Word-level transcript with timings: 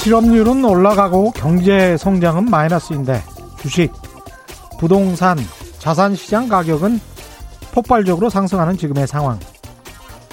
네, 0.00 0.04
실업률은 0.04 0.64
올라가고 0.64 1.30
경제 1.32 1.94
성장은 1.98 2.46
마이너스인데 2.46 3.22
주식, 3.60 3.92
부동산, 4.78 5.38
자산 5.78 6.14
시장 6.14 6.48
가격은 6.48 6.98
폭발적으로 7.72 8.30
상승하는 8.30 8.78
지금의 8.78 9.06
상황. 9.06 9.38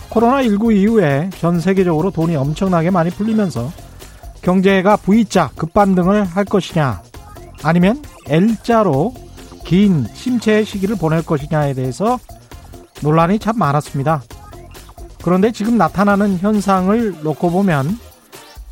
코로나19 0.10 0.74
이후에 0.74 1.30
전 1.40 1.60
세계적으로 1.60 2.12
돈이 2.12 2.38
엄청나게 2.38 2.92
많이 2.92 3.10
풀리면서 3.10 3.70
경제가 4.42 4.96
V자 4.96 5.50
급반등을 5.58 6.24
할 6.24 6.46
것이냐 6.46 7.02
아니면 7.62 8.02
L자로 8.28 9.14
긴 9.66 10.08
침체 10.14 10.64
시기를 10.64 10.96
보낼 10.96 11.24
것이냐에 11.24 11.74
대해서 11.74 12.18
논란이 13.02 13.40
참 13.40 13.58
많았습니다. 13.58 14.24
그런데 15.22 15.52
지금 15.52 15.78
나타나는 15.78 16.38
현상을 16.38 17.18
놓고 17.22 17.52
보면 17.52 18.07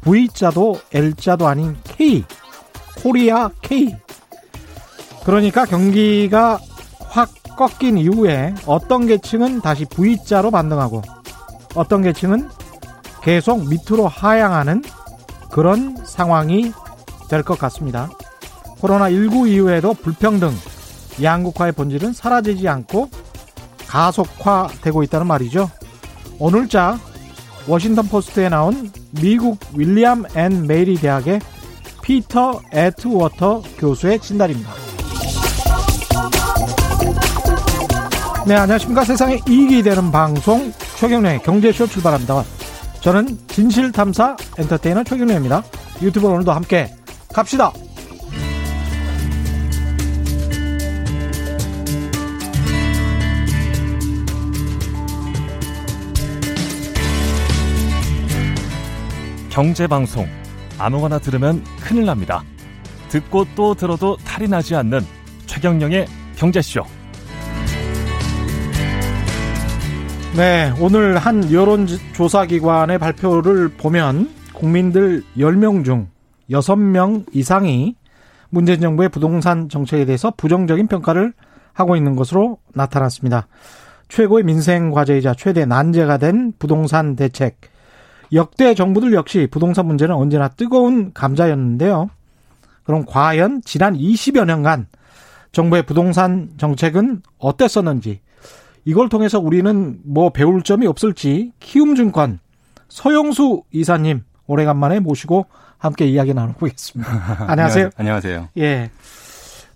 V자도 0.06 0.80
L자도 0.94 1.48
아닌 1.48 1.76
K, 1.84 2.24
코리아 3.02 3.50
K. 3.62 3.96
그러니까 5.26 5.66
경기가 5.66 6.60
확 7.10 7.30
꺾인 7.58 7.98
이후에 7.98 8.54
어떤 8.66 9.08
계층은 9.08 9.62
다시 9.62 9.86
V자로 9.86 10.52
반등하고 10.52 11.02
어떤 11.74 12.04
계층은 12.04 12.48
계속 13.24 13.68
밑으로 13.68 14.08
하향하는 14.08 14.84
그런 15.52 15.98
상황이 16.06 16.72
될 17.30 17.42
것 17.44 17.58
같습니다. 17.58 18.10
코로나19 18.82 19.50
이후에도 19.50 19.94
불평등, 19.96 20.52
양극화의 21.24 21.72
본질은 21.72 22.14
사라지지 22.14 22.68
않고 22.68 23.10
가속화되고 23.88 25.02
있다는 25.04 25.26
말이죠. 25.26 25.72
오늘자 26.38 27.00
워싱턴 27.68 28.08
포스트에 28.08 28.50
나온 28.50 28.92
미국 29.22 29.60
윌리엄 29.76 30.26
앤 30.36 30.68
메리 30.68 30.96
대학의 30.96 31.40
피터 32.02 32.62
애트워터 32.72 33.64
교수의 33.78 34.20
진단입니다. 34.20 34.72
네, 38.46 38.56
안녕하십니까. 38.56 39.04
세상에 39.04 39.40
이익이 39.50 39.82
되는 39.82 40.12
방송 40.12 40.72
최경영의 40.98 41.42
경제쇼 41.42 41.88
출발합니다. 41.88 42.44
저는 43.02 43.38
진실탐사 43.48 44.38
엔터테이너 44.60 45.04
최경영입니다. 45.04 45.64
유튜브 46.04 46.28
오늘도 46.28 46.52
함께 46.52 46.94
갑시다. 47.34 47.72
경제방송 59.56 60.28
아무거나 60.78 61.18
들으면 61.18 61.64
큰일 61.80 62.04
납니다. 62.04 62.44
듣고 63.08 63.46
또 63.56 63.74
들어도 63.74 64.18
탈이 64.18 64.50
나지 64.50 64.76
않는 64.76 65.00
최경령의 65.46 66.08
경제쇼. 66.36 66.84
네, 70.36 70.74
오늘 70.82 71.18
한 71.18 71.50
여론조사기관의 71.50 73.00
발표를 73.00 73.70
보면 73.70 74.30
국민들 74.54 75.24
10명 75.38 75.86
중 75.86 76.10
6명 76.52 77.24
이상이 77.34 77.96
문재인 78.50 78.82
정부의 78.82 79.08
부동산 79.08 79.70
정책에 79.70 80.04
대해서 80.04 80.34
부정적인 80.36 80.88
평가를 80.88 81.32
하고 81.72 81.96
있는 81.96 82.18
것으로 82.18 82.58
나타났습니다. 82.74 83.48
최고의 84.10 84.44
민생 84.44 84.92
과제이자 84.92 85.34
최대 85.34 85.64
난제가 85.64 86.18
된 86.18 86.52
부동산 86.60 87.16
대책. 87.16 87.74
역대 88.36 88.74
정부들 88.76 89.14
역시 89.14 89.48
부동산 89.50 89.88
문제는 89.88 90.14
언제나 90.14 90.48
뜨거운 90.50 91.14
감자였는데요. 91.14 92.10
그럼 92.84 93.06
과연 93.06 93.62
지난 93.64 93.96
20여 93.96 94.46
년간 94.46 94.88
정부의 95.52 95.84
부동산 95.84 96.50
정책은 96.58 97.22
어땠었는지 97.40 98.20
이걸 98.84 99.10
통해서 99.10 99.40
우리는 99.40 100.00
뭐 100.04 100.30
배울 100.30 100.62
점이 100.62 100.86
없을지 100.86 101.54
키움증권 101.60 102.40
서영수 102.90 103.64
이사님 103.72 104.24
오래간만에 104.48 105.00
모시고 105.00 105.48
함께 105.78 106.06
이야기 106.06 106.34
나눠보겠습니다. 106.34 107.46
안녕하세요. 107.50 107.90
안녕하세요. 107.96 108.50
예. 108.58 108.92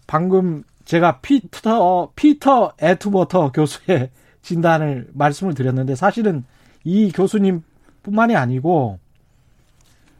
방금 0.05 0.63
제가 0.85 1.19
피터 1.19 2.11
피터 2.15 2.73
에투버터 2.79 3.51
교수의 3.51 4.09
진단을 4.41 5.07
말씀을 5.13 5.53
드렸는데 5.53 5.95
사실은 5.95 6.43
이 6.83 7.11
교수님 7.11 7.63
뿐만이 8.09 8.35
아니고 8.35 8.99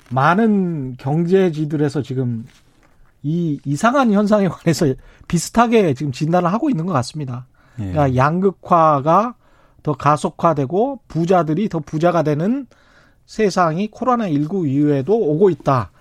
많은 0.09 0.95
경제지들에서 0.97 2.01
지금 2.01 2.45
이 3.22 3.59
이상한 3.66 4.11
현상에 4.13 4.47
관해서 4.47 4.94
비슷하게 5.27 5.94
지금 5.94 6.11
진단을 6.11 6.51
하고 6.51 6.69
있는 6.69 6.85
것 6.85 6.94
같습니다. 6.94 7.45
예. 7.79 7.91
그러니까 7.91 8.16
양극화가 8.16 9.35
더 9.83 9.94
가속화되고 9.94 11.01
부자들이 11.07 11.69
더 11.69 11.79
부자가 11.79 12.23
되는 12.23 12.67
세상이 13.25 13.91
코로나19 13.91 14.67
이후에도 14.67 15.16
오고 15.16 15.50
있다. 15.50 15.91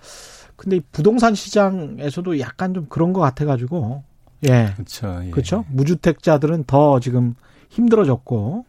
근데 0.56 0.80
부동산 0.90 1.34
시장에서도 1.34 2.40
약간 2.40 2.74
좀 2.74 2.86
그런 2.88 3.12
것 3.12 3.20
같아가지고, 3.20 4.02
예. 4.48 4.72
그렇죠. 4.74 5.20
예. 5.24 5.30
그렇죠. 5.30 5.64
무주택자들은 5.68 6.64
더 6.64 6.98
지금 7.00 7.34
힘들어졌고, 7.68 8.64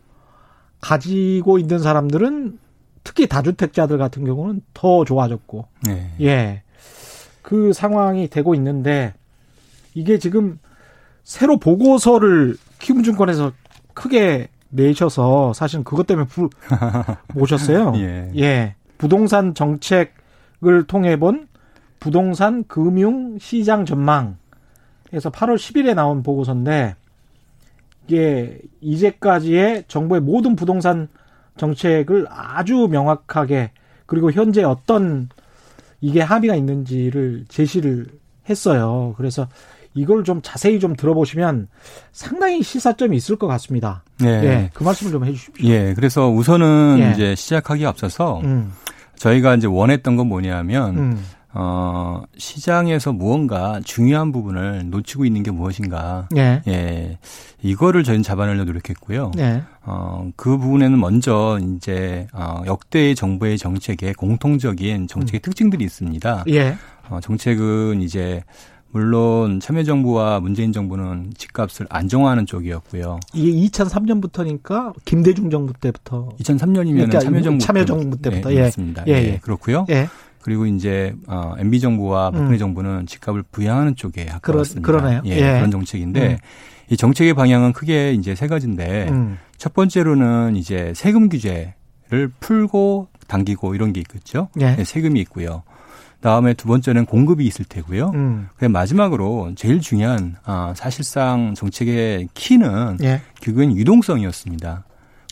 가지고 0.81 1.57
있는 1.57 1.79
사람들은 1.79 2.59
특히 3.03 3.27
다주택자들 3.27 3.97
같은 3.97 4.25
경우는 4.25 4.61
더 4.73 5.05
좋아졌고, 5.05 5.65
예. 5.89 6.11
예. 6.21 6.63
그 7.41 7.73
상황이 7.73 8.27
되고 8.29 8.53
있는데, 8.55 9.13
이게 9.93 10.19
지금 10.19 10.59
새로 11.23 11.57
보고서를 11.57 12.55
키움증권에서 12.79 13.51
크게 13.93 14.49
내셔서 14.69 15.53
사실 15.53 15.83
그것 15.83 16.07
때문에 16.07 16.27
부, 16.27 16.49
모셨어요. 17.33 17.93
예. 17.95 18.31
예. 18.37 18.75
부동산 18.97 19.53
정책을 19.53 20.85
통해 20.87 21.17
본 21.17 21.47
부동산 21.99 22.63
금융 22.65 23.37
시장 23.39 23.85
전망에서 23.85 24.37
8월 25.11 25.55
10일에 25.55 25.93
나온 25.95 26.23
보고서인데 26.23 26.95
이게 28.07 28.59
이제까지의 28.81 29.85
정부의 29.87 30.21
모든 30.21 30.55
부동산 30.55 31.09
정책을 31.59 32.25
아주 32.29 32.87
명확하게 32.89 33.71
그리고 34.05 34.31
현재 34.31 34.63
어떤 34.63 35.29
이게 36.01 36.21
합의가 36.21 36.55
있는지를 36.55 37.45
제시를 37.49 38.07
했어요. 38.49 39.13
그래서 39.17 39.47
이걸 39.93 40.23
좀 40.23 40.39
자세히 40.41 40.79
좀 40.79 40.95
들어보시면 40.95 41.67
상당히 42.11 42.63
시사점이 42.63 43.17
있을 43.17 43.35
것 43.35 43.47
같습니다. 43.47 44.03
예. 44.23 44.27
예. 44.27 44.69
그 44.73 44.83
말씀을 44.83 45.11
좀 45.11 45.25
해주십시오. 45.25 45.69
예. 45.69 45.93
그래서 45.93 46.29
우선은 46.29 46.97
예. 46.99 47.11
이제 47.11 47.35
시작하기 47.35 47.85
앞서서 47.85 48.39
음. 48.43 48.71
저희가 49.17 49.55
이제 49.55 49.67
원했던 49.67 50.15
건 50.15 50.27
뭐냐면 50.27 50.97
음. 50.97 51.25
어, 51.53 52.21
시장에서 52.37 53.11
무언가 53.11 53.79
중요한 53.83 54.31
부분을 54.31 54.89
놓치고 54.89 55.25
있는 55.25 55.41
게 55.43 55.51
무엇인가. 55.51 56.29
예. 56.37 56.61
예. 56.67 57.17
이거를 57.61 58.03
저희는 58.03 58.23
잡아내려 58.23 58.65
노력했고요. 58.65 59.31
예. 59.39 59.63
어, 59.83 60.29
그 60.35 60.57
부분에는 60.57 60.99
먼저 60.99 61.59
이제, 61.61 62.27
어, 62.33 62.61
역대의 62.65 63.15
정부의 63.15 63.57
정책에 63.57 64.13
공통적인 64.13 65.07
정책의 65.07 65.39
음. 65.39 65.41
특징들이 65.41 65.83
있습니다. 65.83 66.43
예. 66.49 66.77
어, 67.09 67.19
정책은 67.19 68.01
이제 68.01 68.43
물론 68.91 69.59
참여정부와 69.59 70.39
문재인 70.39 70.71
정부는 70.73 71.33
집값을 71.37 71.85
안정화하는 71.89 72.45
쪽이었고요. 72.45 73.19
이게 73.33 73.67
2003년부터니까 73.67 74.93
김대중 75.05 75.49
정부 75.49 75.73
때부터 75.73 76.29
2003년이면 76.39 76.93
그러니까 76.95 77.19
참여정부 77.19 77.63
참여정부 77.63 78.17
때부터 78.21 78.49
네, 78.49 78.55
예, 78.55 78.61
맞습니다. 78.61 79.03
예, 79.07 79.11
예. 79.11 79.15
예. 79.33 79.39
그렇고요. 79.41 79.85
예. 79.89 80.07
그리고 80.49 80.65
이제 80.65 81.13
어, 81.27 81.53
MB 81.59 81.79
정부와 81.79 82.31
박근혜 82.31 82.55
음. 82.55 82.57
정부는 82.57 83.05
집값을 83.05 83.43
부양하는 83.51 83.95
쪽에 83.95 84.25
가까웠습니다. 84.25 84.83
그러, 84.83 84.99
그러 84.99 85.11
네요. 85.11 85.21
예, 85.25 85.29
예. 85.29 85.41
그런 85.57 85.69
정책인데 85.69 86.27
음. 86.27 86.37
이 86.89 86.97
정책의 86.97 87.35
방향은 87.35 87.73
크게 87.73 88.13
이제 88.13 88.33
세 88.33 88.47
가지인데 88.47 89.09
음. 89.09 89.37
첫 89.57 89.75
번째로는 89.75 90.55
이제 90.55 90.91
세금 90.95 91.29
규제를 91.29 92.31
풀고 92.39 93.09
당기고 93.27 93.75
이런 93.75 93.93
게 93.93 93.99
있겠죠. 93.99 94.49
예. 94.59 94.75
네, 94.75 94.83
세금이 94.83 95.19
있고요. 95.19 95.61
다음에 96.19 96.55
두 96.55 96.67
번째는 96.67 97.05
공급이 97.05 97.45
있을 97.45 97.63
테고요. 97.65 98.09
음. 98.15 98.47
그 98.57 98.65
마지막으로 98.65 99.51
제일 99.55 99.81
중요한 99.81 100.35
아, 100.45 100.73
사실상 100.75 101.53
정책의 101.53 102.29
키는 102.33 102.97
예. 103.03 103.21
결국엔 103.39 103.77
유동성이었습니다. 103.77 104.83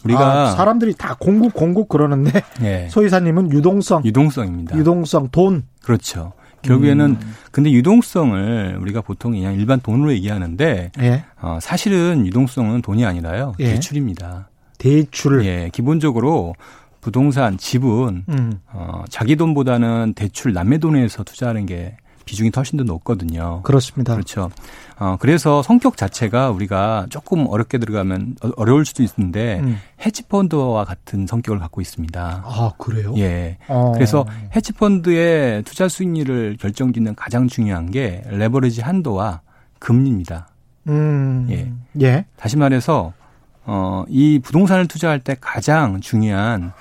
우리가 0.04 0.50
아, 0.50 0.52
사람들이 0.52 0.94
다 0.96 1.16
공급 1.20 1.54
공급 1.54 1.90
그러는데 1.90 2.42
예. 2.62 2.88
소이사님은 2.92 3.52
유동성 3.52 4.04
유동성입니다. 4.06 4.78
유동성 4.78 5.30
돈 5.32 5.64
그렇죠. 5.84 6.34
결국에는 6.62 7.06
음. 7.22 7.34
근데 7.52 7.72
유동성을 7.72 8.78
우리가 8.82 9.02
보통 9.02 9.32
그냥 9.32 9.54
일반 9.54 9.80
돈으로 9.80 10.12
얘기하는데 10.14 10.92
예. 11.00 11.24
어, 11.42 11.60
사실은 11.62 12.26
유동성은 12.26 12.82
돈이 12.82 13.06
아니라요 13.06 13.54
예. 13.60 13.74
대출입니다. 13.74 14.50
대출. 14.78 15.46
예, 15.46 15.70
기본적으로 15.72 16.56
부동산, 17.02 17.58
집은 17.58 18.26
음. 18.28 18.60
어, 18.74 19.04
자기 19.10 19.36
돈보다는 19.36 20.14
대출 20.16 20.54
남의 20.54 20.80
돈에서 20.80 21.24
투자하는 21.24 21.66
게 21.66 21.96
비중이 22.27 22.51
훨씬 22.56 22.77
더 22.77 22.83
높거든요. 22.83 23.62
그렇습니다. 23.63 24.13
그렇죠. 24.13 24.51
어, 25.00 25.15
그래서 25.19 25.63
성격 25.63 25.95
자체가 25.97 26.51
우리가 26.51 27.07
조금 27.09 27.47
어렵게 27.47 27.77
들어가면 27.77 28.35
어, 28.44 28.51
어려울 28.57 28.85
수도 28.85 29.01
있는데 29.01 29.59
음. 29.62 29.79
헤지펀드와 30.06 30.83
같은 30.85 31.25
성격을 31.25 31.59
갖고 31.59 31.81
있습니다. 31.81 32.44
아, 32.45 32.71
그래요? 32.77 33.13
예. 33.18 33.57
어. 33.68 33.94
그래서 33.94 34.25
헤지펀드의 34.56 35.63
투자 35.63 35.88
수익률을 35.88 36.57
결정짓는 36.59 37.15
가장 37.15 37.47
중요한 37.47 37.89
게 37.89 38.21
레버리지 38.29 38.81
한도와 38.81 39.41
금리입니다. 39.79 40.50
음. 40.88 41.47
예. 41.50 41.71
예. 42.01 42.25
다시 42.35 42.57
말해서 42.57 43.13
어, 43.65 44.03
이 44.09 44.39
부동산을 44.39 44.88
투자할 44.88 45.19
때 45.21 45.35
가장 45.39 46.01
중요한 46.01 46.74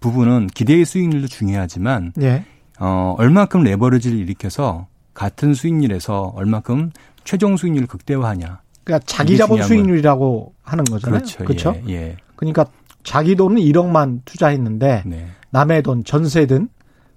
부분은 0.00 0.48
기대의 0.48 0.84
수익률도 0.84 1.28
중요하지만 1.28 2.12
예. 2.20 2.44
어, 2.80 3.14
얼마큼 3.18 3.62
레버리지를 3.62 4.18
일으켜서 4.18 4.86
같은 5.14 5.54
수익률에서 5.54 6.32
얼마큼 6.34 6.90
최종 7.24 7.56
수익률을 7.56 7.86
극대화하냐. 7.86 8.60
그러니까 8.84 9.06
자기 9.06 9.36
자본 9.36 9.62
수익률이라고 9.62 10.54
하는 10.62 10.84
거잖아요. 10.84 11.20
그렇죠. 11.20 11.44
그렇죠? 11.44 11.76
예, 11.88 11.92
예. 11.92 12.16
그러니까 12.36 12.66
자기 13.02 13.34
돈은 13.36 13.56
1억만 13.56 14.20
투자했는데 14.24 15.04
네. 15.06 15.26
남의 15.50 15.82
돈 15.82 16.04
전세든 16.04 16.68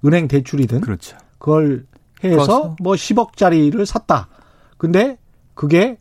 은행 0.05 0.27
대출이든 0.27 0.81
그렇죠. 0.81 1.17
그걸 1.39 1.85
해서? 2.23 2.75
뭐 2.81 2.93
10억짜리를 2.93 3.85
샀다. 3.85 4.27
근데 4.77 5.17
그게 5.53 5.97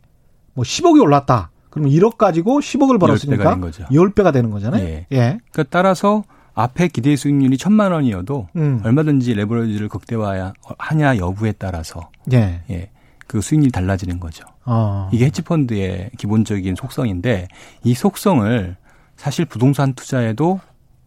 뭐 0.53 0.63
10억이 0.63 1.01
올랐다. 1.01 1.51
그럼 1.69 1.89
1억 1.89 2.17
가지고 2.17 2.59
10억을 2.59 2.99
벌었으니까 2.99 3.55
10배가, 3.55 3.89
10배가 3.89 4.33
되는 4.33 4.49
거잖아요. 4.51 4.83
예. 4.83 5.07
예. 5.11 5.39
그러니까 5.51 5.63
따라서 5.69 6.23
앞에 6.57 6.87
기대 6.87 7.15
수익률이 7.15 7.57
천만 7.57 7.91
원이어도 7.91 8.47
음. 8.55 8.81
얼마든지 8.83 9.33
레버리지를 9.33 9.89
극대화하냐 9.89 11.17
여부에 11.17 11.53
따라서 11.53 12.09
예. 12.33 12.61
예. 12.69 12.89
그 13.27 13.41
수익률이 13.41 13.71
달라지는 13.71 14.19
거죠. 14.19 14.45
어. 14.65 15.09
이게 15.11 15.25
헤지펀드의 15.25 16.11
기본적인 16.17 16.75
속성인데 16.75 17.47
이 17.83 17.93
속성을 17.93 18.75
사실 19.15 19.45
부동산 19.45 19.93
투자에도 19.93 20.59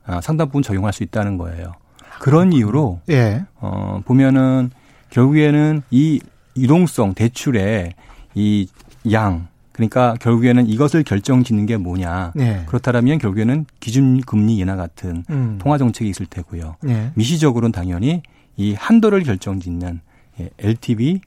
아, 0.04 0.20
상당 0.20 0.48
부분 0.48 0.62
적용할 0.62 0.92
수 0.92 1.02
있다는 1.02 1.36
거예요. 1.36 1.72
그런 2.20 2.52
이유로 2.52 3.00
예. 3.10 3.44
어 3.56 4.00
보면은 4.04 4.70
결국에는 5.10 5.82
이 5.90 6.20
유동성 6.56 7.14
대출의 7.14 7.94
이 8.34 8.66
양 9.10 9.48
그러니까 9.80 10.14
결국에는 10.20 10.66
이것을 10.66 11.02
결정 11.04 11.42
짓는 11.42 11.64
게 11.64 11.78
뭐냐. 11.78 12.32
네. 12.34 12.64
그렇다면 12.66 13.16
결국에는 13.16 13.64
기준 13.80 14.20
금리 14.20 14.58
인하 14.58 14.76
같은 14.76 15.24
음. 15.30 15.58
통화 15.58 15.78
정책이 15.78 16.10
있을 16.10 16.26
테고요. 16.26 16.76
네. 16.82 17.10
미시적으로는 17.14 17.72
당연히 17.72 18.22
이 18.58 18.74
한도를 18.74 19.22
결정 19.22 19.58
짓는 19.58 20.00
예, 20.38 20.50
LTV 20.58 21.22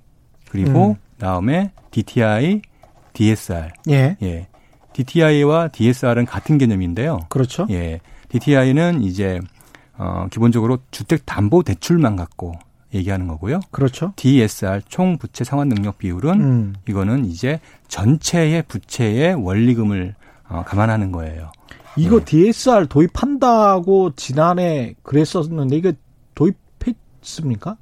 그리고 0.50 0.90
음. 0.90 0.96
다음에 1.18 1.72
DTI, 1.90 2.62
DSR. 3.14 3.70
예. 3.90 4.18
예. 4.22 4.48
DTI와 4.94 5.70
DSR은 5.70 6.28
같은 6.28 6.60
개념인데요. 6.60 7.22
그렇죠. 7.30 7.66
예. 7.72 8.02
DTI는 8.30 9.02
이제 9.02 9.40
어 9.98 10.28
기본적으로 10.30 10.78
주택 10.92 11.26
담보 11.26 11.64
대출만 11.64 12.16
갖고 12.16 12.54
얘기하는 12.94 13.28
거고요. 13.28 13.60
그렇죠. 13.72 14.14
DSR 14.16 14.82
총 14.88 15.18
부채 15.18 15.44
상환 15.44 15.70
능력 15.70 15.98
비율은 15.98 16.42
음. 16.42 16.76
이거는 16.88 17.26
이제 17.26 17.60
전체의 17.88 18.64
부채의 18.68 19.36
원리금을 19.36 20.16
어, 20.50 20.64
감안하는 20.66 21.12
거예요. 21.12 21.52
이거 21.96 22.20
네. 22.20 22.26
DSR 22.26 22.88
도입한다고 22.88 24.14
지난해 24.16 24.96
그랬었는데 25.04 25.76
이거 25.76 25.94
도입했습니까? 26.36 27.78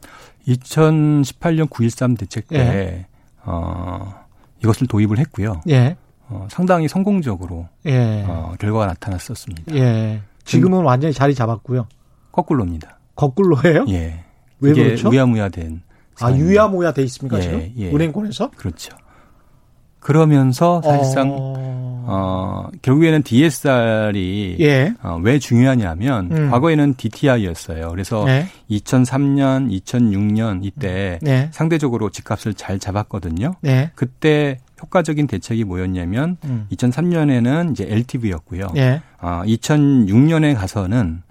2018년 0.48 1.70
9.13 1.70 2.18
대책 2.18 2.48
때 2.48 2.58
예. 2.58 3.06
어, 3.44 4.14
이것을 4.64 4.88
도입을 4.88 5.18
했고요. 5.20 5.62
예. 5.70 5.98
어, 6.28 6.48
상당히 6.50 6.88
성공적으로 6.88 7.68
예. 7.86 8.24
어, 8.28 8.56
결과가 8.60 8.88
나타났었습니다. 8.88 9.76
예. 9.76 10.22
지금은 10.44 10.84
완전히 10.84 11.14
자리 11.14 11.36
잡았고요. 11.36 11.88
거꾸로입니다. 12.32 12.98
거꾸로예요? 13.16 13.86
예. 13.90 14.24
왜 14.62 14.74
그렇죠? 14.74 15.10
우야무야된. 15.10 15.82
아 16.20 16.32
유야무야 16.32 16.94
돼 16.94 17.04
있습니까 17.04 17.38
예, 17.38 17.42
지금 17.42 17.74
예. 17.78 17.90
은행권에서? 17.90 18.52
그렇죠. 18.52 18.96
그러면서 20.00 20.82
사실상 20.82 21.30
어, 21.32 22.04
어 22.08 22.70
결국에는 22.82 23.24
DSR이 23.24 24.58
예. 24.60 24.94
어, 25.04 25.20
왜 25.22 25.40
중요하냐면 25.40 26.32
음. 26.32 26.52
과거에는 26.52 26.96
DTI였어요. 26.96 27.90
그래서 27.90 28.24
네. 28.26 28.48
2003년, 28.70 29.72
2006년 29.84 30.64
이때 30.64 31.20
네. 31.22 31.50
상대적으로 31.52 32.10
집값을 32.10 32.56
잘 32.56 32.80
잡았거든요. 32.80 33.56
네. 33.62 33.92
그때 33.96 34.58
효과적인 34.82 35.28
대책이 35.28 35.64
뭐였냐면 35.64 36.38
음. 36.46 36.66
2003년에는 36.72 37.72
이제 37.72 37.86
LTV였고요. 37.88 38.72
네. 38.74 39.02
어, 39.20 39.44
2006년에 39.46 40.56
가서는 40.56 41.22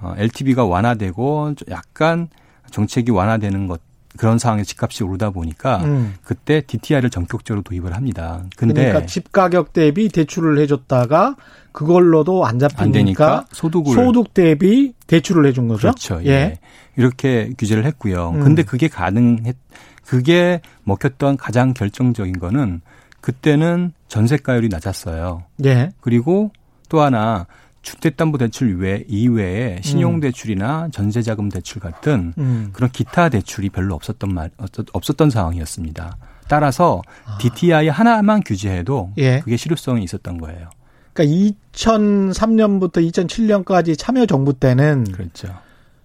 어, 0.00 0.14
LTV가 0.16 0.64
완화되고 0.64 1.54
약간 1.70 2.28
정책이 2.70 3.10
완화되는 3.10 3.66
것 3.66 3.80
그런 4.16 4.38
상황에 4.38 4.64
집값이 4.64 5.04
오르다 5.04 5.30
보니까 5.30 5.78
음. 5.84 6.14
그때 6.22 6.62
DTI를 6.62 7.10
전격적으로 7.10 7.62
도입을 7.62 7.94
합니다. 7.94 8.42
근데 8.56 8.86
그러니까 8.86 9.06
집 9.06 9.32
가격 9.32 9.72
대비 9.72 10.08
대출을 10.08 10.58
해줬다가 10.60 11.36
그걸로도 11.72 12.44
안 12.44 12.58
잡히니까 12.58 12.82
안 12.82 12.92
되니까 12.92 13.44
소득을 13.52 13.94
소득 13.94 14.34
대비 14.34 14.94
대출을 15.06 15.46
해준 15.46 15.68
거죠. 15.68 15.82
그렇죠. 15.82 16.20
예. 16.24 16.30
예. 16.30 16.58
이렇게 16.96 17.52
규제를 17.56 17.84
했고요. 17.84 18.30
음. 18.34 18.40
근데 18.40 18.64
그게 18.64 18.88
가능했 18.88 19.56
그게 20.04 20.62
먹혔던 20.84 21.36
가장 21.36 21.74
결정적인 21.74 22.38
거는 22.38 22.80
그때는 23.20 23.92
전세가율이 24.08 24.68
낮았어요. 24.68 25.44
예. 25.64 25.90
그리고 26.00 26.50
또 26.88 27.02
하나 27.02 27.46
주택담보대출 27.88 28.78
외 28.80 29.04
이외에 29.08 29.80
신용대출이나 29.82 30.86
음. 30.86 30.90
전세자금 30.90 31.48
대출 31.48 31.80
같은 31.80 32.34
음. 32.36 32.70
그런 32.72 32.90
기타 32.90 33.28
대출이 33.28 33.70
별로 33.70 33.94
없었던 33.94 34.32
말 34.32 34.50
없었던 34.92 35.30
상황이었습니다. 35.30 36.16
따라서 36.48 37.02
아. 37.24 37.38
DTI 37.38 37.88
하나만 37.88 38.42
규제해도 38.44 39.12
예. 39.18 39.40
그게 39.40 39.56
실효성이 39.56 40.04
있었던 40.04 40.38
거예요. 40.38 40.70
그러니까 41.12 41.48
2003년부터 41.72 42.96
2007년까지 43.10 43.98
참여정부 43.98 44.54
때는 44.54 45.04
그렇죠. 45.04 45.48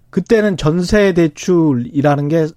그때는 0.10 0.58
전세 0.58 1.14
대출이라는 1.14 2.28
게 2.30 2.48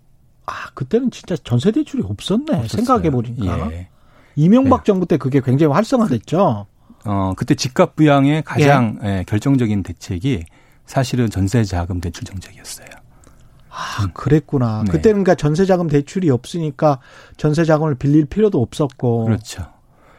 아, 0.47 0.71
그때는 0.75 1.11
진짜 1.11 1.37
전세 1.42 1.73
대출이 1.73 2.04
없었네. 2.06 2.68
생각해 2.68 3.11
보니까. 3.11 3.73
예. 3.73 3.88
이명박 4.37 4.85
네. 4.85 4.87
정부 4.87 5.06
때 5.06 5.16
그게 5.16 5.40
굉장히 5.40 5.73
활성화됐죠. 5.73 6.66
어, 7.07 7.33
그때 7.37 7.55
집값 7.55 7.97
부양의 7.97 8.43
가장 8.43 8.99
예. 9.03 9.19
예, 9.19 9.25
결정적인 9.27 9.83
대책이 9.83 10.45
사실은 10.87 11.31
전세 11.31 11.65
자금 11.65 12.01
대출 12.01 12.25
정책이었어요. 12.25 12.89
아, 13.71 14.05
음. 14.05 14.11
그랬구나. 14.15 14.85
네. 14.85 14.91
그때는 14.91 15.23
그러니까 15.23 15.35
전세 15.35 15.67
자금 15.67 15.87
대출이 15.89 16.31
없으니까 16.31 17.01
전세 17.37 17.65
자금을 17.65 17.95
빌릴 17.97 18.25
필요도 18.25 18.61
없었고. 18.61 19.27
그렇죠. 19.27 19.67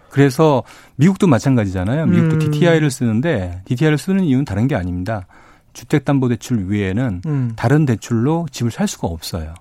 그래서 0.10 0.64
미국도 0.96 1.28
마찬가지잖아요. 1.28 2.06
미국도 2.06 2.36
음. 2.36 2.40
DTI를 2.40 2.90
쓰는데 2.92 3.62
DTI를 3.66 3.98
쓰는 3.98 4.24
이유는 4.24 4.46
다른 4.46 4.68
게 4.68 4.76
아닙니다. 4.76 5.28
주택담보대출 5.74 6.72
위에는 6.72 7.22
음. 7.26 7.54
다른 7.56 7.86
대출로 7.86 8.48
집을 8.52 8.72
살 8.72 8.88
수가 8.88 9.08
없어요. 9.08 9.54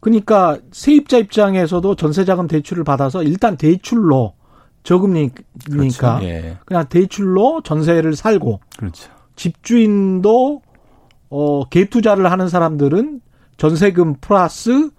그러니까 0.00 0.58
세입자 0.72 1.18
입장에서도 1.18 1.94
전세자금 1.94 2.48
대출을 2.48 2.82
받아서 2.82 3.22
일단 3.22 3.56
대출로 3.56 4.34
저금리니까 4.82 5.42
그렇죠. 5.70 6.18
예. 6.22 6.56
그냥 6.64 6.86
대출로 6.88 7.62
전세를 7.62 8.16
살고 8.16 8.60
그렇죠. 8.78 9.10
집주인도 9.36 10.62
어갭 11.30 11.90
투자를 11.90 12.30
하는 12.30 12.48
사람들은 12.48 13.20
전세금 13.56 14.16
플러스 14.20 14.90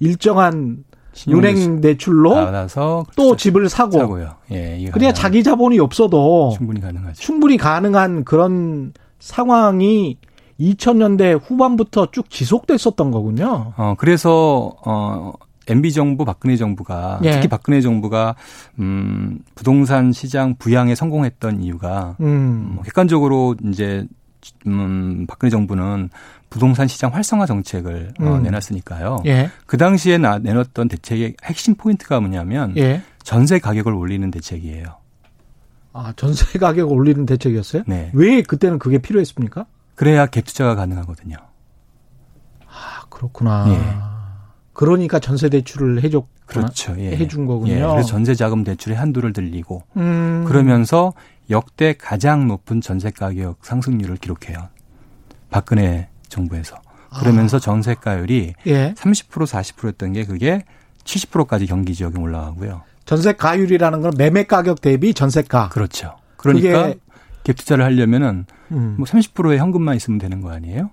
일정한 0.00 0.84
은행 1.28 1.80
대출로 1.80 2.34
받아서 2.34 3.04
또 3.16 3.24
그렇죠. 3.24 3.36
집을 3.36 3.68
사고 3.68 3.98
사고요. 3.98 4.36
예, 4.50 4.88
그냥 4.92 5.12
자기 5.12 5.42
자본이 5.42 5.78
없어도 5.78 6.52
충분히 6.56 6.80
가능하죠. 6.80 7.20
충분히 7.20 7.56
가능한 7.56 8.24
그런 8.24 8.92
상황이 9.18 10.16
2000년대 10.58 11.40
후반부터 11.42 12.10
쭉 12.12 12.30
지속됐었던 12.30 13.10
거군요. 13.10 13.74
어 13.76 13.94
그래서 13.98 14.72
어 14.84 15.32
MB 15.72 15.92
정부, 15.92 16.24
박근혜 16.24 16.56
정부가 16.56 17.20
예. 17.24 17.32
특히 17.32 17.48
박근혜 17.48 17.80
정부가 17.80 18.34
음 18.78 19.40
부동산 19.54 20.12
시장 20.12 20.54
부양에 20.56 20.94
성공했던 20.94 21.62
이유가 21.62 22.16
음. 22.20 22.72
뭐 22.74 22.84
객관적으로 22.84 23.56
이제 23.64 24.06
음 24.66 25.26
박근혜 25.28 25.50
정부는 25.50 26.10
부동산 26.50 26.86
시장 26.86 27.14
활성화 27.14 27.46
정책을 27.46 28.12
어, 28.20 28.22
음. 28.22 28.26
어, 28.28 28.38
내놨으니까요. 28.38 29.22
예. 29.26 29.50
그 29.66 29.76
당시에 29.76 30.18
나, 30.18 30.38
내놨던 30.38 30.88
대책의 30.88 31.36
핵심 31.44 31.74
포인트가 31.74 32.20
뭐냐면 32.20 32.76
예. 32.76 33.02
전세 33.22 33.58
가격을 33.58 33.94
올리는 33.94 34.30
대책이에요. 34.30 34.84
아 35.94 36.12
전세 36.16 36.56
가격을 36.60 36.92
올리는 36.92 37.24
대책이었어요? 37.26 37.84
네. 37.86 38.10
왜 38.12 38.42
그때는 38.42 38.78
그게 38.78 38.98
필요했습니까? 38.98 39.66
그래야 39.94 40.26
갭 40.26 40.44
투자가 40.44 40.74
가능하거든요. 40.74 41.36
아, 42.66 43.04
그렇구나. 43.10 44.11
예. 44.72 44.74
그러니까 44.74 45.18
전세 45.18 45.48
대출을 45.48 46.02
해줬 46.02 46.26
그렇죠. 46.46 46.94
예. 46.98 47.16
해준 47.16 47.46
거군요. 47.46 47.72
예. 47.72 47.80
그래서 47.80 48.02
전세 48.08 48.34
자금 48.34 48.64
대출의 48.64 48.96
한도를 48.96 49.32
늘리고 49.36 49.82
음. 49.96 50.44
그러면서 50.46 51.12
역대 51.50 51.94
가장 51.94 52.48
높은 52.48 52.80
전세 52.80 53.10
가격 53.10 53.58
상승률을 53.62 54.16
기록해요. 54.16 54.68
박근혜 55.50 56.08
정부에서. 56.28 56.76
그러면서 57.18 57.58
아. 57.58 57.60
전세가율이 57.60 58.54
예. 58.66 58.94
30% 58.94 59.46
40%였던 59.46 60.14
게 60.14 60.24
그게 60.24 60.64
70%까지 61.04 61.66
경기 61.66 61.94
지역에 61.94 62.18
올라가고요. 62.18 62.82
전세가율이라는 63.04 64.00
건 64.00 64.12
매매 64.16 64.44
가격 64.44 64.80
대비 64.80 65.12
전세가. 65.12 65.68
그렇죠. 65.68 66.16
그러니까 66.36 66.94
갭 67.44 67.56
투자를 67.56 67.84
하려면은 67.84 68.46
음. 68.70 68.94
뭐 68.96 69.06
30%의 69.06 69.58
현금만 69.58 69.96
있으면 69.96 70.18
되는 70.18 70.40
거 70.40 70.50
아니에요? 70.50 70.90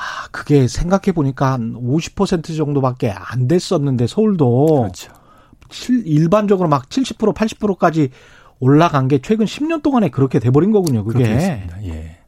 아, 0.00 0.28
그게 0.30 0.66
생각해 0.66 1.12
보니까 1.14 1.52
한 1.52 1.74
50% 1.74 2.56
정도밖에 2.56 3.10
안 3.10 3.46
됐었는데 3.46 4.06
서울도 4.06 4.82
그렇죠. 4.82 5.12
일반적으로 6.06 6.70
막 6.70 6.88
70% 6.88 7.34
80%까지 7.34 8.10
올라간 8.60 9.08
게 9.08 9.18
최근 9.18 9.44
10년 9.44 9.82
동안에 9.82 10.08
그렇게 10.08 10.38
돼 10.38 10.50
버린 10.50 10.72
거군요. 10.72 11.04
그게. 11.04 11.18
그렇게 11.18 11.34
됐습니다. 11.34 11.84
예. 11.84 12.18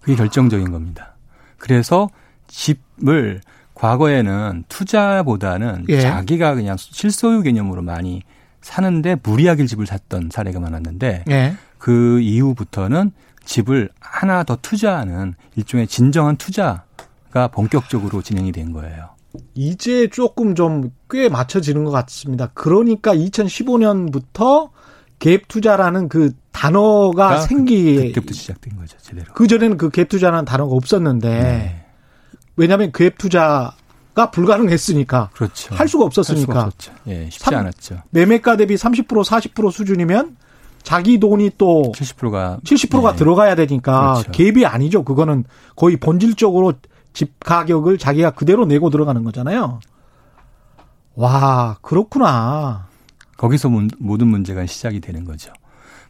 그게 0.00 0.16
결정적인 0.16 0.70
겁니다. 0.70 1.14
그래서 1.56 2.10
집을 2.46 3.40
과거에는 3.74 4.64
투자보다는 4.68 5.86
예. 5.88 6.00
자기가 6.00 6.54
그냥 6.54 6.76
실소유 6.78 7.42
개념으로 7.42 7.82
많이 7.82 8.22
사는데 8.60 9.16
무리하게 9.22 9.66
집을 9.66 9.86
샀던 9.86 10.28
사례가 10.30 10.60
많았는데 10.60 11.24
예. 11.30 11.54
그 11.78 12.20
이후부터는 12.20 13.12
집을 13.44 13.88
하나 13.98 14.42
더 14.44 14.56
투자하는 14.60 15.34
일종의 15.56 15.86
진정한 15.86 16.36
투자 16.36 16.84
가 17.30 17.48
본격적으로 17.48 18.22
진행이 18.22 18.52
된 18.52 18.72
거예요. 18.72 19.10
이제 19.54 20.08
조금 20.08 20.54
좀 20.54 20.90
꽤 21.10 21.28
맞춰지는 21.28 21.84
것 21.84 21.90
같습니다. 21.90 22.50
그러니까 22.54 23.14
2015년부터 23.14 24.70
갭 25.18 25.48
투자라는 25.48 26.08
그 26.08 26.32
단어가 26.52 27.40
그 27.40 27.46
생기 27.46 27.96
그때부터 27.96 28.34
시작된 28.34 28.76
거죠, 28.76 28.96
제대로. 29.00 29.32
그 29.34 29.46
전에는 29.46 29.76
그 29.76 29.90
갭 29.90 30.08
투자라는 30.08 30.44
단어가 30.44 30.74
없었는데 30.74 31.28
네. 31.28 31.84
왜냐하면 32.56 32.92
갭 32.92 33.16
투자 33.18 33.72
가 34.14 34.30
불가능했으니까 34.32 35.30
그렇죠. 35.32 35.74
할 35.76 35.86
수가 35.86 36.04
없었으니까 36.04 36.64
할 36.64 36.72
수가 36.76 36.94
예, 37.06 37.30
쉽지 37.30 37.44
3, 37.44 37.54
않았죠. 37.54 38.02
매매가 38.10 38.56
대비 38.56 38.74
30% 38.74 39.06
40% 39.06 39.70
수준이면 39.70 40.36
자기 40.82 41.20
돈이 41.20 41.52
또 41.56 41.92
70%가 41.94 42.58
70%가 42.64 43.12
네. 43.12 43.16
들어가야 43.16 43.54
되니까 43.54 44.14
그렇죠. 44.14 44.32
갭이 44.32 44.64
아니죠. 44.68 45.04
그거는 45.04 45.44
거의 45.76 45.96
본질적으로 45.96 46.72
집 47.18 47.40
가격을 47.40 47.98
자기가 47.98 48.30
그대로 48.30 48.64
내고 48.64 48.90
들어가는 48.90 49.24
거잖아요. 49.24 49.80
와, 51.16 51.76
그렇구나. 51.82 52.86
거기서 53.36 53.68
모든 53.98 54.28
문제가 54.28 54.64
시작이 54.66 55.00
되는 55.00 55.24
거죠. 55.24 55.52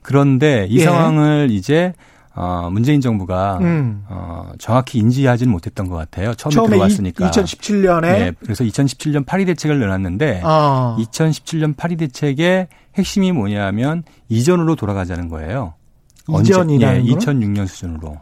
그런데 0.03 0.67
이 0.69 0.81
예. 0.81 0.85
상황을 0.85 1.49
이제 1.51 1.95
어, 2.35 2.69
문재인 2.71 3.01
정부가 3.01 3.57
음. 3.63 4.05
어, 4.11 4.53
정확히 4.59 4.99
인지하지는 4.99 5.51
못했던 5.51 5.89
것 5.89 5.97
같아요. 5.97 6.35
처음에, 6.35 6.55
처음에 6.55 6.69
들어왔으니까. 6.73 7.31
2017년에. 7.31 8.03
네, 8.03 8.33
그래서 8.39 8.63
2017년 8.65 9.25
파리 9.25 9.47
대책을 9.47 9.81
내놨는데 9.81 10.43
어. 10.45 10.95
2017년 10.99 11.75
파리 11.75 11.97
대책의 11.97 12.69
핵심이 12.97 13.33
뭐냐면 13.33 14.03
이전으로 14.29 14.77
돌아가자는 14.77 15.31
거예요. 15.31 15.73
이전이라는 16.29 17.07
예, 17.07 17.13
2006년 17.13 17.67
수준으로. 17.67 18.21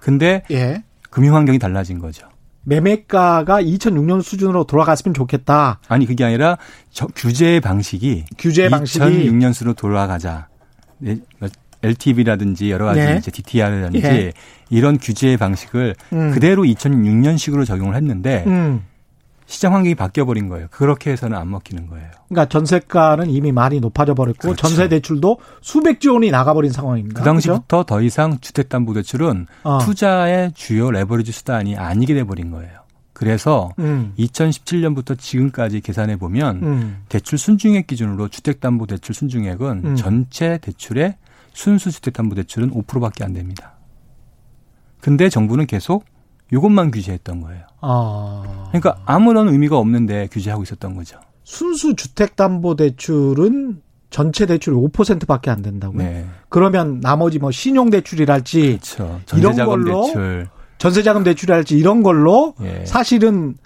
근데 0.00 0.42
예. 0.50 0.82
금융 1.18 1.34
환경이 1.34 1.58
달라진 1.58 1.98
거죠. 1.98 2.28
매매가가 2.62 3.60
2006년 3.60 4.22
수준으로 4.22 4.62
돌아갔으면 4.62 5.14
좋겠다. 5.14 5.80
아니 5.88 6.06
그게 6.06 6.22
아니라 6.22 6.58
저, 6.92 7.08
규제 7.08 7.58
방식이 7.58 8.26
규제 8.38 8.68
방식이 8.68 9.04
2006년 9.04 9.52
수로 9.52 9.74
돌아가자. 9.74 10.46
네, 10.98 11.16
LTV라든지 11.82 12.70
여러 12.70 12.84
가지 12.84 13.00
네. 13.00 13.16
이제 13.18 13.32
DTR이라든지 13.32 14.06
예. 14.06 14.32
이런 14.70 14.96
규제 14.96 15.36
방식을 15.36 15.96
음. 16.12 16.30
그대로 16.30 16.62
2006년식으로 16.62 17.66
적용을 17.66 17.96
했는데 17.96 18.44
음. 18.46 18.84
시장 19.48 19.74
환경이 19.74 19.94
바뀌어 19.94 20.26
버린 20.26 20.48
거예요. 20.48 20.68
그렇게 20.70 21.10
해서는 21.10 21.36
안 21.36 21.50
먹히는 21.50 21.86
거예요. 21.86 22.10
그러니까 22.28 22.50
전세가는 22.50 23.30
이미 23.30 23.50
많이 23.50 23.80
높아져 23.80 24.12
버렸고 24.12 24.40
그렇죠. 24.42 24.56
전세 24.56 24.88
대출도 24.88 25.38
수백조 25.62 26.12
원이 26.12 26.30
나가 26.30 26.52
버린 26.52 26.70
상황입니다. 26.70 27.18
그 27.18 27.24
당시부터 27.24 27.62
그렇죠? 27.66 27.84
더 27.84 28.02
이상 28.02 28.38
주택 28.40 28.68
담보 28.68 28.92
대출은 28.92 29.46
어. 29.64 29.78
투자의 29.78 30.52
주요 30.54 30.90
레버리지 30.90 31.32
수단이 31.32 31.78
아니게 31.78 32.12
돼 32.12 32.24
버린 32.24 32.50
거예요. 32.50 32.80
그래서 33.14 33.70
음. 33.78 34.12
2017년부터 34.18 35.18
지금까지 35.18 35.80
계산해 35.80 36.18
보면 36.18 36.62
음. 36.62 37.02
대출 37.08 37.38
순증액 37.38 37.86
기준으로 37.86 38.28
주택 38.28 38.60
담보 38.60 38.86
대출 38.86 39.14
순증액은 39.14 39.82
음. 39.82 39.96
전체 39.96 40.58
대출의 40.58 41.16
순수 41.54 41.90
주택 41.90 42.12
담보 42.12 42.34
대출은 42.34 42.70
5%밖에 42.70 43.24
안 43.24 43.32
됩니다. 43.32 43.78
근데 45.00 45.30
정부는 45.30 45.66
계속 45.66 46.04
이것만 46.52 46.90
규제했던 46.90 47.40
거예요. 47.42 47.62
아. 47.80 48.68
그러니까 48.68 49.00
아무런 49.04 49.48
의미가 49.48 49.76
없는데 49.76 50.28
규제하고 50.30 50.62
있었던 50.62 50.94
거죠. 50.94 51.18
순수 51.44 51.94
주택담보대출은 51.94 53.80
전체 54.10 54.46
대출이 54.46 54.74
5%밖에 54.76 55.50
안 55.50 55.62
된다고요. 55.62 55.98
네. 55.98 56.26
그러면 56.48 57.00
나머지 57.00 57.38
뭐 57.38 57.50
신용대출이랄지 57.50 58.80
그렇죠. 58.82 59.20
이런 59.36 59.54
걸로 59.56 60.06
대출. 60.06 60.48
전세자금 60.78 61.24
대출이랄지 61.24 61.76
이런 61.76 62.02
걸로 62.02 62.54
예. 62.62 62.84
사실은 62.86 63.56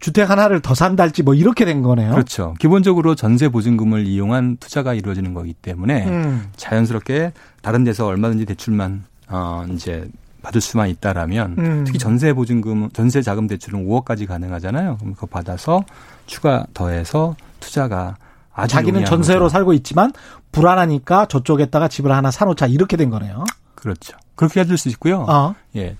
주택 0.00 0.30
하나를 0.30 0.60
더 0.60 0.74
산달지 0.74 1.22
뭐 1.22 1.34
이렇게 1.34 1.64
된 1.64 1.82
거네요. 1.82 2.10
그렇죠. 2.10 2.54
기본적으로 2.58 3.14
전세 3.14 3.48
보증금을 3.48 4.06
이용한 4.06 4.56
투자가 4.58 4.94
이루어지는 4.94 5.34
거기 5.34 5.52
때문에 5.52 6.06
음. 6.06 6.46
자연스럽게 6.56 7.32
다른 7.62 7.84
데서 7.84 8.06
얼마든지 8.06 8.46
대출만 8.46 9.04
어 9.28 9.64
이제 9.72 10.08
받을 10.42 10.60
수만 10.60 10.88
있다라면 10.88 11.56
음. 11.58 11.84
특히 11.84 11.98
전세 11.98 12.32
보증금 12.32 12.90
전세 12.90 13.22
자금 13.22 13.46
대출은 13.46 13.86
5억까지 13.86 14.26
가능하잖아요. 14.26 14.98
그럼 14.98 15.14
그거 15.14 15.26
받아서 15.26 15.84
추가 16.26 16.66
더해서 16.74 17.36
투자가 17.60 18.16
아주 18.52 18.74
자기는 18.74 19.04
전세로 19.04 19.40
거죠. 19.40 19.52
살고 19.52 19.72
있지만 19.74 20.12
불안하니까 20.52 21.26
저쪽에다가 21.26 21.88
집을 21.88 22.12
하나 22.12 22.30
사놓자 22.30 22.66
이렇게 22.66 22.96
된 22.96 23.10
거네요. 23.10 23.44
그렇죠. 23.74 24.16
그렇게 24.34 24.60
해줄 24.60 24.78
수 24.78 24.88
있고요. 24.90 25.26
어. 25.28 25.54
예. 25.76 25.96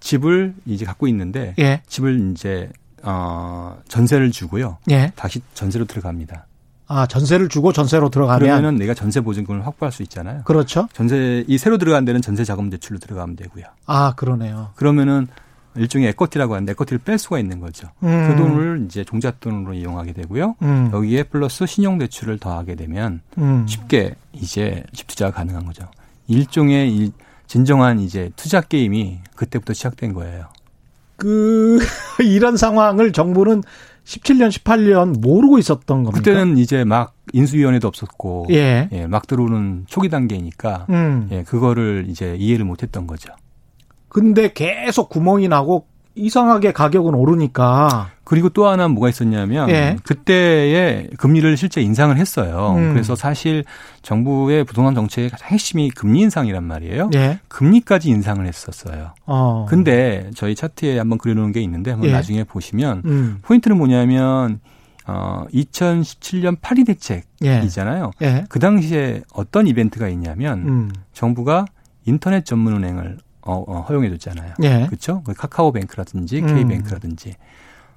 집을 0.00 0.54
이제 0.66 0.84
갖고 0.84 1.06
있는데 1.08 1.54
예. 1.58 1.82
집을 1.86 2.32
이제 2.32 2.70
어, 3.02 3.78
전세를 3.88 4.30
주고요. 4.30 4.78
예. 4.90 5.12
다시 5.16 5.40
전세로 5.54 5.84
들어갑니다. 5.84 6.46
아, 6.92 7.06
전세를 7.06 7.48
주고 7.48 7.72
전세로 7.72 8.10
들어가면 8.10 8.40
그러면은 8.40 8.76
내가 8.76 8.92
전세 8.92 9.22
보증금을 9.22 9.66
확보할 9.66 9.92
수 9.92 10.02
있잖아요. 10.02 10.42
그렇죠. 10.44 10.88
전세 10.92 11.42
이 11.48 11.56
새로 11.56 11.78
들어간 11.78 12.04
데는 12.04 12.20
전세 12.20 12.44
자금 12.44 12.68
대출로 12.68 12.98
들어가면 12.98 13.36
되고요. 13.36 13.64
아, 13.86 14.12
그러네요. 14.14 14.70
그러면은 14.76 15.26
일종의 15.74 16.08
에코티라고 16.08 16.54
하는데 16.54 16.70
에코티를 16.72 16.98
뺄 16.98 17.18
수가 17.18 17.38
있는 17.38 17.60
거죠. 17.60 17.88
음. 18.02 18.28
그 18.28 18.36
돈을 18.36 18.84
이제 18.84 19.04
종잣돈으로 19.04 19.72
이용하게 19.72 20.12
되고요. 20.12 20.56
음. 20.60 20.90
여기에 20.92 21.24
플러스 21.24 21.64
신용 21.64 21.96
대출을 21.96 22.38
더하게 22.38 22.74
되면 22.74 23.22
음. 23.38 23.66
쉽게 23.66 24.14
이제 24.34 24.84
집 24.92 25.06
투자가 25.06 25.32
가능한 25.32 25.64
거죠. 25.64 25.88
일종의 26.26 27.10
진정한 27.46 28.00
이제 28.00 28.30
투자 28.36 28.60
게임이 28.60 29.20
그때부터 29.34 29.72
시작된 29.72 30.12
거예요. 30.12 30.48
그 31.16 31.78
이런 32.22 32.56
상황을 32.58 33.12
정부는 33.12 33.62
17년, 34.04 34.50
18년 34.50 35.20
모르고 35.20 35.58
있었던 35.58 36.02
겁니다. 36.02 36.18
그때는 36.18 36.58
이제 36.58 36.84
막 36.84 37.14
인수위원회도 37.32 37.86
없었고, 37.86 38.46
예. 38.50 38.88
예, 38.92 39.06
막 39.06 39.26
들어오는 39.26 39.84
초기 39.86 40.08
단계니까, 40.08 40.86
음. 40.90 41.28
예, 41.30 41.42
그거를 41.44 42.06
이제 42.08 42.36
이해를 42.36 42.64
못했던 42.64 43.06
거죠. 43.06 43.32
근데 44.08 44.52
계속 44.52 45.08
구멍이 45.08 45.48
나고 45.48 45.86
이상하게 46.14 46.72
가격은 46.72 47.14
오르니까. 47.14 48.10
그리고 48.24 48.48
또 48.48 48.66
하나 48.66 48.88
뭐가 48.88 49.08
있었냐면 49.08 49.68
예. 49.70 49.96
그때에 50.04 51.08
금리를 51.18 51.56
실제 51.56 51.82
인상을 51.82 52.16
했어요. 52.16 52.74
음. 52.76 52.92
그래서 52.92 53.14
사실 53.14 53.64
정부의 54.02 54.64
부동산 54.64 54.94
정책의 54.94 55.30
가장 55.30 55.48
핵심이 55.50 55.90
금리 55.90 56.20
인상이란 56.20 56.64
말이에요. 56.64 57.10
예. 57.14 57.40
금리까지 57.48 58.08
인상을 58.08 58.46
했었어요. 58.46 59.14
어. 59.26 59.66
근데 59.68 60.30
저희 60.34 60.54
차트에 60.54 60.98
한번 60.98 61.18
그려놓은 61.18 61.52
게 61.52 61.60
있는데 61.60 61.90
한번 61.90 62.08
예. 62.10 62.12
나중에 62.12 62.44
보시면 62.44 63.02
음. 63.04 63.38
포인트는 63.42 63.76
뭐냐면 63.76 64.60
어 65.06 65.44
2017년 65.52 66.56
파리 66.60 66.84
대책이잖아요. 66.84 68.12
예. 68.22 68.26
예. 68.26 68.44
그 68.48 68.58
당시에 68.60 69.22
어떤 69.34 69.66
이벤트가 69.66 70.08
있냐면 70.08 70.58
음. 70.68 70.92
정부가 71.12 71.66
인터넷 72.04 72.44
전문 72.44 72.76
은행을 72.76 73.18
어, 73.42 73.64
어, 73.66 73.80
허용해줬잖아요. 73.88 74.54
예. 74.62 74.86
그렇죠? 74.86 75.22
카카오뱅크라든지 75.36 76.40
음. 76.40 76.46
K뱅크라든지 76.46 77.34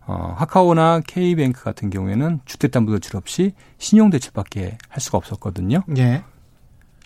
어, 0.08 0.36
카카오나 0.38 1.02
K뱅크 1.06 1.64
같은 1.64 1.90
경우에는 1.90 2.40
주택담보대출 2.46 3.16
없이 3.18 3.54
신용대출밖에 3.78 4.78
할 4.90 5.02
수가 5.02 5.18
없었거든요. 5.18 5.84
예. 5.98 6.24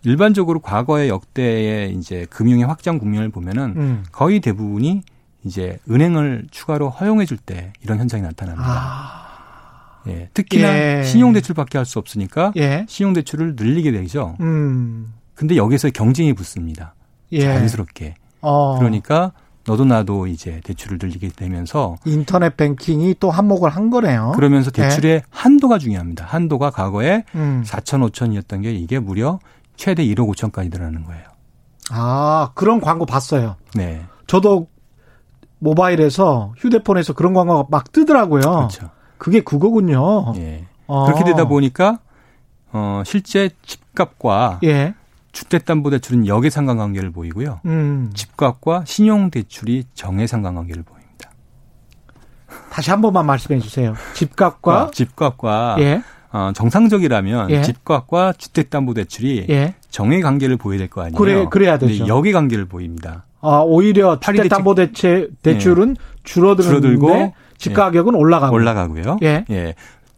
일반적으로 0.03 0.59
과거의 0.61 1.09
역대의 1.09 1.93
이제 1.93 2.25
금융의 2.29 2.65
확장 2.65 2.97
국면을 2.99 3.29
보면은 3.29 3.73
음. 3.75 4.03
거의 4.11 4.39
대부분이 4.39 5.03
이제 5.45 5.77
은행을 5.89 6.47
추가로 6.51 6.89
허용해 6.89 7.25
줄 7.25 7.37
때 7.37 7.73
이런 7.81 7.99
현상이 7.99 8.21
나타납니다. 8.23 8.65
아. 8.67 9.25
예, 10.07 10.29
특히나 10.33 10.99
예. 10.99 11.03
신용대출밖에 11.03 11.77
할 11.77 11.85
수 11.85 11.99
없으니까 11.99 12.53
예. 12.55 12.85
신용대출을 12.87 13.55
늘리게 13.57 13.91
되죠. 13.91 14.37
음. 14.39 15.13
근데 15.35 15.55
여기서 15.57 15.89
경쟁이 15.91 16.33
붙습니다. 16.33 16.95
예. 17.33 17.41
자연스럽게. 17.41 18.15
어. 18.41 18.77
그러니까 18.77 19.31
너도 19.65 19.85
나도 19.85 20.27
이제 20.27 20.61
대출을 20.63 20.97
늘리게 21.01 21.29
되면서 21.35 21.97
인터넷 22.05 22.57
뱅킹이 22.57 23.15
또 23.19 23.29
한몫을 23.29 23.69
한 23.69 23.89
거네요. 23.89 24.31
그러면서 24.35 24.71
대출의 24.71 25.11
예. 25.11 25.21
한도가 25.29 25.77
중요합니다. 25.77 26.25
한도가 26.25 26.71
과거에 26.71 27.23
음. 27.35 27.63
4천 27.65 28.09
5천이었던 28.09 28.63
게 28.63 28.71
이게 28.71 28.99
무려 28.99 29.39
최대 29.75 30.03
1억 30.05 30.27
5천까지 30.33 30.71
늘어나는 30.71 31.03
거예요. 31.03 31.23
아, 31.91 32.51
그런 32.55 32.81
광고 32.81 33.05
봤어요. 33.05 33.55
네. 33.75 34.01
저도 34.27 34.67
모바일에서 35.59 36.53
휴대폰에서 36.57 37.13
그런 37.13 37.33
광고가 37.33 37.67
막 37.69 37.91
뜨더라고요. 37.91 38.41
그렇죠. 38.41 38.89
그게 39.17 39.41
그거군요. 39.41 40.33
예. 40.37 40.65
아. 40.87 41.05
그렇게 41.05 41.23
되다 41.23 41.47
보니까 41.47 41.99
어 42.71 43.03
실제 43.05 43.49
집값과 43.63 44.59
예. 44.63 44.95
주택담보대출은 45.39 46.27
역의 46.27 46.51
상관관계를 46.51 47.11
보이고요. 47.11 47.61
음. 47.65 48.11
집값과 48.13 48.83
신용대출이 48.85 49.85
정의 49.93 50.27
상관관계를 50.27 50.83
보입니다. 50.83 51.31
다시 52.71 52.89
한 52.91 53.01
번만 53.01 53.25
말씀해 53.25 53.59
주세요. 53.61 53.93
집값과 54.13 54.83
어, 54.83 54.91
집값과 54.91 55.77
예. 55.79 56.01
어, 56.31 56.51
정상적이라면 56.53 57.49
예. 57.51 57.61
집값과 57.63 58.33
주택담보대출이 58.33 59.45
예. 59.49 59.75
정의 59.89 60.21
관계를 60.21 60.57
보여야 60.57 60.77
될 60.79 60.89
거 60.89 61.01
아니에요. 61.01 61.17
그래 61.17 61.45
그래야 61.49 61.77
되죠. 61.77 62.07
역의 62.07 62.33
관계를 62.33 62.65
보입니다. 62.65 63.25
아 63.41 63.61
오히려 63.65 64.19
주택담보대출 64.19 65.31
대출은 65.41 65.95
예. 65.97 66.03
줄어들고 66.23 67.33
집 67.57 67.73
가격은 67.73 68.13
올라가고 68.15 68.53
올라가고요. 68.55 69.17
예. 69.23 69.45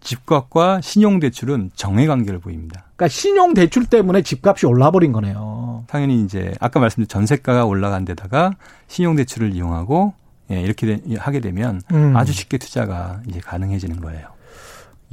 예. 0.01 0.05
집값과 0.05 0.81
신용대출은 0.81 1.71
정의 1.75 2.07
관계를 2.07 2.39
보입니다. 2.39 2.85
그러니까 2.95 3.07
신용대출 3.07 3.85
때문에 3.85 4.21
집값이 4.21 4.65
올라버린 4.65 5.11
거네요. 5.11 5.85
당연히 5.87 6.23
이제 6.23 6.53
아까 6.59 6.79
말씀드린 6.79 7.07
전세가가 7.07 7.65
올라간 7.65 8.05
데다가 8.05 8.51
신용대출을 8.87 9.53
이용하고 9.53 10.13
예, 10.51 10.61
이렇게 10.61 10.87
되, 10.87 11.01
하게 11.17 11.39
되면 11.39 11.81
음. 11.91 12.15
아주 12.15 12.33
쉽게 12.33 12.57
투자가 12.57 13.21
이제 13.27 13.39
가능해지는 13.39 14.01
거예요. 14.01 14.27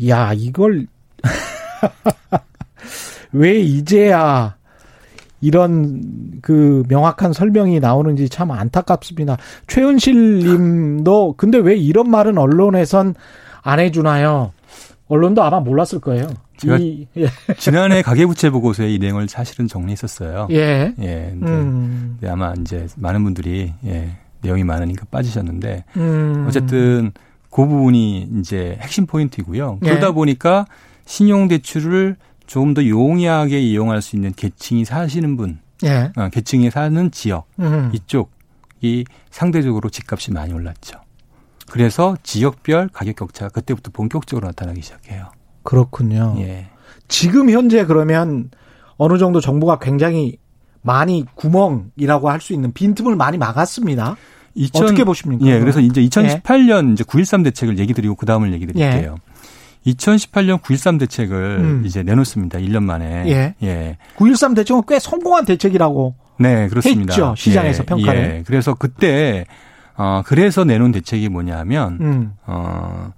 야, 0.09 0.33
이걸 0.35 0.87
왜 3.33 3.61
이제야 3.61 4.57
이런 5.41 6.03
그 6.43 6.83
명확한 6.89 7.33
설명이 7.33 7.81
나오는지 7.81 8.29
참 8.29 8.51
안타깝습니다. 8.51 9.37
최은실 9.67 10.41
님도 10.41 11.35
근데 11.37 11.59
왜 11.59 11.77
이런 11.77 12.11
말은 12.11 12.39
언론에선 12.39 13.15
안 13.63 13.81
해주나요? 13.81 14.53
언론도 15.09 15.43
아마 15.43 15.61
몰랐을 15.61 16.01
거예요. 16.01 16.29
제가 16.59 16.79
이, 16.79 17.07
예. 17.17 17.29
지난해 17.59 18.03
가계부채 18.03 18.51
보고서에 18.51 18.93
이 18.93 18.99
내용을 18.99 19.29
사실은 19.29 19.67
정리했었어요. 19.67 20.49
예. 20.51 20.95
예. 20.99 21.29
근데, 21.31 21.47
음. 21.47 22.19
아마 22.27 22.55
이제 22.61 22.87
많은 22.97 23.25
분들이 23.25 23.73
예, 23.85 24.17
내용이 24.43 24.65
많으니까 24.65 25.07
빠지셨는데 25.11 25.85
음. 25.97 26.45
어쨌든 26.47 27.13
그 27.51 27.67
부분이 27.67 28.29
이제 28.39 28.77
핵심 28.81 29.07
포인트이고요. 29.07 29.79
그러다 29.81 30.09
예. 30.09 30.13
보니까 30.13 30.67
신용대출을 31.07 32.17
조금 32.47 32.75
더 32.75 32.87
용이하게 32.87 33.61
이용할 33.61 34.03
수 34.03 34.17
있는 34.17 34.33
계층이 34.35 34.85
사시는 34.85 35.37
분, 35.37 35.59
예. 35.85 36.11
어, 36.17 36.29
계층이 36.29 36.71
사는 36.71 37.11
지역 37.11 37.47
음. 37.61 37.91
이쪽이 37.95 39.05
상대적으로 39.31 39.89
집값이 39.89 40.33
많이 40.33 40.53
올랐죠. 40.53 41.01
그래서 41.71 42.17
지역별 42.23 42.89
가격 42.93 43.17
격차가 43.17 43.51
그때부터 43.51 43.91
본격적으로 43.93 44.47
나타나기 44.47 44.83
시작해요. 44.83 45.27
그렇군요. 45.63 46.35
예. 46.39 46.67
지금 47.09 47.51
현재 47.51 47.85
그러면 47.85 48.51
어느 48.97 49.19
정도 49.19 49.41
정부가 49.41 49.79
굉장히 49.79 50.37
많이 50.83 51.25
구멍이라고 51.35 52.31
할 52.31 52.41
수 52.41 52.53
있는 52.53 52.73
빈틈을 52.73 53.17
많이 53.17 53.37
막았습니다. 53.39 54.17
2000, 54.55 54.83
어떻게 54.83 55.05
보십니까? 55.05 55.47
예, 55.47 55.61
그래서 55.61 55.81
이제 55.81 56.01
2018년 56.03 56.89
예. 56.89 56.93
이제 56.93 57.05
9.13 57.05 57.45
대책을 57.45 57.79
얘기 57.79 57.95
드리고 57.95 58.15
그 58.17 58.27
다음을 58.27 58.53
얘기 58.53 58.67
드릴게요. 58.67 59.15
예. 59.87 59.93
2018년 59.93 60.61
9.13 60.61 60.99
대책을 60.99 61.59
음. 61.61 61.83
이제 61.87 62.03
내놓습니다. 62.03 62.59
1년 62.59 62.83
만에. 62.83 63.25
예. 63.29 63.55
예. 63.63 63.99
9.13 64.17 64.57
대책은 64.57 64.83
꽤 64.89 64.99
성공한 64.99 65.45
대책이라고. 65.45 66.15
네, 66.41 66.69
그렇습니다. 66.69 67.13
했죠. 67.13 67.35
시장에서 67.37 67.83
예. 67.83 67.87
평가를. 67.87 68.21
예. 68.21 68.43
그래서 68.47 68.75
그때 68.75 69.45
어 69.99 70.23
그래서 70.25 70.65
내놓은 70.65 70.93
대책이 70.93 71.29
뭐냐면 71.29 71.99
음. 72.01 72.33
어 72.47 73.13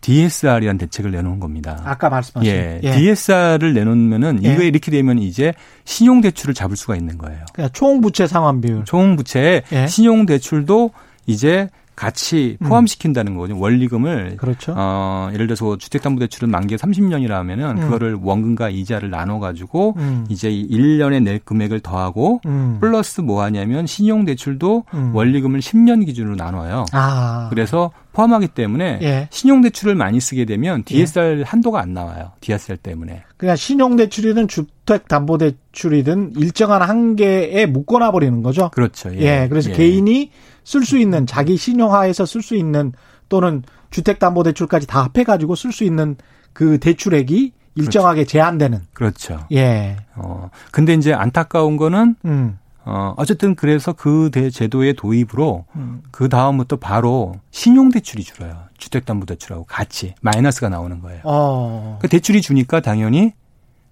DSR이라는 0.00 0.78
대책을 0.78 1.10
내놓은 1.10 1.40
겁니다. 1.40 1.82
아까 1.84 2.08
말씀하신. 2.08 2.52
예. 2.52 2.80
예. 2.82 2.92
DSR을 2.92 3.74
내놓으면은 3.74 4.44
예. 4.44 4.52
이거에 4.52 4.66
이렇게 4.68 4.90
되면 4.90 5.18
이제 5.18 5.52
신용 5.84 6.20
대출을 6.20 6.54
잡을 6.54 6.76
수가 6.76 6.94
있는 6.96 7.18
거예요. 7.18 7.44
그러니까 7.52 7.72
총 7.72 8.00
부채 8.00 8.26
상환 8.26 8.60
비율. 8.60 8.84
총 8.84 9.16
부채 9.16 9.62
예. 9.72 9.86
신용 9.86 10.26
대출도 10.26 10.92
이제 11.26 11.68
같이 11.98 12.56
음. 12.62 12.68
포함시킨다는 12.68 13.36
거죠. 13.36 13.58
원리금을 13.58 14.36
그렇죠. 14.36 14.72
어, 14.76 15.30
예를 15.32 15.48
들어서 15.48 15.76
주택담보대출은 15.76 16.48
만기 16.48 16.76
30년이라 16.76 17.30
하면은 17.30 17.70
음. 17.70 17.80
그거를 17.80 18.16
원금과 18.22 18.70
이자를 18.70 19.10
나눠 19.10 19.40
가지고 19.40 19.94
음. 19.96 20.24
이제 20.28 20.48
1년에 20.48 21.20
낼 21.20 21.40
금액을 21.40 21.80
더하고 21.80 22.40
음. 22.46 22.76
플러스 22.78 23.20
뭐 23.20 23.42
하냐면 23.42 23.88
신용 23.88 24.24
대출도 24.24 24.84
음. 24.94 25.12
원리금을 25.12 25.58
10년 25.58 26.06
기준으로 26.06 26.36
나눠요. 26.36 26.84
아. 26.92 27.48
그래서 27.50 27.90
포함하기 28.18 28.48
때문에 28.48 28.98
예. 29.02 29.28
신용 29.30 29.60
대출을 29.60 29.94
많이 29.94 30.18
쓰게 30.18 30.44
되면 30.44 30.82
DSR 30.82 31.38
예. 31.38 31.42
한도가 31.44 31.80
안 31.80 31.94
나와요. 31.94 32.32
DSR 32.40 32.78
때문에. 32.78 33.22
그냥 33.36 33.54
신용 33.54 33.94
대출이든 33.94 34.48
주택 34.48 35.06
담보 35.06 35.38
대출이든 35.38 36.32
일정한 36.36 36.82
한계에 36.82 37.66
묶어놔 37.66 38.10
버리는 38.10 38.42
거죠. 38.42 38.70
그렇죠. 38.70 39.14
예. 39.14 39.20
예. 39.20 39.46
그래서 39.48 39.70
예. 39.70 39.74
개인이 39.74 40.32
쓸 40.64 40.84
수 40.84 40.98
있는 40.98 41.26
자기 41.26 41.56
신용하에서 41.56 42.26
쓸 42.26 42.42
수 42.42 42.56
있는 42.56 42.92
또는 43.28 43.62
주택담보대출까지 43.90 44.88
다 44.88 45.04
합해가지고 45.04 45.54
쓸 45.54 45.70
수 45.70 45.84
있는 45.84 46.16
그 46.52 46.78
대출액이 46.78 47.52
일정하게 47.76 48.22
그렇죠. 48.22 48.32
제한되는. 48.32 48.80
그렇죠. 48.94 49.46
예. 49.52 49.96
어 50.16 50.50
근데 50.72 50.94
이제 50.94 51.12
안타까운 51.12 51.76
거는 51.76 52.16
음. 52.24 52.58
어 52.88 53.14
어쨌든 53.18 53.54
그래서 53.54 53.92
그 53.92 54.30
대, 54.32 54.48
제도의 54.48 54.94
도입으로 54.94 55.66
음. 55.76 56.02
그 56.10 56.28
다음부터 56.30 56.76
바로 56.76 57.34
신용대출이 57.50 58.24
줄어요. 58.24 58.56
주택담보대출하고 58.78 59.64
같이 59.64 60.14
마이너스가 60.22 60.70
나오는 60.70 61.00
거예요. 61.00 61.20
어. 61.24 61.98
그 62.00 62.08
대출이 62.08 62.40
주니까 62.40 62.80
당연히 62.80 63.34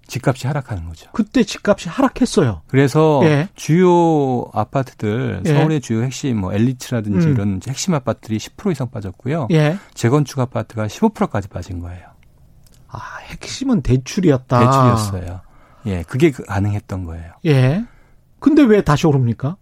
집값이 0.07 0.47
하락하는 0.47 0.87
거죠. 0.87 1.11
그때 1.13 1.43
집값이 1.43 1.89
하락했어요. 1.89 2.63
그래서 2.69 3.21
예. 3.25 3.49
주요 3.55 4.47
아파트들 4.55 5.43
예. 5.45 5.53
서울의 5.53 5.81
주요 5.81 6.03
핵심 6.03 6.41
뭐 6.41 6.55
엘리츠라든지 6.55 7.27
음. 7.27 7.33
이런 7.33 7.61
핵심 7.69 7.93
아파트들이 7.93 8.39
10% 8.39 8.73
이상 8.73 8.91
빠졌고요. 8.91 9.49
예. 9.51 9.77
재건축 9.95 10.39
아파트가 10.39 10.87
15%까지 10.87 11.49
빠진 11.49 11.81
거예요. 11.81 12.07
아, 12.89 13.01
핵심은 13.25 13.83
대출이었다. 13.83 14.61
대출이었어요. 14.61 15.41
예, 15.87 16.03
그게 16.05 16.31
그 16.31 16.45
가능했던 16.45 17.05
거예요. 17.05 17.33
예. 17.45 17.85
근데 18.47 18.63
왜 18.63 18.81
다시 18.81 19.09
오릅니까? 19.09 19.57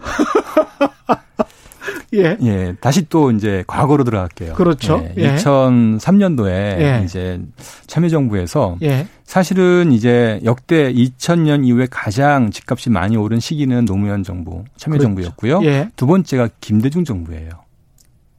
예. 2.12 2.36
예. 2.42 2.76
다시 2.78 3.08
또 3.08 3.30
이제 3.30 3.64
과거로 3.66 4.04
들어갈게요. 4.04 4.52
그렇죠. 4.52 5.02
예. 5.16 5.22
예. 5.22 5.36
2003년도에 5.36 6.50
예. 6.50 7.02
이제 7.02 7.40
참여정부에서 7.86 8.76
예. 8.82 9.08
사실은 9.24 9.90
이제 9.90 10.38
역대 10.44 10.92
2000년 10.92 11.66
이후에 11.66 11.86
가장 11.90 12.50
집값이 12.50 12.90
많이 12.90 13.16
오른 13.16 13.40
시기는 13.40 13.86
노무현 13.86 14.22
정부 14.22 14.64
참여정부였고요. 14.76 15.60
그렇죠. 15.60 15.66
예. 15.66 15.88
두 15.96 16.06
번째가 16.06 16.50
김대중 16.60 17.04
정부예요. 17.04 17.48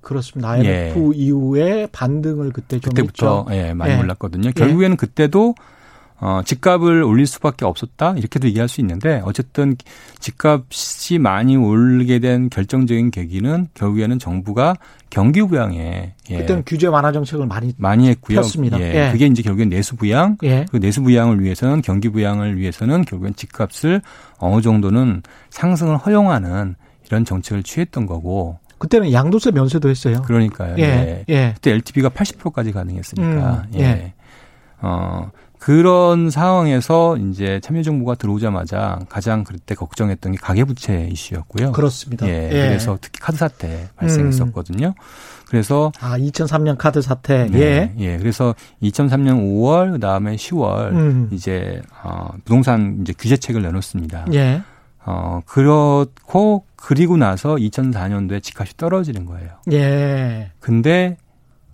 그렇습니다. 0.02 0.52
IMF 0.52 1.12
예. 1.16 1.18
이후에 1.18 1.88
반등을 1.92 2.52
그때 2.52 2.80
좀 2.80 2.94
그때부터 2.94 3.48
예, 3.50 3.74
많이 3.74 4.00
올랐거든요. 4.00 4.52
결국에는 4.52 4.96
그때도 4.96 5.56
어, 6.20 6.42
집값을 6.46 7.04
올릴 7.04 7.28
수밖에 7.28 7.66
없었다 7.66 8.14
이렇게도 8.18 8.48
얘기할 8.48 8.70
수 8.70 8.80
있는데 8.82 9.22
어쨌든 9.26 9.76
집값이 10.20 11.20
많이 11.20 11.58
오르게 11.58 12.20
된 12.20 12.50
결정적인 12.50 13.12
계기는 13.12 13.68
결국에는 13.74 14.18
정부가 14.18 14.76
경기 15.10 15.42
부양에 15.42 16.14
예. 16.30 16.38
그때는 16.38 16.64
규제 16.66 16.88
완화 16.88 17.12
정책을 17.12 17.46
많이 17.46 17.74
많이 17.78 18.08
했고요. 18.10 18.38
폈습니다. 18.38 18.80
예. 18.80 19.08
예. 19.08 19.12
그게 19.12 19.28
이제 19.28 19.42
결국엔 19.42 19.70
내수 19.70 19.96
부양, 19.96 20.38
예. 20.44 20.66
그 20.72 20.78
내수 20.78 21.02
부양을 21.04 21.42
위해서는 21.42 21.82
경기 21.82 22.10
부양을 22.10 22.58
위해서는 22.58 23.04
결국엔 23.04 23.36
집값을 23.36 24.02
어느 24.38 24.62
정도는 24.62 25.22
상승을 25.50 25.98
허용하는 25.98 26.76
이런 27.08 27.26
정책을 27.26 27.64
취했던 27.64 28.06
거고 28.06 28.60
그때는 28.78 29.12
양도세 29.12 29.52
면세도 29.52 29.90
했어요. 29.90 30.22
그러니까요. 30.24 30.76
예. 30.80 30.84
예. 30.84 31.26
예. 31.30 31.52
그때 31.56 31.72
LTV가 31.72 32.10
80%까지 32.10 32.72
가능했으니까. 32.72 33.66
음, 33.68 33.80
예. 33.80 33.84
예. 33.84 34.14
어 34.82 35.32
그런 35.66 36.30
상황에서 36.30 37.18
이제 37.18 37.60
참여정부가 37.60 38.14
들어오자마자 38.14 39.00
가장 39.10 39.44
그때 39.44 39.74
걱정했던 39.74 40.34
게 40.34 40.38
가계부채 40.40 41.10
이슈였고요. 41.12 41.72
그렇습니다. 41.72 42.28
예. 42.28 42.50
예. 42.52 42.68
그래서 42.68 43.00
특히 43.02 43.20
카드 43.20 43.38
사태 43.38 43.90
발생했었거든요. 43.96 44.90
음. 44.90 44.94
그래서 45.48 45.92
아 46.00 46.20
2003년 46.20 46.78
카드 46.78 47.02
사태 47.02 47.48
네, 47.50 47.60
예. 47.60 47.94
예. 47.98 48.18
그래서 48.20 48.54
2003년 48.84 49.40
5월 49.40 49.94
그다음에 49.94 50.36
10월 50.36 50.92
음. 50.92 51.30
이제 51.32 51.82
어 52.04 52.30
부동산 52.44 53.00
이제 53.02 53.14
규제책을 53.18 53.64
내놓습니다. 53.64 54.28
예. 54.34 54.62
어 55.04 55.40
그렇고 55.48 56.66
그리고 56.76 57.18
나서 57.18 57.56
2004년도에 57.56 58.44
집값이 58.44 58.78
떨어지는 58.78 59.26
거예요. 59.26 59.50
예. 59.72 60.52
근데 60.60 61.18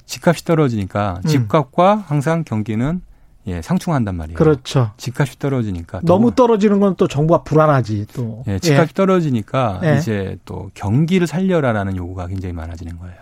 집값이 0.05 0.45
떨어지니까 0.45 1.19
음. 1.25 1.27
집값과 1.27 2.05
항상 2.07 2.45
경기는 2.45 3.01
예, 3.47 3.61
상충한단 3.61 4.15
말이에요. 4.15 4.37
그렇죠. 4.37 4.91
집값이 4.97 5.39
떨어지니까 5.39 6.01
너무 6.03 6.33
떨어지는 6.35 6.79
건 6.79 6.95
또 7.01 7.07
정부가 7.07 7.43
불안하지 7.43 8.05
또. 8.13 8.43
예, 8.47 8.59
집값이 8.59 8.89
예. 8.91 8.93
떨어지니까 8.93 9.81
예. 9.83 9.97
이제 9.97 10.37
또 10.45 10.69
경기를 10.73 11.25
살려라라는 11.25 11.95
요구가 11.95 12.27
굉장히 12.27 12.53
많아지는 12.53 12.99
거예요. 12.99 13.17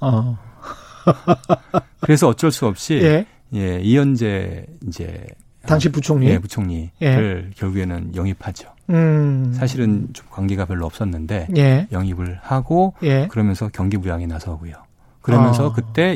어. 0.00 0.38
그래서 2.00 2.28
어쩔 2.28 2.50
수 2.50 2.66
없이 2.66 3.00
예, 3.02 3.26
예 3.54 3.80
이현재 3.80 4.66
이제 4.88 5.26
당시 5.66 5.90
부총리 5.90 6.26
예, 6.28 6.38
부총리를 6.38 6.90
예. 7.02 7.50
결국에는 7.56 8.16
영입하죠. 8.16 8.68
음. 8.90 9.52
사실은 9.54 10.08
좀 10.12 10.26
관계가 10.30 10.64
별로 10.64 10.86
없었는데 10.86 11.48
예. 11.56 11.86
영입을 11.92 12.40
하고 12.42 12.94
예. 13.02 13.28
그러면서 13.28 13.68
경기 13.72 13.96
부양에 13.98 14.26
나서고요. 14.26 14.72
그러면서 15.22 15.68
아. 15.68 15.72
그때 15.72 16.14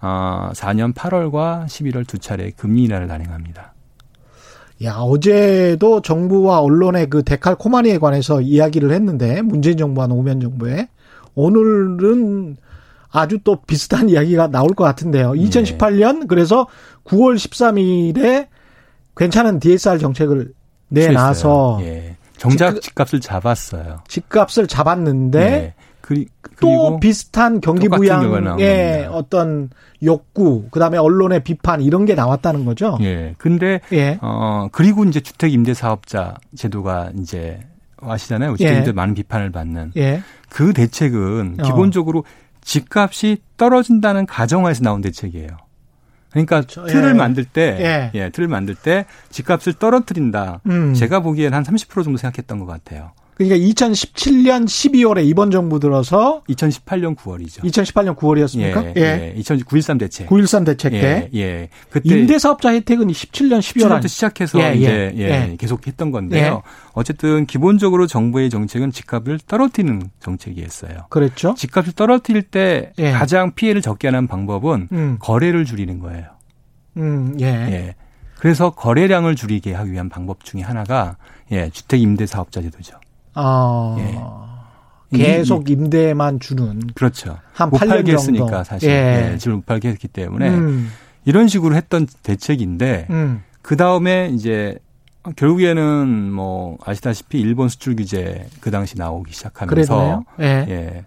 2004년 0.00 0.94
8월과 0.94 1.66
11월 1.66 2.06
두 2.06 2.18
차례 2.18 2.50
금리 2.50 2.84
인하를 2.84 3.08
단행합니다. 3.08 3.74
야, 4.84 4.94
어제도 4.94 6.00
정부와 6.00 6.60
언론의 6.60 7.10
그 7.10 7.24
데칼코마니에 7.24 7.98
관해서 7.98 8.40
이야기를 8.40 8.92
했는데 8.92 9.42
문재인 9.42 9.76
정부와 9.76 10.06
노무현 10.06 10.40
정부에 10.40 10.88
오늘은 11.34 12.56
아주 13.10 13.38
또 13.42 13.56
비슷한 13.62 14.08
이야기가 14.10 14.48
나올 14.48 14.70
것 14.74 14.84
같은데요. 14.84 15.32
2018년 15.32 16.28
그래서 16.28 16.68
9월 17.04 17.36
13일에 17.36 18.46
괜찮은 19.16 19.58
DSR 19.58 19.98
정책을 19.98 20.52
내놔서 20.88 21.80
예. 21.82 22.16
정작 22.36 22.80
집값을 22.80 23.20
잡았어요. 23.20 23.98
집값을 24.06 24.68
잡았는데 24.68 25.38
네. 25.40 25.74
그, 26.08 26.24
또 26.60 26.98
비슷한 27.00 27.60
경기 27.60 27.88
부양의 27.88 29.08
어떤 29.10 29.68
욕구, 30.02 30.68
그다음에 30.70 30.96
언론의 30.96 31.44
비판 31.44 31.82
이런 31.82 32.06
게 32.06 32.14
나왔다는 32.14 32.64
거죠. 32.64 32.96
예. 33.02 33.34
근데 33.36 33.80
예. 33.92 34.18
어 34.22 34.68
그리고 34.72 35.04
이제 35.04 35.20
주택 35.20 35.52
임대 35.52 35.74
사업자 35.74 36.36
제도가 36.56 37.10
이제 37.18 37.60
아시잖아요. 38.00 38.56
주택 38.56 38.78
임대 38.78 38.88
예. 38.88 38.92
많은 38.92 39.14
비판을 39.14 39.52
받는. 39.52 39.92
예. 39.98 40.22
그 40.48 40.72
대책은 40.72 41.56
어. 41.60 41.62
기본적으로 41.62 42.24
집값이 42.62 43.38
떨어진다는 43.58 44.24
가정하에서 44.24 44.82
나온 44.82 45.02
대책이에요. 45.02 45.48
그러니까 46.30 46.62
그렇죠. 46.62 46.86
틀을 46.86 47.10
예. 47.10 47.12
만들 47.12 47.44
때, 47.44 48.10
예. 48.14 48.18
예. 48.18 48.30
틀을 48.30 48.48
만들 48.48 48.74
때 48.74 49.04
집값을 49.30 49.74
떨어뜨린다. 49.74 50.60
음. 50.66 50.94
제가 50.94 51.20
보기엔 51.20 51.52
한 51.52 51.62
30% 51.64 52.04
정도 52.04 52.16
생각했던 52.16 52.60
것 52.60 52.66
같아요. 52.66 53.12
그러니까 53.38 53.56
2017년 53.56 54.64
12월에 54.64 55.24
이번 55.24 55.52
정부 55.52 55.78
들어서 55.78 56.42
2018년 56.48 57.14
9월이죠. 57.14 57.60
2018년 57.60 58.16
9월이었습니까? 58.16 58.96
예. 58.96 59.00
예. 59.00 59.34
예. 59.36 59.40
2009.13 59.40 60.00
대책. 60.00 60.26
9.13 60.28 60.66
대책 60.66 60.90
때. 60.90 61.30
예. 61.32 61.38
예. 61.38 61.68
그때 61.88 62.08
임대사업자 62.08 62.70
혜택은 62.72 63.06
17년 63.06 63.60
12월 63.60 63.94
부터 63.94 64.08
시작해서 64.08 64.60
예. 64.60 64.74
이제 64.74 65.12
예. 65.14 65.20
예. 65.20 65.56
계속 65.56 65.86
했던 65.86 66.10
건데요. 66.10 66.62
예. 66.64 66.70
어쨌든 66.94 67.46
기본적으로 67.46 68.08
정부의 68.08 68.50
정책은 68.50 68.90
집값을 68.90 69.38
떨어뜨리는 69.46 70.10
정책이었어요. 70.18 71.06
그렇죠. 71.08 71.54
집값을 71.56 71.92
떨어뜨릴 71.92 72.42
때 72.42 72.92
예. 72.98 73.12
가장 73.12 73.54
피해를 73.54 73.82
적게 73.82 74.08
하는 74.08 74.26
방법은 74.26 74.88
음. 74.90 75.16
거래를 75.20 75.64
줄이는 75.64 76.00
거예요. 76.00 76.26
음, 76.96 77.36
예. 77.38 77.46
예. 77.46 77.94
그래서 78.40 78.70
거래량을 78.70 79.36
줄이게 79.36 79.74
하기 79.74 79.92
위한 79.92 80.08
방법 80.08 80.44
중에 80.44 80.62
하나가 80.62 81.16
예, 81.52 81.70
주택 81.70 82.00
임대 82.00 82.26
사업자 82.26 82.60
제도죠. 82.60 82.98
아. 83.40 83.96
예. 85.14 85.18
계속 85.18 85.70
임대만 85.70 86.40
주는. 86.40 86.80
그렇죠. 86.94 87.38
한 87.52 87.70
8년 87.70 87.88
정도. 87.88 88.12
했으니까 88.12 88.64
사실. 88.64 88.90
예. 88.90 89.32
예. 89.32 89.38
집을 89.38 89.56
못 89.56 89.66
팔게 89.66 89.88
했기 89.88 90.08
때문에 90.08 90.50
음. 90.50 90.90
이런 91.24 91.48
식으로 91.48 91.74
했던 91.74 92.06
대책인데 92.22 93.06
음. 93.10 93.42
그 93.62 93.76
다음에 93.76 94.30
이제 94.32 94.78
결국에는 95.36 96.32
뭐 96.32 96.78
아시다시피 96.84 97.40
일본 97.40 97.68
수출 97.68 97.96
규제 97.96 98.46
그 98.60 98.70
당시 98.70 98.96
나오기 98.98 99.32
시작하면서 99.32 100.24
예. 100.40 100.44
예. 100.68 101.04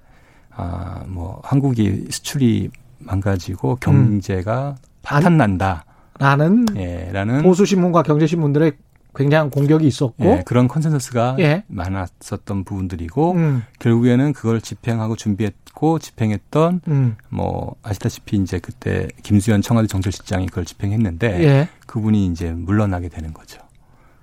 아, 0.56 1.04
뭐 1.08 1.42
한국이 1.44 2.08
수출이 2.10 2.70
망가지고 3.00 3.78
경제가 3.78 4.76
음. 4.78 4.86
파탄 5.02 5.38
난다. 5.38 5.86
라는 6.20 6.68
예, 6.76 7.10
라는 7.12 7.42
보수 7.42 7.66
신문과 7.66 8.04
경제 8.04 8.28
신문들의 8.28 8.74
굉장한 9.16 9.50
공격이 9.50 9.86
있었고 9.86 10.24
예, 10.26 10.44
그런 10.46 10.68
컨센서스가 10.68 11.36
예. 11.40 11.64
많았었던 11.68 12.64
부분들이고 12.64 13.34
음. 13.34 13.64
결국에는 13.80 14.34
그걸 14.34 14.62
집행하고 14.62 15.16
준비했고 15.16 16.00
집행했던 16.00 16.82
음. 16.88 17.18
뭐 17.30 17.76
아시다시피 17.84 18.38
이제 18.38 18.60
그때 18.60 19.08
김수현 19.24 19.62
청와대 19.62 19.88
정책실장이 19.88 20.48
그걸 20.48 20.66
집행했는데 20.66 21.44
예. 21.44 21.70
그분이 21.88 22.28
이제 22.28 22.52
물러나게 22.52 23.10
되는 23.10 23.34
거죠. 23.34 23.62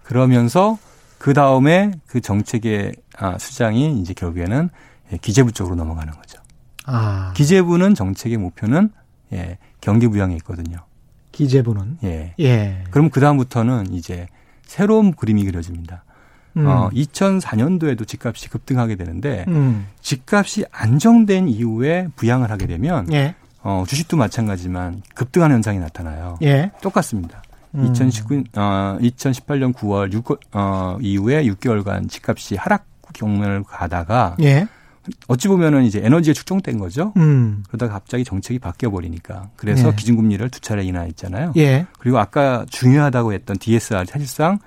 그러면서 0.05 0.79
그 1.19 1.35
다음에 1.35 1.93
그 2.07 2.21
정책의 2.21 2.95
아, 3.19 3.37
수장이 3.37 4.01
이제 4.01 4.15
결국에는 4.15 4.71
예, 5.13 5.17
기재부 5.19 5.53
쪽으로 5.53 5.75
넘어가는 5.77 6.13
거죠. 6.13 6.41
아. 6.87 7.33
기재부는 7.37 7.95
정책의 7.95 8.39
목표는 8.39 8.91
예, 9.35 9.59
경기 9.83 10.09
부양에 10.09 10.35
있거든요. 10.37 10.79
기재부는 11.33 11.99
예. 12.05 12.35
예. 12.41 12.85
그럼 12.91 13.11
그 13.11 13.21
다음부터는 13.21 13.93
이제 13.93 14.27
새로운 14.69 15.13
그림이 15.13 15.45
그려집니다. 15.45 16.05
음. 16.57 16.67
어, 16.67 16.91
2004년도에도 16.93 18.07
집값이 18.07 18.49
급등하게 18.49 18.95
되는데 18.95 19.45
음. 19.49 19.89
집값이 20.01 20.67
안정된 20.71 21.49
이후에 21.49 22.09
부양을 22.15 22.51
하게 22.51 22.67
되면 22.67 23.13
예. 23.13 23.35
어, 23.63 23.85
주식도 23.87 24.17
마찬가지지만 24.17 25.03
급등하는 25.15 25.57
현상이 25.57 25.79
나타나요. 25.79 26.39
예. 26.43 26.71
똑같습니다. 26.81 27.43
음. 27.75 27.87
2019, 27.87 28.45
어, 28.57 28.99
2018년 29.01 29.75
9월 29.75 30.13
6, 30.13 30.39
어, 30.53 30.99
이후에 31.01 31.45
6개월간 31.45 32.09
집값이 32.09 32.57
하락 32.57 32.87
경로를 33.15 33.65
가다가 33.65 34.37
예. 34.43 34.69
어찌 35.27 35.49
보면은 35.49 35.85
이제 35.85 36.01
에너지에 36.03 36.33
축종된 36.33 36.79
거죠. 36.79 37.13
음. 37.17 37.63
그러다가 37.69 37.95
갑자기 37.95 38.25
정책이 38.25 38.59
바뀌어 38.59 38.91
버리니까. 38.91 39.51
그래서 39.57 39.89
예. 39.89 39.93
기준금리를 39.95 40.49
두 40.51 40.61
차례 40.61 40.83
인하했잖아요. 40.85 41.53
예. 41.57 41.87
그리고 41.99 42.19
아까 42.19 42.65
중요하다고 42.71 43.33
했던 43.33 43.59
DSR 43.59 44.05
사실상 44.07 44.59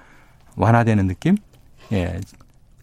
완화되는 0.56 1.08
느낌? 1.08 1.38
예. 1.92 2.20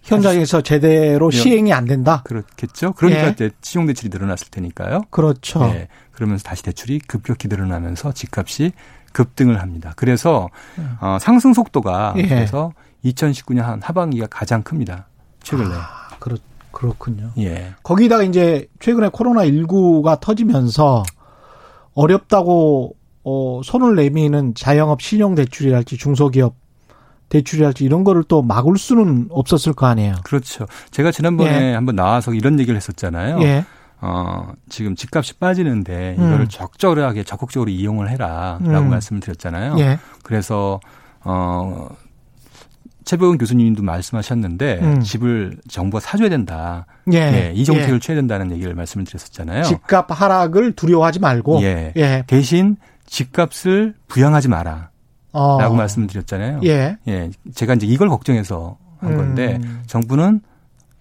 현장에서 0.02 0.62
제대로 0.62 1.30
시행이 1.30 1.72
안 1.72 1.84
된다. 1.84 2.22
그렇겠죠. 2.24 2.92
그러니까 2.94 3.34
예. 3.44 3.50
신용 3.60 3.86
대출이 3.86 4.08
늘어났을 4.10 4.48
테니까요. 4.50 5.02
그렇죠. 5.10 5.64
예. 5.74 5.88
그러면서 6.12 6.44
다시 6.44 6.62
대출이 6.62 7.00
급격히 7.00 7.48
늘어나면서 7.48 8.12
집값이 8.12 8.72
급등을 9.12 9.60
합니다. 9.60 9.92
그래서 9.96 10.48
예. 10.78 10.82
어, 11.00 11.18
상승 11.20 11.52
속도가 11.52 12.14
예. 12.16 12.22
그래서 12.22 12.72
2019년 13.04 13.80
하반기가 13.82 14.26
가장 14.28 14.62
큽니다. 14.62 15.08
최근에. 15.42 15.74
아, 15.74 16.08
그렇죠. 16.18 16.42
그렇군요. 16.78 17.32
예. 17.38 17.74
거기다가 17.82 18.22
이제 18.22 18.68
최근에 18.78 19.08
코로나 19.12 19.44
19가 19.44 20.20
터지면서 20.20 21.02
어렵다고 21.94 22.94
어 23.24 23.60
손을 23.64 23.96
내미는 23.96 24.54
자영업 24.54 25.02
신용 25.02 25.34
대출이랄지 25.34 25.96
중소기업 25.96 26.54
대출이랄지 27.30 27.84
이런 27.84 28.04
거를 28.04 28.22
또 28.28 28.42
막을 28.42 28.78
수는 28.78 29.26
없었을 29.30 29.72
거 29.72 29.86
아니에요. 29.86 30.14
그렇죠. 30.22 30.66
제가 30.92 31.10
지난번에 31.10 31.70
예. 31.70 31.74
한번 31.74 31.96
나와서 31.96 32.32
이런 32.32 32.60
얘기를 32.60 32.76
했었잖아요. 32.76 33.40
예. 33.42 33.64
어, 34.00 34.52
지금 34.68 34.94
집값이 34.94 35.34
빠지는데 35.34 36.14
이거를 36.16 36.42
음. 36.42 36.48
적절하게 36.48 37.24
적극적으로 37.24 37.72
이용을 37.72 38.08
해라라고 38.10 38.64
음. 38.66 38.90
말씀을 38.90 39.20
드렸잖아요. 39.20 39.74
예. 39.80 39.98
그래서 40.22 40.78
어 41.24 41.88
최백은 43.08 43.38
교수님도 43.38 43.82
말씀하셨는데 43.82 44.80
음. 44.82 45.00
집을 45.00 45.56
정부가 45.66 45.98
사줘야 45.98 46.28
된다. 46.28 46.84
예. 47.10 47.16
예 47.16 47.52
이 47.54 47.64
정책을 47.64 47.94
예. 47.94 47.98
취해야 48.00 48.20
된다는 48.20 48.52
얘기를 48.52 48.74
말씀을 48.74 49.06
드렸었잖아요. 49.06 49.62
집값 49.62 50.06
하락을 50.10 50.72
두려워하지 50.72 51.18
말고 51.18 51.62
예. 51.62 51.94
예. 51.96 52.24
대신 52.26 52.76
집값을 53.06 53.94
부양하지 54.08 54.48
마라. 54.48 54.90
어. 55.32 55.58
라고 55.58 55.74
말씀을 55.74 56.06
드렸잖아요. 56.06 56.60
예. 56.64 56.98
예. 57.08 57.30
제가 57.54 57.74
이제 57.74 57.86
이걸 57.86 58.10
걱정해서 58.10 58.76
한 58.98 59.16
건데 59.16 59.58
음. 59.62 59.82
정부는 59.86 60.42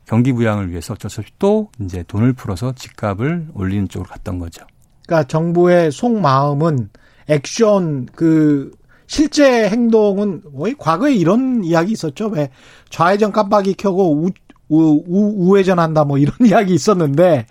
경기 0.05 0.31
부양을 0.31 0.69
위해서 0.69 0.93
어쩔 0.93 1.11
수 1.11 1.19
없이 1.19 1.33
또 1.39 1.69
이제 1.81 2.05
돈을 2.07 2.31
풀어서 2.31 2.71
집값을 2.71 3.47
올리는 3.53 3.85
쪽으로 3.89 4.09
갔던 4.09 4.39
거죠. 4.39 4.65
그러니까 5.05 5.27
정부의 5.27 5.91
속마음은 5.91 6.89
액션 7.27 8.05
그 8.15 8.71
실제 9.07 9.69
행동은 9.69 10.43
왜 10.53 10.73
과거에 10.77 11.15
이런 11.15 11.63
이야기 11.63 11.93
있었죠. 11.93 12.27
왜 12.27 12.49
좌회전 12.89 13.31
깜빡이 13.31 13.73
켜고 13.73 14.13
우, 14.13 14.29
우, 14.69 15.03
우, 15.07 15.33
우회전 15.37 15.79
한다 15.79 16.03
뭐 16.03 16.17
이런 16.17 16.35
이야기 16.45 16.73
있었는데 16.73 17.47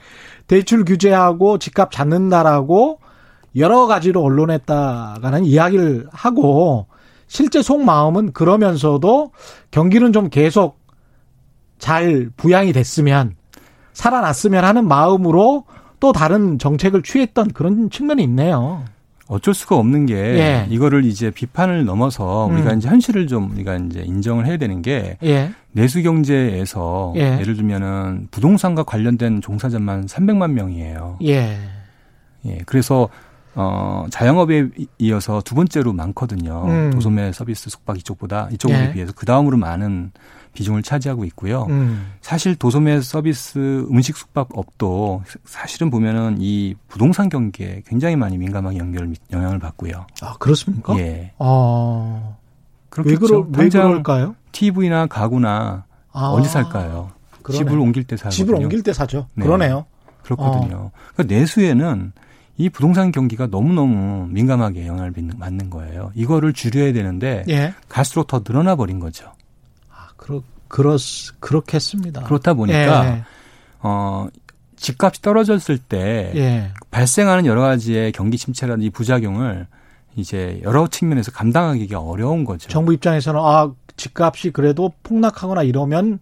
대출 0.47 0.85
규제하고 0.85 1.59
집값 1.59 1.91
잡는다라고 1.91 3.01
여러 3.57 3.87
가지로 3.87 4.23
언론에다가는 4.23 5.47
이야기를 5.47 6.09
하고 6.13 6.87
실제 7.27 7.63
속마음은 7.63 8.33
그러면서도 8.33 9.33
경기는 9.71 10.13
좀 10.13 10.29
계속 10.29 10.79
잘 11.79 12.31
부양이 12.37 12.73
됐으면 12.73 13.35
살아났으면 13.95 14.63
하는 14.63 14.87
마음으로 14.87 15.65
또 16.01 16.13
다른 16.13 16.59
정책을 16.59 17.03
취했던 17.03 17.53
그런 17.53 17.89
측면이 17.89 18.23
있네요. 18.25 18.85
어쩔 19.29 19.55
수가 19.55 19.77
없는 19.77 20.07
게 20.07 20.15
예. 20.15 20.67
이거를 20.71 21.05
이제 21.05 21.31
비판을 21.31 21.85
넘어서 21.85 22.49
우리가 22.51 22.73
음. 22.73 22.79
이제 22.79 22.89
현실을 22.89 23.27
좀 23.27 23.51
우리가 23.53 23.77
이제 23.77 24.01
인정을 24.01 24.47
해야 24.47 24.57
되는 24.57 24.83
게 24.83 25.19
예. 25.25 25.51
내수 25.73 26.03
경제에서 26.03 27.13
예. 27.17 27.37
를 27.39 27.57
들면은 27.57 28.29
부동산과 28.31 28.85
관련된 28.85 29.41
종사자만 29.41 30.07
300만 30.07 30.53
명이에요. 30.53 31.19
예. 31.25 31.59
예. 32.47 32.59
그래서 32.67 33.09
어 33.57 34.07
자영업에 34.11 34.69
이어서 34.99 35.41
두 35.41 35.55
번째로 35.55 35.93
많거든요. 35.93 36.65
음. 36.67 36.91
도소매 36.91 37.33
서비스 37.33 37.69
숙박 37.71 37.99
이쪽보다 37.99 38.49
이쪽에 38.53 38.75
예. 38.75 38.93
비해서 38.93 39.13
그 39.17 39.27
다음으로 39.27 39.57
많은 39.57 40.13
비중을 40.57 40.83
차지하고 40.83 41.25
있고요. 41.27 41.67
음. 41.69 42.13
사실 42.23 42.57
도소매 42.57 43.01
서비스 43.03 43.87
음식 43.91 44.17
숙박업도 44.17 45.23
사실은 45.45 45.91
보면은 45.91 46.39
이 46.41 46.75
부동산 46.89 47.29
경기에 47.29 47.83
굉장히 47.87 48.17
많이 48.17 48.39
민감하게 48.39 48.79
연결 48.79 49.13
영향을 49.33 49.59
받고요. 49.59 50.07
아 50.23 50.35
그렇습니까? 50.39 50.99
예. 50.99 51.33
아. 51.39 52.35
왜, 53.05 53.15
그러, 53.17 53.47
왜 53.55 53.69
그럴까요? 53.69 54.35
TV나 54.53 55.07
가구나 55.07 55.85
아. 56.13 56.29
언제 56.31 56.49
살까요? 56.49 57.11
그러네. 57.43 57.59
집을 57.59 57.79
옮길 57.79 58.05
때 58.05 58.17
사요. 58.17 58.31
집을 58.31 58.55
옮길 58.55 58.83
때 58.83 58.95
사죠. 58.95 59.27
네. 59.35 59.45
그러네요. 59.45 59.85
그렇거든요. 60.23 60.77
어. 60.77 60.91
그러니까 61.15 61.35
내수에는 61.35 62.13
이 62.59 62.71
부동산 62.71 63.13
경기가 63.13 63.47
너무너무 63.47 64.27
민감하게 64.31 64.87
영향을 64.87 65.13
받는 65.39 65.69
거예요. 65.69 66.11
이거를 66.15 66.55
줄여야 66.55 66.95
되는데 66.95 67.45
예. 67.49 67.75
갈수록 67.89 68.27
더 68.27 68.43
늘어나 68.45 68.77
버린 68.77 68.99
거죠. 68.99 69.31
그렇, 70.27 70.43
그렇, 70.69 70.97
그렇겠습니다. 71.39 72.25
그렇다 72.25 72.55
보니까, 72.55 73.07
예. 73.07 73.25
어, 73.81 74.27
집값이 74.77 75.23
떨어졌을 75.23 75.79
때 75.79 76.33
예. 76.35 76.73
발생하는 76.91 77.47
여러 77.47 77.61
가지의 77.63 78.13
경기 78.13 78.37
침체라든지 78.37 78.91
부작용을 78.91 79.67
이제 80.17 80.61
여러 80.65 80.89
측면에서 80.89 81.31
감당하기가 81.31 82.01
어려운 82.01 82.45
거죠. 82.45 82.69
정부 82.69 82.93
입장에서는 82.93 83.41
아 83.41 83.73
집값이 83.97 84.51
그래도 84.51 84.93
폭락하거나 85.03 85.63
이러면 85.63 86.19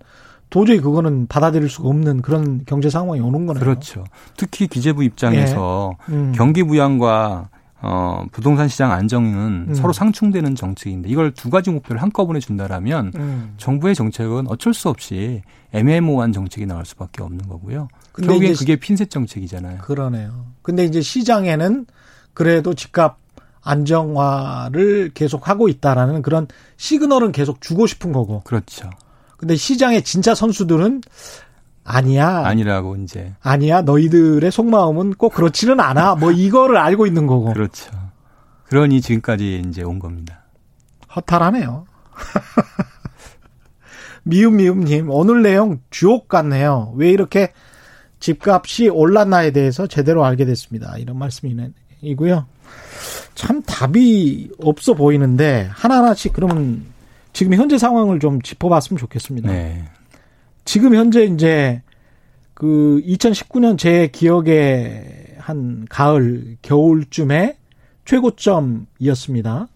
도저히 0.50 0.80
그거는 0.80 1.26
받아들일 1.26 1.68
수가 1.68 1.88
없는 1.88 2.22
그런 2.22 2.64
경제 2.66 2.90
상황이 2.90 3.20
오는 3.20 3.46
거네요. 3.46 3.62
그렇죠. 3.62 4.04
특히 4.36 4.68
기재부 4.68 5.02
입장에서 5.02 5.96
예. 6.10 6.12
음. 6.12 6.32
경기 6.34 6.62
부양과 6.62 7.48
어, 7.86 8.24
부동산 8.32 8.66
시장 8.66 8.92
안정은 8.92 9.66
음. 9.68 9.74
서로 9.74 9.92
상충되는 9.92 10.54
정책인데 10.54 11.10
이걸 11.10 11.32
두 11.32 11.50
가지 11.50 11.68
목표를 11.70 12.00
한꺼번에 12.00 12.40
준다라면 12.40 13.12
음. 13.14 13.54
정부의 13.58 13.94
정책은 13.94 14.46
어쩔 14.48 14.72
수 14.72 14.88
없이 14.88 15.42
애매모호한 15.72 16.32
정책이 16.32 16.64
나올 16.64 16.86
수밖에 16.86 17.22
없는 17.22 17.46
거고요. 17.46 17.88
근데 18.12 18.28
결국엔 18.28 18.54
그게 18.54 18.76
핀셋 18.76 19.10
정책이잖아요. 19.10 19.82
그러네요. 19.82 20.46
근데 20.62 20.86
이제 20.86 21.02
시장에는 21.02 21.84
그래도 22.32 22.72
집값 22.72 23.18
안정화를 23.60 25.10
계속 25.12 25.48
하고 25.48 25.68
있다라는 25.68 26.22
그런 26.22 26.46
시그널은 26.78 27.32
계속 27.32 27.60
주고 27.60 27.86
싶은 27.86 28.12
거고. 28.12 28.40
그렇죠. 28.44 28.88
근데 29.36 29.56
시장의 29.56 30.04
진짜 30.04 30.34
선수들은 30.34 31.02
아니야. 31.84 32.46
아니라고 32.46 32.96
이제. 32.96 33.34
아니야. 33.42 33.82
너희들의 33.82 34.50
속마음은 34.50 35.14
꼭 35.14 35.34
그렇지는 35.34 35.80
않아. 35.80 36.14
뭐 36.16 36.32
이거를 36.32 36.76
알고 36.78 37.06
있는 37.06 37.26
거고. 37.26 37.52
그렇죠. 37.52 37.90
그러니 38.64 39.00
지금까지 39.00 39.62
이제 39.68 39.82
온 39.82 39.98
겁니다. 39.98 40.44
허탈하네요. 41.14 41.86
미음미음님, 44.24 45.10
오늘 45.10 45.42
내용 45.42 45.80
주옥 45.90 46.28
같네요. 46.28 46.94
왜 46.96 47.10
이렇게 47.10 47.52
집값이 48.20 48.88
올랐나에 48.88 49.50
대해서 49.50 49.86
제대로 49.86 50.24
알게 50.24 50.46
됐습니다. 50.46 50.96
이런 50.96 51.18
말씀이고요. 51.18 52.46
참 53.34 53.62
답이 53.62 54.50
없어 54.62 54.94
보이는데 54.94 55.68
하나하나씩 55.70 56.32
그러면 56.32 56.86
지금 57.34 57.54
현재 57.54 57.76
상황을 57.76 58.20
좀 58.20 58.40
짚어봤으면 58.40 58.98
좋겠습니다. 58.98 59.50
네. 59.52 59.84
지금 60.64 60.94
현재 60.94 61.24
이제 61.24 61.82
그 62.54 63.02
2019년 63.06 63.76
제 63.76 64.08
기억에 64.08 65.36
한 65.38 65.86
가을 65.88 66.56
겨울쯤에 66.62 67.56
최고점이었습니다. 68.04 69.68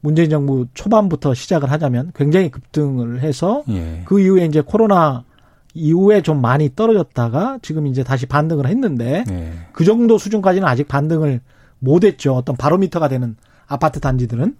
문재인 0.00 0.28
정부 0.28 0.66
초반부터 0.74 1.34
시작을 1.34 1.70
하자면 1.70 2.12
굉장히 2.14 2.50
급등을 2.50 3.22
해서 3.22 3.64
예. 3.70 4.02
그 4.04 4.20
이후에 4.20 4.44
이제 4.44 4.60
코로나 4.60 5.24
이후에 5.72 6.20
좀 6.20 6.40
많이 6.40 6.74
떨어졌다가 6.76 7.58
지금 7.62 7.86
이제 7.86 8.04
다시 8.04 8.26
반등을 8.26 8.66
했는데 8.66 9.24
예. 9.30 9.52
그 9.72 9.84
정도 9.84 10.18
수준까지는 10.18 10.68
아직 10.68 10.88
반등을 10.88 11.40
못 11.78 12.04
했죠. 12.04 12.34
어떤 12.34 12.56
바로미터가 12.56 13.08
되는 13.08 13.36
아파트 13.66 13.98
단지들은 13.98 14.56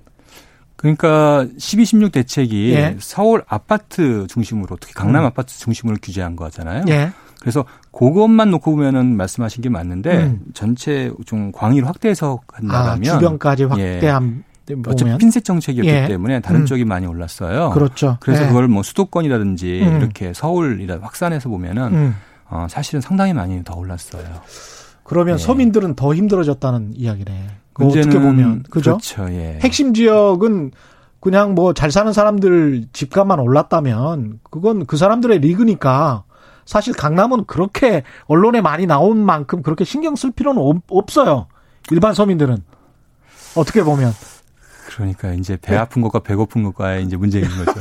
그러니까 0.76 1.46
12, 1.58 1.84
16 1.84 2.12
대책이 2.12 2.72
예. 2.74 2.96
서울 3.00 3.44
아파트 3.46 4.26
중심으로 4.26 4.76
특히 4.80 4.94
강남 4.94 5.22
음. 5.22 5.26
아파트 5.26 5.56
중심으로 5.56 5.96
규제한 6.02 6.36
거잖아요. 6.36 6.84
예. 6.88 7.12
그래서 7.40 7.64
그것만 7.92 8.50
놓고 8.50 8.70
보면은 8.70 9.16
말씀하신 9.16 9.62
게 9.62 9.68
맞는데 9.68 10.16
음. 10.16 10.40
전체 10.54 11.12
좀 11.26 11.52
광의를 11.52 11.86
확대해서 11.88 12.40
한다면 12.52 13.06
아, 13.06 13.18
주변까지 13.18 13.64
확대한 13.64 14.44
예. 14.70 14.74
어차피 14.86 15.16
핀셋 15.18 15.44
정책이었기 15.44 15.90
예. 15.90 16.06
때문에 16.06 16.40
다른 16.40 16.60
음. 16.62 16.66
쪽이 16.66 16.84
많이 16.84 17.06
올랐어요. 17.06 17.70
그렇죠. 17.70 18.16
그래서 18.20 18.44
예. 18.44 18.48
그걸 18.48 18.68
뭐 18.68 18.82
수도권이라든지 18.82 19.82
음. 19.82 19.98
이렇게 19.98 20.32
서울이라 20.32 21.00
확산해서 21.02 21.50
보면은 21.50 21.94
음. 21.94 22.16
어, 22.48 22.66
사실은 22.70 23.00
상당히 23.00 23.32
많이 23.32 23.62
더 23.62 23.74
올랐어요. 23.74 24.24
그러면 25.02 25.34
예. 25.34 25.38
서민들은 25.38 25.96
더 25.96 26.14
힘들어졌다는 26.14 26.92
이야기네. 26.94 27.46
그 27.74 27.84
어떻게 27.86 28.18
보면 28.18 28.62
그죠? 28.70 28.92
그렇죠. 28.92 29.26
예. 29.30 29.58
핵심 29.62 29.92
지역은 29.92 30.70
그냥 31.20 31.54
뭐 31.54 31.72
잘 31.72 31.90
사는 31.90 32.12
사람들 32.12 32.86
집값만 32.92 33.40
올랐다면 33.40 34.40
그건 34.50 34.86
그 34.86 34.96
사람들의 34.96 35.38
리그니까 35.40 36.24
사실 36.64 36.94
강남은 36.94 37.44
그렇게 37.46 38.04
언론에 38.26 38.60
많이 38.60 38.86
나온 38.86 39.18
만큼 39.18 39.62
그렇게 39.62 39.84
신경 39.84 40.16
쓸 40.16 40.30
필요는 40.30 40.80
없어요. 40.90 41.46
일반 41.90 42.14
서민들은 42.14 42.58
어떻게 43.56 43.82
보면 43.82 44.12
그러니까 44.88 45.32
이제 45.32 45.56
배 45.60 45.76
아픈 45.76 46.02
것과 46.02 46.20
배고픈 46.20 46.62
것과의 46.62 47.04
이제 47.04 47.16
문제인 47.16 47.46
거죠. 47.48 47.80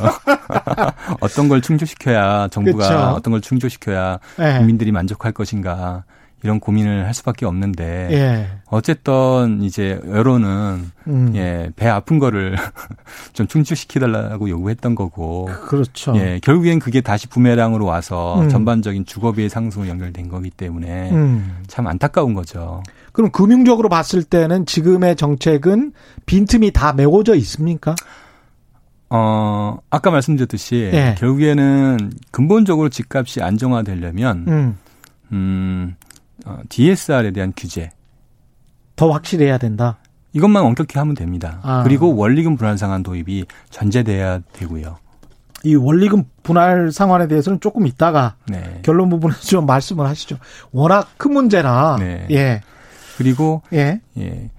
어떤 1.21 1.47
걸 1.47 1.61
충족시켜야 1.61 2.47
정부가 2.47 2.87
그렇죠. 2.87 3.05
어떤 3.15 3.31
걸 3.31 3.41
충족시켜야 3.41 4.19
네. 4.37 4.57
국민들이 4.57 4.91
만족할 4.91 5.31
것인가. 5.31 6.05
이런 6.43 6.59
고민을 6.59 7.05
할 7.05 7.13
수밖에 7.13 7.45
없는데 7.45 8.09
예. 8.11 8.47
어쨌든 8.65 9.61
이제 9.61 9.99
여론은 10.05 10.91
음. 11.07 11.31
예, 11.35 11.71
배 11.77 11.87
아픈 11.87 12.19
거를 12.19 12.57
좀 13.31 13.47
충족시켜 13.47 14.01
달라고 14.01 14.49
요구했던 14.49 14.93
거고 14.95 15.45
그렇죠. 15.67 16.13
예, 16.17 16.39
결국엔 16.43 16.79
그게 16.79 16.99
다시 16.99 17.27
부메랑으로 17.27 17.85
와서 17.85 18.41
음. 18.41 18.49
전반적인 18.49 19.05
주거비의 19.05 19.49
상승으로 19.49 19.89
연결된 19.89 20.27
거기 20.27 20.49
때문에 20.49 21.11
음. 21.11 21.59
참 21.67 21.87
안타까운 21.87 22.33
거죠. 22.33 22.83
그럼 23.13 23.31
금융적으로 23.31 23.87
봤을 23.87 24.23
때는 24.23 24.65
지금의 24.65 25.15
정책은 25.15 25.93
빈틈이 26.25 26.71
다 26.71 26.91
메워져 26.91 27.35
있습니까? 27.35 27.95
어, 29.09 29.77
아까 29.91 30.09
말씀드렸듯이 30.11 30.89
예. 30.91 31.15
결국에는 31.19 32.11
근본적으로 32.31 32.89
집값이 32.89 33.41
안정화되려면 33.41 34.45
음, 34.47 34.77
음 35.31 35.95
어, 36.45 36.59
DSR에 36.69 37.31
대한 37.31 37.53
규제 37.55 37.91
더 38.95 39.09
확실해야 39.11 39.57
된다. 39.57 39.97
이것만 40.33 40.63
엄격히 40.63 40.97
하면 40.99 41.15
됩니다. 41.15 41.59
아. 41.63 41.83
그리고 41.83 42.15
원리금 42.15 42.57
분할 42.57 42.77
상환 42.77 43.03
도입이 43.03 43.45
전제돼야 43.69 44.39
되고요. 44.53 44.97
이 45.63 45.75
원리금 45.75 46.25
분할 46.43 46.91
상환에 46.91 47.27
대해서는 47.27 47.59
조금 47.59 47.87
있다가 47.87 48.35
네. 48.47 48.81
결론 48.83 49.09
부분에서 49.09 49.41
좀 49.41 49.65
말씀을 49.67 50.05
하시죠. 50.07 50.37
워낙 50.71 51.09
큰 51.17 51.33
문제라. 51.33 51.97
네. 51.99 52.27
예. 52.31 52.61
그리고 53.17 53.61
예. 53.71 54.01
예. 54.17 54.49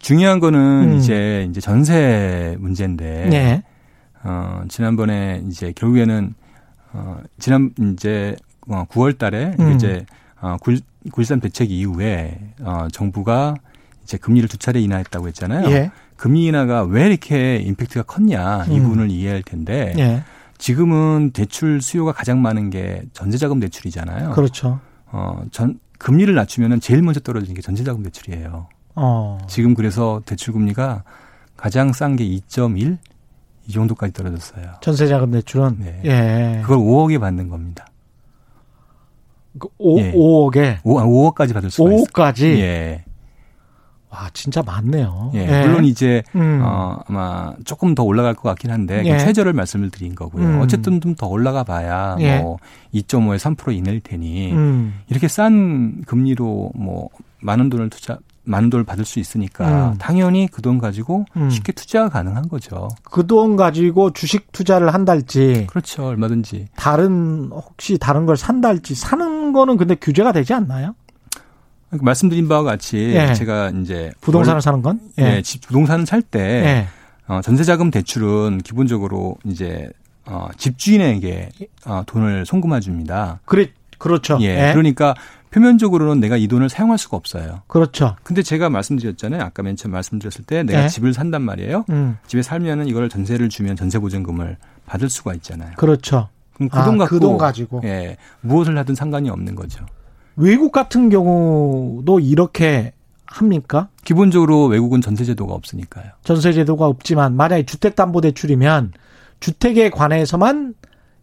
중요한 0.00 0.40
거는 0.40 0.92
음. 0.92 0.98
이제 0.98 1.46
이제 1.48 1.60
전세 1.60 2.56
문제인데 2.58 3.30
예. 3.32 3.62
어 4.22 4.62
지난번에 4.68 5.42
이제 5.46 5.72
결국에는 5.72 6.34
어 6.92 7.18
지난 7.38 7.72
이제 7.94 8.36
9월 8.66 9.14
어, 9.14 9.18
달에 9.18 9.54
음. 9.58 9.72
이제 9.72 10.04
어, 10.40 10.56
굴, 10.60 10.80
굴산 11.12 11.40
대책 11.40 11.70
이후에 11.70 12.38
어, 12.62 12.88
정부가 12.92 13.54
제 14.04 14.16
금리를 14.16 14.48
두 14.48 14.56
차례 14.58 14.80
인하했다고 14.80 15.28
했잖아요. 15.28 15.70
예. 15.70 15.90
금리 16.16 16.46
인하가 16.46 16.82
왜 16.82 17.06
이렇게 17.06 17.56
임팩트가 17.56 18.02
컸냐 18.02 18.66
이 18.68 18.76
음. 18.78 18.82
부분을 18.84 19.10
이해할 19.10 19.42
텐데 19.42 19.94
예. 19.98 20.22
지금은 20.58 21.30
대출 21.32 21.80
수요가 21.80 22.12
가장 22.12 22.42
많은 22.42 22.70
게 22.70 23.02
전세자금 23.12 23.60
대출이잖아요. 23.60 24.30
그렇죠. 24.32 24.80
어, 25.06 25.42
전 25.50 25.78
금리를 25.98 26.34
낮추면은 26.34 26.80
제일 26.80 27.02
먼저 27.02 27.20
떨어지는 27.20 27.54
게 27.54 27.62
전세자금 27.62 28.02
대출이에요. 28.02 28.68
어. 28.96 29.38
지금 29.48 29.74
그래서 29.74 30.20
대출 30.26 30.52
금리가 30.52 31.04
가장 31.56 31.92
싼 31.92 32.16
게 32.16 32.24
2.1? 32.24 32.98
이 33.66 33.72
정도까지 33.72 34.12
떨어졌어요. 34.12 34.72
전세자금 34.80 35.30
대출은 35.30 35.76
네. 35.78 36.00
예. 36.04 36.62
그걸 36.62 36.78
5억에 36.78 37.20
받는 37.20 37.48
겁니다. 37.48 37.86
그 39.58 39.68
5, 39.78 40.00
예. 40.00 40.12
5억에 40.12 40.78
5, 40.84 41.32
5억까지 41.32 41.52
받을 41.54 41.70
수가 41.70 41.90
5억까지? 41.90 42.36
있어요. 42.38 42.58
예. 42.60 43.04
와, 44.10 44.28
진짜 44.32 44.60
많네요. 44.62 45.30
예. 45.34 45.46
예. 45.48 45.66
물론 45.66 45.84
이제 45.84 46.22
음. 46.34 46.60
어, 46.64 46.98
아마 47.06 47.54
조금 47.64 47.94
더 47.94 48.02
올라갈 48.02 48.34
것 48.34 48.42
같긴 48.42 48.70
한데 48.72 49.02
예. 49.04 49.18
최저를 49.18 49.52
말씀을 49.52 49.90
드린 49.90 50.16
거고요. 50.16 50.44
음. 50.44 50.60
어쨌든 50.60 51.00
좀 51.00 51.14
더 51.14 51.28
올라가 51.28 51.62
봐야 51.62 52.16
예. 52.18 52.38
뭐 52.40 52.58
2.5에 52.94 53.36
3% 53.56 53.72
이낼 53.76 54.00
테니 54.00 54.52
음. 54.52 54.94
이렇게 55.08 55.28
싼 55.28 56.02
금리로 56.06 56.72
뭐 56.74 57.08
많은 57.40 57.68
돈을 57.70 57.88
투자 57.90 58.18
많은 58.42 58.68
돈을 58.70 58.84
받을 58.84 59.04
수 59.04 59.20
있으니까 59.20 59.90
음. 59.92 59.98
당연히 59.98 60.48
그 60.48 60.60
돈 60.62 60.78
가지고 60.78 61.24
음. 61.36 61.48
쉽게 61.50 61.70
투자가 61.72 62.08
가능한 62.08 62.48
거죠. 62.48 62.88
그 63.04 63.26
돈 63.26 63.54
가지고 63.54 64.12
주식 64.12 64.50
투자를 64.50 64.92
한달지 64.92 65.66
그렇죠. 65.68 66.06
얼마든지. 66.06 66.66
다른 66.74 67.50
혹시 67.52 67.96
다른 67.98 68.26
걸 68.26 68.36
산달지 68.36 68.94
사는 68.96 69.39
거는 69.52 69.76
근데 69.76 69.94
규제가 69.94 70.32
되지 70.32 70.54
않나요? 70.54 70.94
그러니까 71.88 72.04
말씀드린 72.04 72.48
바와 72.48 72.62
같이 72.62 72.98
예. 73.14 73.34
제가 73.34 73.70
이제 73.70 74.12
부동산을 74.20 74.62
사는 74.62 74.80
건 74.82 75.00
예, 75.18 75.36
예 75.36 75.42
집 75.42 75.60
부동산을 75.66 76.06
살때 76.06 76.40
예. 76.40 76.86
어, 77.26 77.40
전세자금 77.42 77.90
대출은 77.90 78.58
기본적으로 78.58 79.36
이제 79.44 79.88
어, 80.26 80.48
집주인에게 80.56 81.48
어, 81.86 82.02
돈을 82.06 82.46
송금해 82.46 82.80
줍니다. 82.80 83.40
그래 83.44 83.70
그렇죠. 83.98 84.38
예. 84.40 84.68
예. 84.68 84.72
그러니까 84.72 85.14
표면적으로는 85.50 86.20
내가 86.20 86.36
이 86.36 86.46
돈을 86.46 86.68
사용할 86.68 86.96
수가 86.96 87.16
없어요. 87.16 87.62
그렇죠. 87.66 88.14
근데 88.22 88.40
제가 88.42 88.70
말씀드렸잖아요. 88.70 89.42
아까 89.42 89.64
맨 89.64 89.74
처음 89.74 89.92
말씀드렸을 89.92 90.44
때 90.44 90.62
내가 90.62 90.84
예. 90.84 90.88
집을 90.88 91.12
산단 91.12 91.42
말이에요. 91.42 91.84
음. 91.90 92.16
집에 92.28 92.42
살면은 92.42 92.86
이걸 92.86 93.08
전세를 93.08 93.48
주면 93.48 93.74
전세 93.74 93.98
보증금을 93.98 94.56
받을 94.86 95.10
수가 95.10 95.34
있잖아요. 95.34 95.72
그렇죠. 95.76 96.28
그럼 96.68 96.68
그돈 96.68 96.94
아, 96.94 96.98
갖고 96.98 97.14
그 97.16 97.20
돈 97.20 97.38
가지고 97.38 97.80
예, 97.84 98.16
무엇을 98.42 98.76
하든 98.78 98.94
상관이 98.94 99.30
없는 99.30 99.54
거죠. 99.54 99.84
외국 100.36 100.72
같은 100.72 101.08
경우도 101.08 102.20
이렇게 102.20 102.92
합니까? 103.26 103.88
기본적으로 104.04 104.66
외국은 104.66 105.00
전세 105.00 105.24
제도가 105.24 105.54
없으니까요. 105.54 106.06
전세 106.24 106.52
제도가 106.52 106.86
없지만 106.86 107.36
만약에 107.36 107.64
주택 107.64 107.94
담보 107.96 108.20
대출이면 108.20 108.92
주택에 109.40 109.90
관해서만 109.90 110.74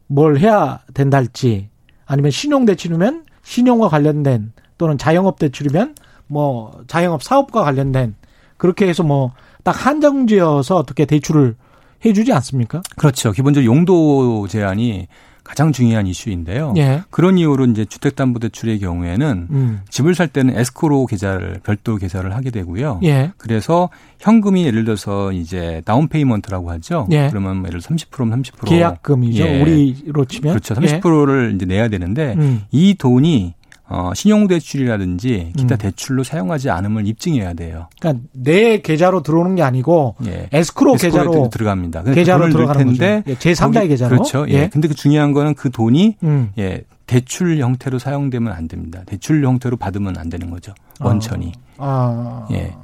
뭘 0.07 0.37
해야 0.37 0.79
된다 0.93 1.17
할지 1.17 1.69
아니면 2.05 2.31
신용 2.31 2.65
대출이면 2.65 3.25
신용과 3.43 3.89
관련된 3.89 4.53
또는 4.77 4.97
자영업 4.97 5.39
대출이면 5.39 5.95
뭐 6.27 6.83
자영업 6.87 7.23
사업과 7.23 7.63
관련된 7.63 8.15
그렇게 8.57 8.87
해서 8.87 9.03
뭐 9.03 9.33
딱 9.67 9.85
한정지어서 9.85 10.77
어떻게 10.77 11.03
대출을 11.03 11.57
해주지 12.05 12.31
않습니까? 12.33 12.81
그렇죠. 12.95 13.31
기본적으로 13.31 13.65
용도 13.65 14.47
제한이 14.47 15.07
가장 15.47 15.71
중요한 15.71 16.05
이슈인데요. 16.07 16.73
예. 16.75 17.03
그런 17.09 17.37
이유로 17.37 17.67
이제 17.67 17.85
주택담보대출의 17.85 18.79
경우에는 18.79 19.47
음. 19.49 19.79
집을 19.89 20.13
살 20.13 20.27
때는 20.27 20.57
에스코로 20.59 21.05
계좌를 21.05 21.61
별도 21.63 21.95
계좌를 21.95 22.35
하게 22.35 22.51
되고요. 22.51 22.99
예. 23.03 23.31
그래서 23.37 23.89
현금이 24.19 24.65
예를 24.65 24.83
들어서 24.83 25.31
이제 25.31 25.81
down 25.85 26.08
payment라고 26.08 26.69
하죠. 26.71 27.07
예. 27.11 27.29
그러면 27.29 27.57
뭐 27.57 27.67
예를 27.69 27.79
들어 27.79 27.95
30%면 27.95 28.43
30% 28.43 28.67
계약금이죠. 28.67 29.43
예. 29.43 29.61
우리로 29.61 30.25
치면 30.25 30.53
그렇죠. 30.53 30.75
30%를 30.75 31.53
이제 31.55 31.65
내야 31.65 31.87
되는데 31.87 32.35
음. 32.37 32.63
이 32.71 32.95
돈이 32.95 33.53
어, 33.89 34.11
신용대출이라든지 34.13 35.53
기타 35.55 35.75
음. 35.75 35.77
대출로 35.77 36.23
사용하지 36.23 36.69
않음을 36.69 37.07
입증해야 37.07 37.53
돼요. 37.53 37.87
그러니까 37.99 38.25
내 38.33 38.81
계좌로 38.81 39.23
들어오는 39.23 39.55
게 39.55 39.63
아니고 39.63 40.15
예. 40.25 40.49
에스크로, 40.51 40.95
계좌로 40.95 41.49
들어갑니다. 41.49 42.03
계좌로 42.03 42.49
들어가는 42.49 42.85
텐데 42.85 43.23
예, 43.27 43.35
제3자의 43.35 43.87
계좌로. 43.87 44.09
그렇죠. 44.09 44.45
예. 44.49 44.53
예. 44.53 44.69
근데 44.69 44.87
그 44.89 44.93
중요한 44.93 45.31
거는 45.31 45.55
그 45.55 45.71
돈이 45.71 46.17
음. 46.23 46.51
예, 46.57 46.83
대출 47.05 47.59
형태로 47.59 47.99
사용되면 47.99 48.51
안 48.51 48.67
됩니다. 48.67 49.01
대출 49.05 49.43
형태로 49.45 49.77
받으면 49.77 50.17
안 50.17 50.29
되는 50.29 50.49
거죠. 50.49 50.73
원천이. 50.99 51.53
아. 51.77 52.45
아. 52.49 52.53
예. 52.53 52.75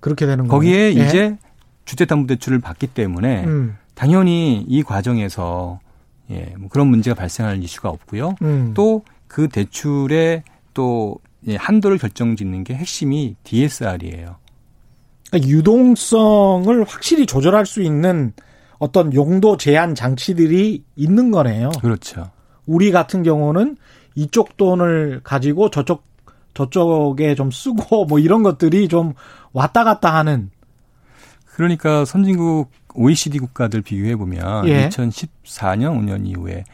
그렇게 0.00 0.26
되는 0.26 0.48
거예요. 0.48 0.50
거기에 0.50 0.86
예. 0.86 0.90
이제 0.90 1.36
주택담보대출을 1.84 2.58
받기 2.58 2.88
때문에 2.88 3.44
음. 3.44 3.76
당연히 3.94 4.64
이 4.66 4.82
과정에서 4.82 5.78
예, 6.30 6.54
뭐 6.58 6.68
그런 6.68 6.88
문제가 6.88 7.14
발생할 7.14 7.62
이슈가 7.62 7.88
없고요. 7.88 8.34
음. 8.42 8.72
또 8.74 9.04
그 9.30 9.48
대출의 9.48 10.42
또 10.74 11.16
한도를 11.48 11.98
결정짓는 11.98 12.64
게 12.64 12.74
핵심이 12.74 13.36
DSR이에요. 13.44 14.36
그러니까 15.30 15.48
유동성을 15.48 16.84
확실히 16.84 17.26
조절할 17.26 17.64
수 17.64 17.80
있는 17.80 18.32
어떤 18.80 19.14
용도 19.14 19.56
제한 19.56 19.94
장치들이 19.94 20.82
있는 20.96 21.30
거네요. 21.30 21.70
그렇죠. 21.80 22.32
우리 22.66 22.90
같은 22.90 23.22
경우는 23.22 23.76
이쪽 24.16 24.56
돈을 24.56 25.20
가지고 25.22 25.70
저쪽 25.70 26.02
저쪽에 26.54 27.36
좀 27.36 27.52
쓰고 27.52 28.06
뭐 28.10 28.18
이런 28.18 28.42
것들이 28.42 28.88
좀 28.88 29.12
왔다 29.52 29.84
갔다 29.84 30.12
하는 30.12 30.50
그러니까 31.44 32.04
선진국 32.04 32.72
OECD 32.94 33.38
국가들 33.38 33.82
비교해 33.82 34.16
보면 34.16 34.66
예. 34.66 34.88
2014년 34.88 36.00
5년 36.00 36.26
이후에 36.26 36.64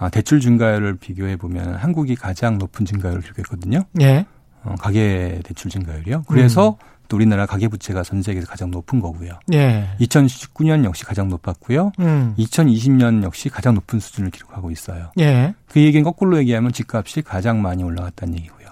아, 0.00 0.08
대출 0.08 0.40
증가율을 0.40 0.96
비교해 0.96 1.36
보면 1.36 1.74
한국이 1.74 2.16
가장 2.16 2.56
높은 2.56 2.86
증가율을 2.86 3.20
기록했거든요. 3.20 3.82
예. 4.00 4.24
어, 4.62 4.74
가계 4.78 5.40
대출 5.44 5.70
증가율이요. 5.70 6.24
그래서 6.26 6.70
음. 6.70 6.74
또 7.08 7.16
우리나라 7.18 7.44
가계 7.44 7.68
부채가 7.68 8.02
전 8.02 8.22
세계에서 8.22 8.46
가장 8.46 8.70
높은 8.70 8.98
거고요. 8.98 9.38
예. 9.52 9.88
2019년 10.00 10.84
역시 10.84 11.04
가장 11.04 11.28
높았고요. 11.28 11.92
음. 12.00 12.34
2020년 12.38 13.22
역시 13.24 13.50
가장 13.50 13.74
높은 13.74 14.00
수준을 14.00 14.30
기록하고 14.30 14.70
있어요. 14.70 15.12
예. 15.18 15.54
그 15.68 15.80
얘기는 15.80 16.02
거꾸로 16.02 16.38
얘기하면 16.38 16.72
집값이 16.72 17.20
가장 17.20 17.60
많이 17.60 17.82
올라갔다는 17.84 18.36
얘기고요. 18.36 18.68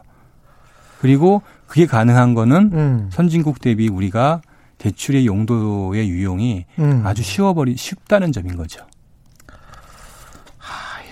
그리고 0.99 1.43
그게 1.67 1.85
가능한 1.85 2.33
거는 2.33 2.71
음. 2.73 3.11
선진국 3.13 3.61
대비 3.61 3.89
우리가 3.89 4.41
대출의 4.79 5.27
용도의 5.27 6.09
유용이 6.09 6.65
음. 6.79 7.03
아주 7.05 7.23
쉬워버리 7.23 7.77
쉽다는 7.77 8.33
점인 8.33 8.57
거죠. 8.57 8.87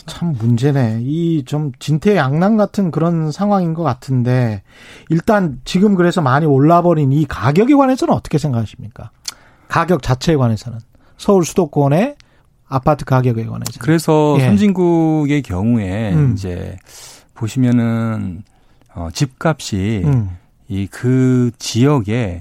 참 0.06 0.34
문제네. 0.38 1.00
이 1.02 1.42
좀 1.46 1.72
진퇴양난 1.78 2.56
같은 2.56 2.90
그런 2.90 3.30
상황인 3.30 3.74
것 3.74 3.82
같은데 3.82 4.62
일단 5.10 5.60
지금 5.64 5.94
그래서 5.94 6.20
많이 6.20 6.46
올라버린 6.46 7.12
이 7.12 7.24
가격에 7.26 7.74
관해서는 7.74 8.14
어떻게 8.14 8.38
생각하십니까? 8.38 9.10
가격 9.68 10.02
자체에 10.02 10.36
관해서는 10.36 10.78
서울 11.18 11.44
수도권의 11.44 12.16
아파트 12.68 13.04
가격에 13.04 13.44
관해서. 13.46 13.78
그래서 13.80 14.36
예. 14.40 14.46
선진국의 14.46 15.42
경우에 15.42 16.12
음. 16.14 16.32
이제 16.34 16.76
보시면은 17.34 18.42
어 18.94 19.08
집값이 19.12 20.02
음. 20.04 20.30
이그 20.68 21.52
지역에 21.58 22.40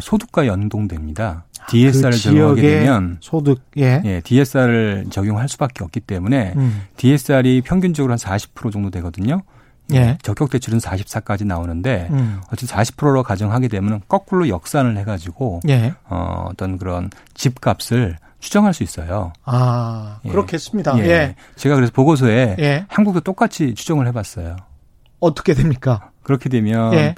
소득과 0.00 0.46
연동됩니다. 0.46 1.44
DSR을 1.68 2.10
그 2.10 2.18
적용하게 2.18 2.62
되면 2.62 3.16
소득 3.20 3.62
예. 3.78 4.02
예, 4.04 4.20
DSR을 4.22 5.06
적용할 5.10 5.48
수밖에 5.48 5.82
없기 5.84 6.00
때문에 6.00 6.52
음. 6.56 6.82
DSR이 6.96 7.62
평균적으로 7.62 8.12
한 8.12 8.18
40% 8.18 8.72
정도 8.72 8.90
되거든요. 8.90 9.42
예. 9.92 10.16
적격 10.22 10.50
대출은 10.50 10.78
44까지 10.78 11.46
나오는데 11.46 12.08
음. 12.10 12.40
어쨌든 12.50 12.76
40%로 12.76 13.22
가정하게 13.22 13.68
되면 13.68 14.00
거꾸로 14.08 14.48
역산을 14.48 14.96
해가지고 14.98 15.60
예. 15.68 15.94
어, 16.04 16.48
어떤 16.50 16.78
그런 16.78 17.10
집값을 17.34 18.16
추정할 18.40 18.74
수 18.74 18.82
있어요. 18.82 19.32
아 19.44 20.20
예. 20.24 20.30
그렇겠습니다. 20.30 20.98
예. 20.98 21.08
예. 21.08 21.34
제가 21.56 21.74
그래서 21.76 21.92
보고서에 21.92 22.56
예. 22.58 22.86
한국도 22.88 23.20
똑같이 23.20 23.74
추정을 23.74 24.06
해봤어요. 24.08 24.56
어떻게 25.20 25.54
됩니까? 25.54 26.10
그렇게 26.22 26.48
되면 26.48 26.92
예. 26.94 27.14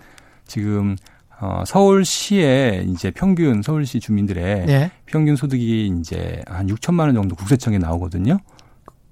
지금 0.47 0.97
어, 1.41 1.63
서울시의 1.67 2.87
이제 2.89 3.11
평균 3.11 3.63
서울시 3.63 4.01
주민들의 4.01 4.65
예. 4.69 4.91
평균 5.05 5.37
소득이 5.37 5.93
이제 6.01 6.43
한 6.47 6.67
6천만 6.67 7.01
원 7.01 7.15
정도 7.15 7.37
국세청에 7.37 7.79
나오거든요. 7.79 8.39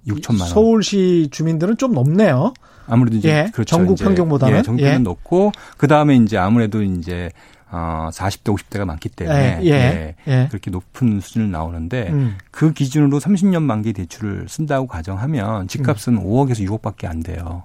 6천만 0.06 0.40
원. 0.40 0.48
서울시 0.48 1.28
주민들은 1.30 1.76
좀 1.76 1.92
높네요. 1.92 2.54
아무래도 2.86 3.16
이제 3.16 3.28
예. 3.28 3.50
그렇죠. 3.52 3.76
전국 3.76 3.94
이제 3.94 4.04
평균보다는 4.04 4.58
예, 4.58 4.62
전국 4.62 4.82
평균 4.82 5.00
예. 5.00 5.02
높고 5.02 5.52
그 5.76 5.86
다음에 5.86 6.16
이제 6.16 6.38
아무래도 6.38 6.82
이제 6.82 7.30
어 7.70 8.08
40대 8.12 8.54
50대가 8.54 8.84
많기 8.84 9.08
때문에 9.08 9.60
예. 9.62 9.68
예. 9.68 10.14
예. 10.26 10.46
그렇게 10.48 10.70
높은 10.70 11.20
수준을 11.20 11.50
나오는데 11.50 12.08
음. 12.10 12.36
그 12.50 12.72
기준으로 12.72 13.18
30년 13.20 13.62
만기 13.62 13.92
대출을 13.92 14.46
쓴다고 14.48 14.86
가정하면 14.86 15.68
집값은 15.68 16.16
음. 16.16 16.24
5억에서 16.24 16.66
6억밖에 16.68 17.06
안 17.06 17.20
돼요. 17.20 17.64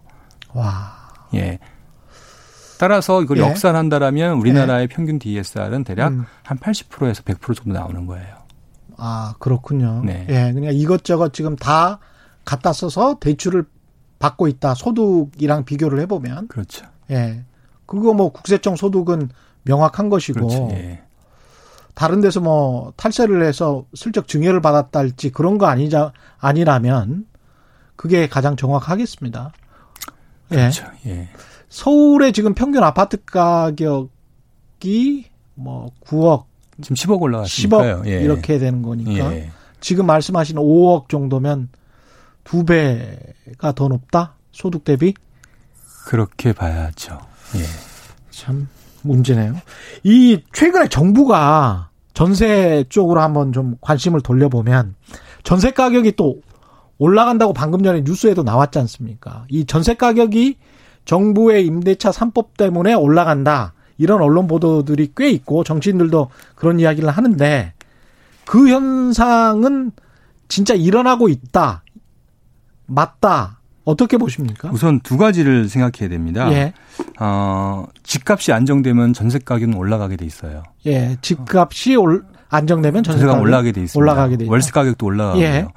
와. 0.54 0.94
예. 1.36 1.60
따라서 2.80 3.22
이걸 3.22 3.40
예. 3.40 3.42
역산한다라면 3.42 4.38
우리나라의 4.38 4.84
예. 4.84 4.88
평균 4.88 5.20
DSR은 5.20 5.84
대략 5.84 6.14
음. 6.14 6.26
한 6.44 6.58
80%에서 6.58 7.24
100% 7.24 7.54
정도 7.54 7.74
나오는 7.74 8.06
거예요. 8.06 8.38
아, 8.96 9.34
그렇군요. 9.38 10.02
네. 10.06 10.26
예. 10.30 10.54
그러니까 10.54 10.72
이것저것 10.72 11.34
지금 11.34 11.58
다 11.58 12.00
갖다 12.46 12.72
써서 12.72 13.18
대출을 13.20 13.66
받고 14.20 14.48
있다. 14.48 14.76
소득이랑 14.76 15.66
비교를 15.66 16.00
해보면. 16.00 16.48
그렇죠. 16.48 16.86
예. 17.12 17.44
그거 17.86 18.14
뭐 18.14 18.32
국세청 18.32 18.78
소득은 18.78 19.30
명확한 19.64 20.08
것이고. 20.10 20.48
그렇죠. 20.48 20.70
예. 20.72 21.02
다른 21.96 22.22
데서 22.22 22.40
뭐 22.40 22.94
탈세를 22.96 23.44
해서 23.44 23.84
슬쩍 23.94 24.26
증여를 24.30 24.62
받았다 24.62 25.00
할지 25.00 25.32
그런 25.32 25.58
거 25.58 25.66
아니자, 25.66 26.14
아니라면 26.38 27.26
그게 27.98 28.30
가장 28.30 28.56
정확하겠습니다. 28.56 29.52
예. 30.52 30.56
그렇죠. 30.56 30.86
예. 31.08 31.28
서울의 31.70 32.34
지금 32.34 32.54
평균 32.54 32.84
아파트 32.84 33.24
가격이 33.24 34.10
뭐 35.56 35.92
9억 36.06 36.46
지금 36.82 36.96
10억 36.96 37.22
올라갔으니까요. 37.22 38.02
10억 38.02 38.08
예. 38.08 38.22
이렇게 38.22 38.58
되는 38.58 38.82
거니까 38.82 39.34
예. 39.34 39.52
지금 39.80 40.06
말씀하신 40.06 40.58
5억 40.58 41.10
정도면 41.10 41.70
두 42.44 42.66
배가 42.66 43.72
더 43.74 43.88
높다 43.88 44.36
소득 44.52 44.84
대비 44.84 45.14
그렇게 46.06 46.54
봐야죠. 46.54 47.20
예. 47.56 47.64
참 48.32 48.68
문제네요. 49.04 49.56
이 50.04 50.42
최근에 50.54 50.90
정부가 50.90 51.90
전세 52.14 52.84
쪽으로 52.90 53.22
한번 53.22 53.54
좀 53.54 53.76
관심을 53.82 54.22
돌려보면 54.22 54.96
전세 55.44 55.72
가격이 55.72 56.14
또 56.14 56.42
올라간다고 56.98 57.54
방금 57.54 57.82
전에 57.82 58.02
뉴스에도 58.02 58.44
나왔지 58.44 58.80
않습니까? 58.80 59.46
이 59.50 59.66
전세 59.66 59.94
가격이 59.94 60.58
정부의 61.06 61.66
임대차 61.66 62.12
3법 62.12 62.58
때문에 62.58 62.94
올라간다. 62.94 63.74
이런 63.98 64.22
언론 64.22 64.48
보도들이 64.48 65.12
꽤 65.16 65.30
있고 65.30 65.64
정치인들도 65.64 66.30
그런 66.56 66.80
이야기를 66.80 67.10
하는데 67.10 67.74
그 68.46 68.70
현상은 68.70 69.92
진짜 70.48 70.74
일어나고 70.74 71.30
있다. 71.30 71.84
맞다. 72.88 73.60
어떻게 73.84 74.18
보십니까? 74.18 74.70
우선 74.72 75.00
두 75.00 75.18
가지를 75.18 75.68
생각해야 75.68 76.10
됩니다. 76.10 76.52
예. 76.52 76.74
어, 77.20 77.86
집값이 78.04 78.54
안정되면 78.54 79.14
전세 79.14 79.40
가격은 79.40 79.74
올라가게 79.76 80.16
돼 80.16 80.26
있어요. 80.26 80.64
예. 80.86 81.18
집값이 81.22 81.96
올, 81.96 82.24
안정되면 82.50 83.04
전세 83.04 83.26
가격 83.26 83.42
올라가게 83.42 83.72
돼 83.72 83.82
있습니다. 83.84 84.00
올라가게 84.00 84.38
돼 84.38 84.46
월세 84.48 84.72
가격도 84.72 85.06
올라가고요. 85.06 85.44
예. 85.44 85.68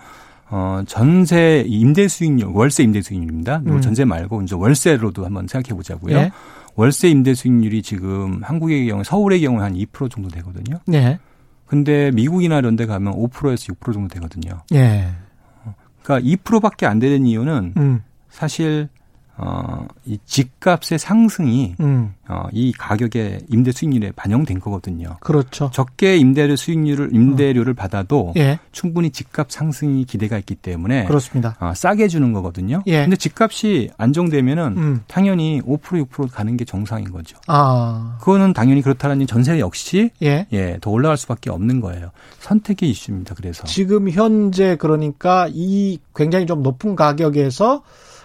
어, 0.55 0.83
전세 0.87 1.65
임대 1.67 2.07
수익률, 2.09 2.49
월세 2.53 2.83
임대 2.83 3.01
수익률입니다. 3.01 3.63
음. 3.67 3.81
전세 3.81 4.05
말고 4.05 4.43
이제 4.43 4.55
월세로도 4.55 5.25
한번 5.25 5.47
생각해 5.47 5.75
보자고요. 5.75 6.15
예. 6.15 6.31
월세 6.75 7.09
임대 7.09 7.33
수익률이 7.33 7.81
지금 7.81 8.43
한국의 8.43 8.87
경우 8.87 9.03
서울의 9.03 9.41
경우에 9.41 9.63
한 9.63 9.73
2% 9.73 10.11
정도 10.11 10.29
되거든요. 10.29 10.79
예. 10.93 11.19
근데 11.65 12.11
미국이나 12.11 12.59
이런 12.59 12.77
데 12.77 12.85
가면 12.85 13.15
5%에서 13.15 13.73
6% 13.73 13.95
정도 13.95 14.09
되거든요. 14.09 14.61
예. 14.75 15.09
그러니까 16.03 16.29
2%밖에 16.29 16.85
안 16.85 16.99
되는 16.99 17.25
이유는 17.25 17.73
음. 17.79 18.03
사실 18.29 18.91
어, 19.39 19.87
이 20.05 20.19
집값의 20.27 20.99
상승이 20.99 21.77
음. 21.81 22.15
어, 22.29 22.47
이 22.53 22.73
가격의 22.73 23.47
임대 23.49 23.73
수익률에 23.73 24.13
반영된 24.13 24.61
거거든요. 24.61 25.17
그렇죠. 25.21 25.71
적게 25.73 26.17
임대료 26.17 26.55
수익률을 26.55 27.15
임대료를 27.15 27.73
어. 27.73 27.75
받아도 27.75 28.35
예. 28.37 28.59
충분히 28.73 29.11
집값 29.11 29.51
상승이 29.51 30.05
기대가 30.05 30.39
있기 30.39 30.55
때문에 30.57 31.07
그렇습니다. 31.07 31.57
어, 31.61 31.73
싸게 31.75 32.09
주는 32.09 32.33
거거든요. 32.33 32.83
예. 32.87 33.03
근데 33.03 33.17
집값이 33.17 33.91
안정되면은 33.97 34.77
음. 34.77 35.01
당연히 35.09 35.63
5% 35.63 36.07
6% 36.07 36.31
가는 36.31 36.57
게 36.57 36.65
정상인 36.65 37.11
거죠. 37.11 37.39
아. 37.47 38.19
그거는 38.21 38.53
당연히 38.53 38.83
그렇다는 38.83 39.27
전세 39.27 39.59
역시 39.59 40.11
예. 40.23 40.47
예, 40.53 40.79
더 40.81 40.91
올라갈 40.91 41.17
수밖에 41.17 41.51
없는 41.51 41.81
거예요. 41.81 42.11
선택의 42.41 42.91
이슈입니다. 42.91 43.35
그래서 43.35 43.65
지금 43.65 44.11
현재 44.11 44.77
그러니까 44.77 45.49
이 45.51 45.99
굉장히 46.15 46.47
좀 46.47 46.63
높은 46.63 46.97
가격에서 46.97 47.83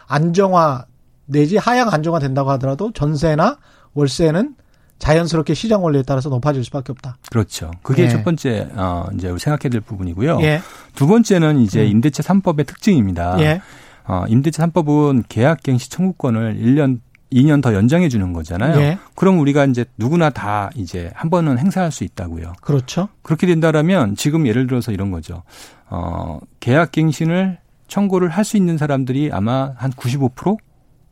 안정화 0.07 0.85
내지 1.27 1.57
하향 1.57 1.89
안정화 1.93 2.19
된다고 2.19 2.49
하더라도 2.51 2.91
전세나 2.91 3.57
월세는 3.93 4.55
자연스럽게 4.99 5.53
시장 5.53 5.83
원리에 5.83 6.01
따라서 6.01 6.29
높아질 6.29 6.63
수밖에 6.63 6.91
없다. 6.91 7.17
그렇죠. 7.29 7.69
그게 7.83 8.03
예. 8.05 8.09
첫 8.09 8.23
번째 8.23 8.67
어 8.75 9.05
이제 9.13 9.27
생각해야 9.37 9.69
될 9.69 9.81
부분이고요. 9.81 10.39
예. 10.41 10.61
두 10.95 11.05
번째는 11.05 11.59
이제 11.59 11.81
음. 11.83 11.87
임대차 11.87 12.23
3법의 12.23 12.65
특징입니다. 12.65 13.39
예. 13.41 13.61
어 14.07 14.25
임대차 14.27 14.65
3법은 14.67 15.25
계약 15.29 15.61
갱시 15.61 15.89
청구권을 15.91 16.55
1년 16.59 16.99
2년 17.31 17.61
더 17.61 17.73
연장해 17.75 18.09
주는 18.09 18.33
거잖아요. 18.33 18.79
예. 18.79 18.97
그럼 19.13 19.37
우리가 19.39 19.65
이제 19.65 19.85
누구나 19.97 20.29
다 20.31 20.71
이제 20.75 21.11
한 21.13 21.29
번은 21.29 21.59
행사할 21.59 21.91
수 21.91 22.03
있다고요. 22.03 22.53
그렇죠. 22.61 23.09
그렇게 23.21 23.45
된다라면 23.45 24.15
지금 24.15 24.47
예를 24.47 24.65
들어서 24.65 24.91
이런 24.91 25.11
거죠. 25.11 25.43
어 25.89 26.39
계약 26.59 26.91
갱신을 26.93 27.59
청구를 27.87 28.29
할 28.29 28.43
수 28.45 28.57
있는 28.57 28.77
사람들이 28.77 29.29
아마 29.31 29.73
한 29.75 29.91
95% 29.91 30.57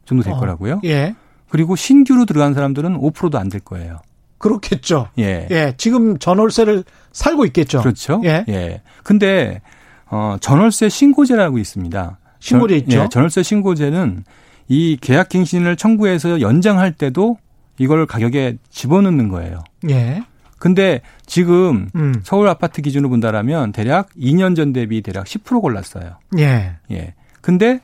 정도 0.06 0.24
될 0.24 0.34
어, 0.34 0.40
거라고요. 0.40 0.82
예. 0.86 1.16
그리고 1.50 1.76
신규로 1.76 2.26
들어간 2.26 2.54
사람들은 2.54 2.98
5%도 3.00 3.38
안 3.38 3.50
될 3.50 3.62
거예요. 3.62 4.00
그렇겠죠. 4.38 5.10
예. 5.20 5.48
예. 5.52 5.74
지금 5.78 6.18
전월세를 6.20 6.84
살고 7.12 7.46
있겠죠. 7.48 7.82
그렇죠. 7.82 8.22
예. 8.26 8.44
예. 8.50 8.82
근데 9.04 9.62
어 10.08 10.38
전월세 10.40 10.90
신고제라고 10.90 11.58
있습니다. 11.58 12.20
신고제 12.40 12.76
있죠. 12.78 13.00
예, 13.00 13.10
전월세 13.10 13.42
신고제는 13.44 14.24
이 14.68 14.98
계약 15.02 15.30
갱신을 15.30 15.78
청구해서 15.78 16.42
연장할 16.42 16.92
때도 16.94 17.38
이걸 17.80 18.06
가격에 18.06 18.58
집어넣는 18.70 19.30
거예요. 19.30 19.64
예. 19.90 20.24
근데 20.60 21.02
지금 21.26 21.90
음. 21.96 22.14
서울 22.24 22.48
아파트 22.48 22.82
기준으로 22.82 23.10
본다라면 23.10 23.72
대략 23.72 24.10
2년 24.16 24.56
전 24.56 24.74
대비 24.74 25.02
대략 25.02 25.26
10% 25.26 25.62
골랐어요. 25.62 26.18
예. 26.38 26.74
예. 26.92 27.14
근데 27.42 27.80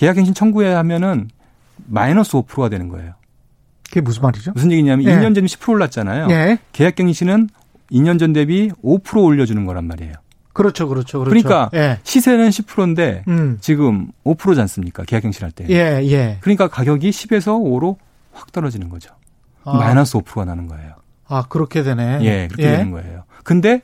계약갱신 0.00 0.32
청구해 0.32 0.72
하면은 0.72 1.28
마이너스 1.86 2.32
5%가 2.32 2.70
되는 2.70 2.88
거예요. 2.88 3.12
그게 3.86 4.00
무슨 4.00 4.22
말이죠? 4.22 4.52
무슨 4.54 4.72
얘기냐면 4.72 5.04
예. 5.04 5.14
2년 5.14 5.34
전에 5.34 5.46
10% 5.46 5.68
올랐잖아요. 5.68 6.28
예. 6.30 6.58
계약갱신은 6.72 7.50
2년 7.92 8.18
전 8.18 8.32
대비 8.32 8.70
5% 8.82 9.22
올려주는 9.22 9.62
거란 9.66 9.84
말이에요. 9.84 10.14
그렇죠, 10.54 10.88
그렇죠, 10.88 11.18
그렇죠. 11.18 11.28
그러니까 11.28 11.70
예. 11.74 11.98
시세는 12.02 12.48
10%인데 12.48 13.24
음. 13.28 13.58
지금 13.60 14.10
5%지 14.24 14.58
않습니까? 14.62 15.04
계약갱신할 15.04 15.52
때. 15.52 15.66
예, 15.68 16.00
예. 16.10 16.38
그러니까 16.40 16.68
가격이 16.68 17.10
10에서 17.10 17.60
5로 17.62 17.96
확 18.32 18.52
떨어지는 18.52 18.88
거죠. 18.88 19.10
아. 19.64 19.76
마이너스 19.76 20.16
5%가 20.16 20.46
나는 20.46 20.66
거예요. 20.66 20.94
아, 21.28 21.44
그렇게 21.50 21.82
되네. 21.82 22.20
예, 22.22 22.48
그렇게 22.48 22.62
예. 22.62 22.76
되는 22.78 22.90
거예요. 22.90 23.24
근데 23.44 23.82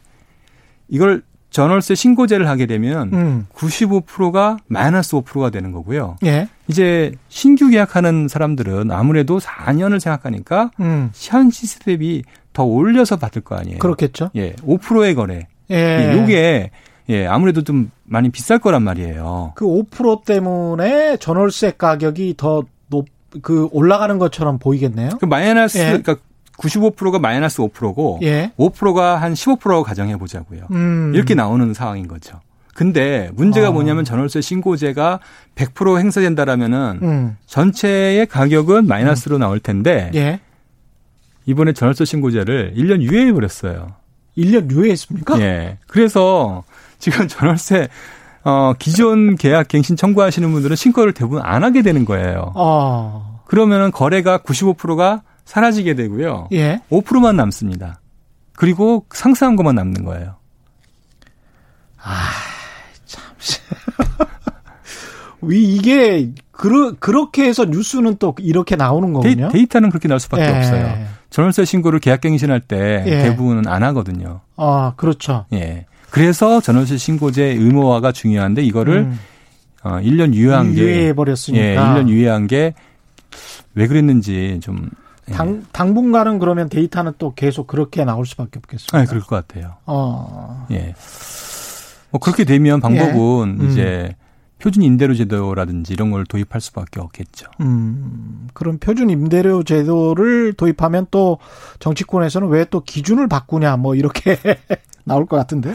이걸 0.89 1.23
전월세 1.57 1.95
신고제를 1.95 2.49
하게 2.49 2.67
되면 2.67 3.11
음. 3.15 3.47
95%가 3.55 4.59
마이너스 4.67 5.13
5%가 5.13 5.49
되는 5.49 5.73
거고요. 5.73 6.17
예. 6.23 6.49
이제 6.69 7.13
신규 7.29 7.71
계약하는 7.71 8.29
사람들은 8.29 8.91
아무래도 8.91 9.39
4년을 9.39 9.99
생각하니까 9.99 10.71
음. 10.81 11.11
현 11.15 11.51
시세 11.51 11.79
대비 11.79 12.25
더 12.53 12.65
올려서 12.65 13.17
받을 13.17 13.41
거 13.41 13.57
아니에요. 13.57 13.79
그렇겠죠. 13.79 14.29
예, 14.37 14.53
5%의 14.57 15.15
거래. 15.15 15.49
예. 15.71 16.13
요게 16.15 16.73
예, 17.09 17.27
아무래도 17.27 17.65
좀 17.65 17.91
많이 18.05 18.29
비쌀 18.29 18.59
거란 18.59 18.83
말이에요. 18.83 19.53
그 19.55 19.65
5% 19.65 20.27
때문에 20.27 21.17
전월세 21.17 21.73
가격이 21.79 22.35
더 22.37 22.65
높, 22.91 23.07
그 23.41 23.71
올라가는 23.73 24.19
것처럼 24.19 24.59
보이겠네요. 24.59 25.13
그 25.19 25.25
마이너스, 25.25 25.79
예. 25.79 25.85
그러니까 25.87 26.17
95%가 26.59 27.19
마이너스 27.19 27.59
5%고 27.59 28.21
예. 28.23 28.53
5%가 28.59 29.17
한 29.17 29.35
15%고 29.35 29.83
가정해 29.83 30.17
보자고요. 30.17 30.67
음. 30.71 31.13
이렇게 31.15 31.35
나오는 31.35 31.73
상황인 31.75 32.09
거죠. 32.09 32.41
근데 32.75 33.31
문제가 33.35 33.69
아. 33.69 33.71
뭐냐면 33.71 34.05
전월세 34.05 34.43
신고제가 34.43 35.21
100% 35.55 35.99
행사된다라면은 35.99 36.99
음. 37.03 37.37
전체의 37.47 38.27
가격은 38.27 38.87
마이너스로 38.87 39.39
음. 39.39 39.41
나올 39.41 39.61
텐데 39.61 40.11
예. 40.15 40.41
이번에 41.47 41.73
전월세 41.73 42.05
신고제를 42.05 42.75
1년 42.77 43.01
유예해 43.01 43.33
버렸어요. 43.33 43.95
1년 44.37 44.71
유예했습니까? 44.71 45.41
예. 45.41 45.79
그래서 45.87 46.65
지금 46.99 47.29
전월세 47.29 47.89
어 48.45 48.75
기존 48.79 49.37
계약 49.37 49.69
갱신 49.69 49.97
청구하시는 49.97 50.53
분들은 50.53 50.77
신고를 50.77 51.13
대부분 51.13 51.41
안 51.43 51.65
하게 51.65 51.83
되는 51.83 52.05
거예요. 52.05 52.53
아. 52.55 53.41
그러면은 53.47 53.91
거래가 53.91 54.39
95%가 54.39 55.23
사라지게 55.47 55.95
되고요. 55.95 56.49
예. 56.53 56.81
5%만 56.91 57.37
남습니다. 57.37 58.01
그리고 58.55 59.07
상승한 59.13 59.57
것만 59.57 59.75
남는 59.75 60.05
거예요. 60.05 60.37
아, 62.03 62.29
참. 63.07 63.23
이게 65.51 66.31
그러, 66.51 66.93
그렇게 66.99 67.45
해서 67.45 67.65
뉴스는 67.65 68.17
또 68.19 68.35
이렇게 68.39 68.77
나오는 68.77 69.13
거군요. 69.13 69.49
데이터는 69.49 69.89
그렇게 69.91 70.09
나올 70.09 70.21
수밖에 70.21 70.43
예. 70.45 70.49
없어요. 70.59 71.07
전월세 71.31 71.65
신고를 71.65 72.01
계약갱신할 72.01 72.61
때 72.61 73.05
예. 73.07 73.23
대부분은 73.23 73.67
안 73.67 73.83
하거든요. 73.85 74.41
아, 74.57 74.93
그렇죠. 74.97 75.47
예. 75.53 75.87
그래서 76.11 76.61
전월세 76.61 76.97
신고제 76.99 77.45
의무화가 77.45 78.13
중요한데 78.13 78.63
이거를 78.63 78.99
음. 78.99 79.19
어 79.83 80.01
1년 80.01 80.35
유예한 80.35 80.75
게 80.75 80.81
유예해 80.81 81.13
버렸으니까. 81.13 81.65
예, 81.65 81.77
1년 81.77 82.09
유예한 82.09 82.47
게 82.47 82.75
왜 83.77 83.87
그랬는지 83.87 84.59
좀 84.63 84.79
예. 84.85 85.06
당, 85.33 85.65
당분간은 85.73 86.39
그러면 86.39 86.69
데이터는 86.69 87.13
또 87.19 87.35
계속 87.35 87.67
그렇게 87.67 88.05
나올 88.05 88.27
수밖에 88.27 88.59
없겠습니다. 88.59 88.99
네, 88.99 89.05
그럴 89.07 89.23
것 89.23 89.47
같아요. 89.47 89.75
어. 89.87 90.67
예. 90.71 90.95
뭐 92.11 92.21
그렇게 92.21 92.45
되면 92.45 92.81
방법은 92.81 93.59
예. 93.61 93.65
음. 93.65 93.71
이제 93.71 94.17
표준 94.59 94.83
임대료 94.83 95.15
제도라든지 95.15 95.93
이런 95.93 96.11
걸 96.11 96.25
도입할 96.25 96.61
수밖에 96.61 96.99
없겠죠. 97.01 97.47
음, 97.61 98.49
그럼 98.55 98.79
표준 98.79 99.11
임대료 99.11 99.63
제도를 99.65 100.55
도입하면 100.55 101.09
또 101.11 101.39
정치권에서는 101.79 102.49
왜 102.49 102.65
또 102.71 102.81
기준을 102.81 103.29
바꾸냐 103.29 103.77
뭐 103.77 103.95
이렇게 103.95 104.39
나올 105.05 105.27
것 105.27 105.37
같은데. 105.37 105.75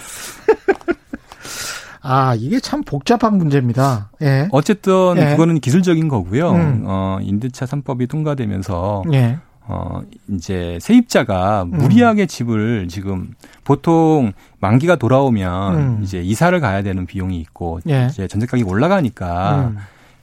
아, 2.02 2.36
이게 2.36 2.60
참 2.60 2.84
복잡한 2.84 3.38
문제입니다. 3.38 4.10
예. 4.22 4.48
어쨌든 4.52 5.16
예. 5.18 5.32
그거는 5.32 5.60
기술적인 5.60 6.08
거고요. 6.08 6.52
음. 6.52 6.84
어, 6.86 7.20
임대차 7.22 7.66
3법이 7.66 8.10
통과되면서 8.10 9.04
예. 9.14 9.38
어, 9.68 10.02
이제 10.30 10.80
세입자가 10.82 11.64
음. 11.64 11.78
무리하게 11.78 12.26
집을 12.26 12.88
지금 12.90 13.30
보통 13.64 14.34
만기가 14.60 14.96
돌아오면 14.96 15.76
음. 15.76 16.00
이제 16.04 16.22
이사를 16.22 16.60
가야 16.60 16.82
되는 16.82 17.06
비용이 17.06 17.38
있고 17.40 17.80
예. 17.88 18.08
이제 18.10 18.28
전세 18.28 18.48
가격이 18.48 18.70
올라가니까 18.70 19.72
음. 19.72 19.78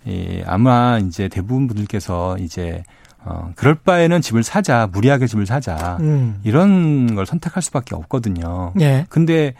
예, 0.08 0.42
아마 0.46 0.98
이제 0.98 1.28
대부분 1.28 1.66
분들께서 1.68 2.38
이제 2.38 2.82
어, 3.24 3.52
그럴 3.56 3.74
바에는 3.74 4.20
집을 4.20 4.42
사자, 4.42 4.88
무리하게 4.90 5.26
집을 5.26 5.44
사자, 5.44 5.98
음. 6.00 6.40
이런 6.44 7.14
걸 7.14 7.26
선택할 7.26 7.62
수밖에 7.62 7.94
없거든요. 7.94 8.72
예. 8.80 9.06
근데 9.08 9.54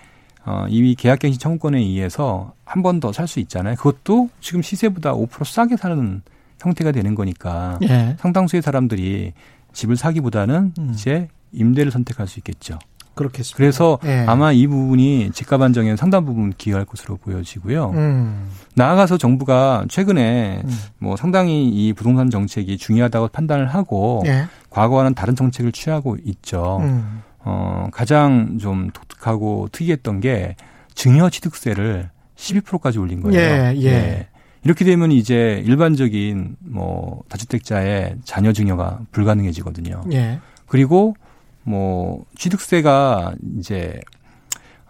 어, 0.44 0.66
이미 0.68 0.94
계약갱신 0.94 1.38
청구권에 1.40 1.78
의해서 1.78 2.52
한 2.64 2.82
번 2.82 3.00
더 3.00 3.10
살 3.12 3.26
수 3.26 3.40
있잖아요. 3.40 3.76
그것도 3.76 4.30
지금 4.40 4.62
시세보다 4.62 5.12
5% 5.14 5.44
싸게 5.44 5.76
사는 5.76 6.22
형태가 6.60 6.92
되는 6.92 7.14
거니까 7.14 7.78
예. 7.82 8.16
상당수의 8.18 8.62
사람들이 8.62 9.32
집을 9.72 9.96
사기보다는 9.96 10.72
음. 10.78 10.90
이제 10.92 11.28
임대를 11.52 11.90
선택할 11.92 12.26
수 12.26 12.38
있겠죠. 12.40 12.78
그렇겠습니다. 13.14 13.56
그래서 13.56 13.98
예. 14.04 14.24
아마 14.28 14.52
이 14.52 14.66
부분이 14.68 15.30
집값 15.32 15.60
안정에 15.60 15.96
상당 15.96 16.24
부분 16.24 16.52
기여할 16.56 16.84
것으로 16.84 17.16
보여지고요. 17.16 17.90
음. 17.90 18.48
나아가서 18.74 19.18
정부가 19.18 19.86
최근에 19.88 20.62
음. 20.64 20.78
뭐 20.98 21.16
상당히 21.16 21.68
이 21.68 21.92
부동산 21.92 22.30
정책이 22.30 22.76
중요하다고 22.78 23.28
판단을 23.28 23.66
하고 23.68 24.22
예. 24.26 24.46
과거와는 24.70 25.14
다른 25.14 25.34
정책을 25.34 25.72
취하고 25.72 26.16
있죠. 26.24 26.78
음. 26.82 27.22
어, 27.48 27.88
가장 27.92 28.58
좀 28.58 28.90
독특하고 28.90 29.70
특이했던 29.72 30.20
게 30.20 30.54
증여 30.94 31.30
취득세를 31.30 32.10
12%까지 32.36 32.98
올린 32.98 33.22
거예요. 33.22 33.40
예, 33.40 33.74
예. 33.76 33.90
네. 33.90 34.28
이렇게 34.64 34.84
되면 34.84 35.12
이제 35.12 35.62
일반적인 35.64 36.56
뭐 36.58 37.22
다주택자의 37.30 38.16
자녀 38.24 38.52
증여가 38.52 39.00
불가능해지거든요. 39.12 40.02
예. 40.12 40.40
그리고 40.66 41.14
뭐 41.62 42.26
취득세가 42.36 43.34
이제 43.58 43.98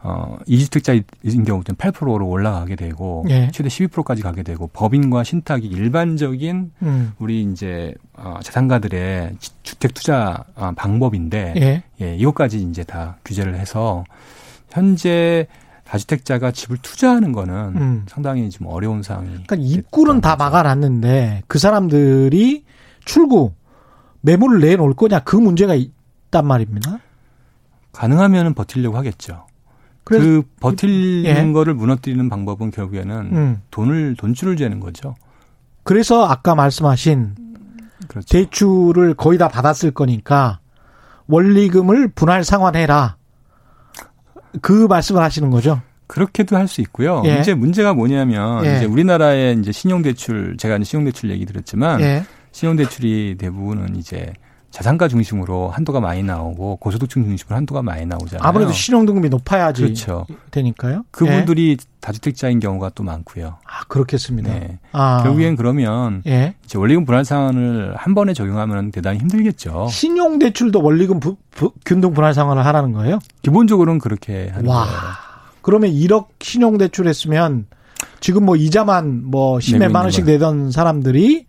어, 0.00 0.38
이주택자인 0.46 1.04
경우는 1.24 1.64
8%로 1.76 2.28
올라가게 2.28 2.76
되고 2.76 3.24
예. 3.30 3.50
최대 3.52 3.68
12%까지 3.68 4.22
가게 4.22 4.42
되고 4.42 4.68
법인과 4.68 5.24
신탁이 5.24 5.66
일반적인 5.66 6.72
음. 6.82 7.12
우리 7.18 7.42
이제 7.42 7.94
어, 8.14 8.38
자산가들의 8.42 9.36
주택 9.62 9.94
투자 9.94 10.44
어, 10.54 10.72
방법인데 10.76 11.54
예. 11.56 11.82
예, 12.00 12.16
이것까지 12.16 12.62
이제 12.62 12.84
다 12.84 13.16
규제를 13.24 13.56
해서 13.56 14.04
현재 14.70 15.48
다주택자가 15.84 16.52
집을 16.52 16.76
투자하는 16.82 17.32
거는 17.32 17.54
음. 17.76 18.06
상당히 18.08 18.48
좀 18.50 18.66
어려운 18.66 19.02
상황이. 19.02 19.30
그러니까 19.30 19.56
입구는 19.56 20.20
다 20.20 20.36
막아놨는데 20.36 21.44
그 21.48 21.58
사람들이 21.58 22.64
출구 23.04 23.52
매물을 24.20 24.60
내놓을 24.60 24.94
거냐 24.94 25.20
그 25.20 25.34
문제가 25.34 25.74
있단 25.74 26.46
말입니다. 26.46 26.98
가능하면 27.92 28.54
버틸려고 28.54 28.96
하겠죠. 28.98 29.47
그 30.08 30.42
버틸는 30.60 31.24
예. 31.24 31.52
거를 31.52 31.74
무너뜨리는 31.74 32.28
방법은 32.28 32.70
결국에는 32.70 33.16
음. 33.32 33.60
돈을 33.70 34.16
돈줄을 34.16 34.56
재는 34.56 34.80
거죠. 34.80 35.14
그래서 35.84 36.26
아까 36.26 36.54
말씀하신 36.54 37.34
그렇죠. 38.08 38.26
대출을 38.28 39.14
거의 39.14 39.38
다 39.38 39.48
받았을 39.48 39.90
거니까 39.90 40.60
원리금을 41.26 42.08
분할 42.08 42.44
상환해라. 42.44 43.16
그 44.62 44.86
말씀을 44.86 45.22
하시는 45.22 45.50
거죠. 45.50 45.82
그렇게도 46.06 46.56
할 46.56 46.68
수 46.68 46.80
있고요. 46.80 47.22
예. 47.26 47.38
이제 47.40 47.54
문제가 47.54 47.92
뭐냐면 47.92 48.64
예. 48.64 48.76
이제 48.76 48.86
우리나라의 48.86 49.58
이제 49.58 49.72
신용대출 49.72 50.56
제가 50.56 50.76
이제 50.76 50.84
신용대출 50.84 51.30
얘기 51.30 51.44
드렸지만 51.44 52.00
예. 52.00 52.24
신용대출이 52.52 53.36
대부분은 53.38 53.96
이제 53.96 54.32
자산가 54.78 55.08
중심으로 55.08 55.70
한도가 55.70 55.98
많이 55.98 56.22
나오고 56.22 56.76
고소득층 56.76 57.24
중심으로 57.24 57.56
한도가 57.56 57.82
많이 57.82 58.06
나오잖아요. 58.06 58.46
아무래도 58.46 58.70
신용등급이 58.70 59.28
높아야지 59.28 59.82
그렇죠. 59.82 60.24
되니까요. 60.52 61.02
그분들이 61.10 61.72
예. 61.72 61.76
다주택자인 61.98 62.60
경우가 62.60 62.92
또 62.94 63.02
많고요. 63.02 63.56
아 63.66 63.84
그렇겠습니다. 63.88 64.52
네. 64.52 64.78
아. 64.92 65.24
결국엔 65.24 65.56
그러면 65.56 66.22
예. 66.28 66.54
이제 66.64 66.78
원리금 66.78 67.06
분할 67.06 67.24
상환을 67.24 67.96
한 67.96 68.14
번에 68.14 68.32
적용하면 68.34 68.92
대단히 68.92 69.18
힘들겠죠. 69.18 69.88
신용대출도 69.90 70.80
원리금 70.80 71.18
부, 71.18 71.34
부, 71.50 71.72
균등 71.84 72.14
분할 72.14 72.32
상환을 72.32 72.64
하라는 72.64 72.92
거예요? 72.92 73.18
기본적으로는 73.42 73.98
그렇게 73.98 74.48
하는 74.54 74.70
와. 74.70 74.84
거예요. 74.84 74.98
그러면 75.60 75.90
1억 75.90 76.28
신용대출했으면 76.38 77.66
지금 78.20 78.44
뭐 78.44 78.54
이자만 78.54 79.24
뭐 79.24 79.58
10몇 79.58 79.90
만 79.90 80.02
원씩 80.04 80.24
내던 80.24 80.70
사람들이 80.70 81.47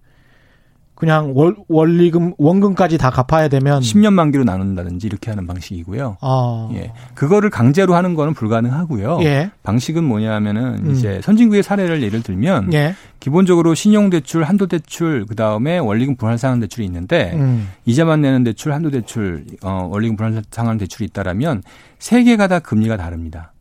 그냥 1.00 1.32
월, 1.34 1.56
원리금 1.70 2.34
원금까지 2.38 2.98
다 2.98 3.10
갚아야 3.10 3.48
되면 3.48 3.80
10년 3.80 4.12
만기로 4.12 4.44
나눈다든지 4.44 5.08
이렇게 5.08 5.32
하는 5.32 5.48
방식이고요. 5.48 6.18
아. 6.20 6.70
예. 6.74 6.92
그거를 7.16 7.50
강제로 7.50 7.96
하는 7.96 8.16
거는 8.16 8.34
불가능하고요. 8.34 9.20
예. 9.22 9.50
방식은 9.64 10.04
뭐냐면은 10.04 10.88
음. 10.88 10.92
이제 10.92 11.22
선진국의 11.24 11.64
사례를 11.64 12.04
예를 12.04 12.22
들면 12.22 12.74
예. 12.74 12.96
기본적으로 13.22 13.76
신용 13.76 14.10
대출, 14.10 14.44
한도 14.44 14.68
대출, 14.68 15.26
그다음에 15.26 15.78
원리금 15.78 16.18
분할 16.18 16.38
상환 16.38 16.60
대출이 16.60 16.86
있는데 16.86 17.32
음. 17.34 17.70
이자만 17.86 18.20
내는 18.20 18.44
대출, 18.44 18.74
한도 18.74 18.92
대출, 18.92 19.46
어 19.64 19.88
원리금 19.90 20.18
분할 20.18 20.44
상환 20.52 20.78
대출이 20.78 21.06
있다라면 21.06 21.64
세 21.98 22.24
개가 22.24 22.50
다 22.50 22.60
금리가 22.60 22.98
다릅니다. 22.98 23.54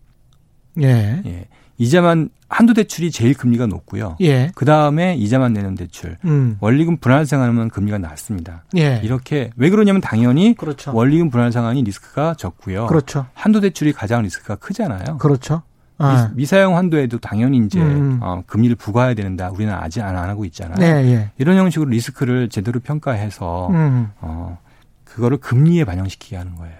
예. 0.82 1.22
예. 1.24 1.44
이자만 1.78 2.30
한두 2.48 2.74
대출이 2.74 3.10
제일 3.10 3.34
금리가 3.34 3.66
높고요. 3.66 4.16
예. 4.20 4.50
그 4.54 4.64
다음에 4.64 5.14
이자만 5.16 5.52
내는 5.52 5.74
대출, 5.74 6.16
음. 6.24 6.56
원리금 6.60 6.96
분할 6.96 7.24
상환은 7.26 7.68
금리가 7.68 7.98
낮습니다. 7.98 8.64
예. 8.76 9.00
이렇게 9.04 9.50
왜 9.56 9.70
그러냐면 9.70 10.00
당연히 10.00 10.54
그렇죠. 10.54 10.94
원리금 10.94 11.30
분할 11.30 11.52
상환이 11.52 11.82
리스크가 11.82 12.34
적고요. 12.34 12.86
그렇죠. 12.86 13.26
한두 13.34 13.60
대출이 13.60 13.92
가장 13.92 14.22
리스크가 14.22 14.56
크잖아요. 14.56 15.18
그렇죠. 15.18 15.62
아. 15.98 16.30
미, 16.34 16.46
사용 16.46 16.76
한도에도 16.76 17.18
당연히 17.18 17.58
이제 17.58 17.80
음. 17.80 18.18
어, 18.22 18.42
금리를 18.46 18.76
부과해야 18.76 19.14
되는데 19.14 19.44
우리는 19.46 19.72
아직 19.74 20.00
안 20.02 20.16
하고 20.16 20.44
있잖아요. 20.44 20.76
네, 20.78 21.12
예. 21.12 21.30
이런 21.38 21.56
형식으로 21.56 21.90
리스크를 21.90 22.48
제대로 22.48 22.78
평가해서 22.80 23.68
음. 23.70 24.10
어, 24.20 24.58
그거를 25.04 25.38
금리에 25.38 25.84
반영시키게 25.84 26.36
하는 26.36 26.54
거예요. 26.54 26.76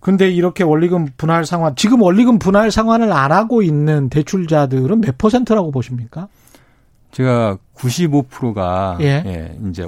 근데 0.00 0.30
이렇게 0.30 0.64
원리금 0.64 1.10
분할 1.16 1.44
상환, 1.44 1.76
지금 1.76 2.00
원리금 2.00 2.38
분할 2.38 2.70
상환을 2.70 3.12
안 3.12 3.32
하고 3.32 3.62
있는 3.62 4.08
대출자들은 4.08 5.02
몇 5.02 5.18
퍼센트라고 5.18 5.70
보십니까? 5.70 6.28
제가 7.12 7.58
95%가 7.76 8.96
예, 9.00 9.22
예 9.26 9.58
이제 9.68 9.84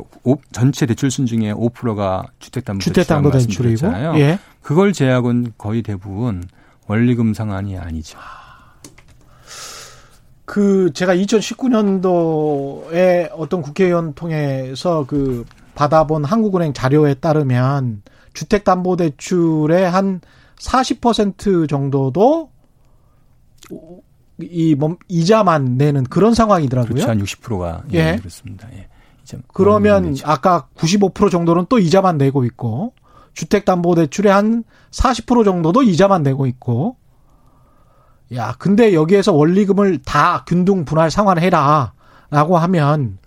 전체 0.51 0.87
대출 0.87 1.09
순 1.11 1.25
중에 1.25 1.53
5%가 1.53 2.27
주택담보대출이고 2.41 3.87
예. 4.19 4.39
그걸 4.61 4.93
제약은 4.93 5.53
거의 5.57 5.83
대부분 5.83 6.43
원리금 6.89 7.33
상환이 7.33 7.79
아니죠. 7.79 8.19
그 10.45 10.91
제가 10.93 11.15
2019년도에 11.15 13.31
어떤 13.33 13.63
국회의원 13.63 14.15
통해서 14.15 15.05
그 15.07 15.45
받아본 15.75 16.25
한국은행 16.25 16.75
자료에 16.75 17.15
따르면 17.15 18.03
주택담보대출의 18.35 19.91
한 19.91 20.21
40% 20.57 21.69
정도도 21.69 22.51
이뭐 24.41 24.97
이자만 25.09 25.77
내는 25.77 26.05
그런 26.05 26.35
상황이더라고요. 26.35 26.95
그렇죠. 26.95 27.09
한 27.09 27.23
60%가 27.23 27.83
예, 27.93 28.13
예. 28.13 28.17
그렇습니다. 28.17 28.69
예. 28.73 28.89
그러면 29.53 30.17
아까 30.25 30.69
95% 30.77 31.31
정도는 31.31 31.67
또 31.69 31.79
이자만 31.79 32.19
내고 32.19 32.45
있고 32.45 32.93
주택담보대출의 33.35 34.33
한 34.33 34.65
40% 34.91 35.45
정도도 35.45 35.83
이자만 35.83 36.23
내고 36.23 36.47
있고 36.47 36.97
야 38.35 38.55
근데 38.59 38.95
여기에서 38.95 39.33
원리금을 39.33 40.03
다 40.03 40.45
균등 40.47 40.85
분할 40.85 41.11
상환해라라고 41.11 42.59
하면 42.59 43.19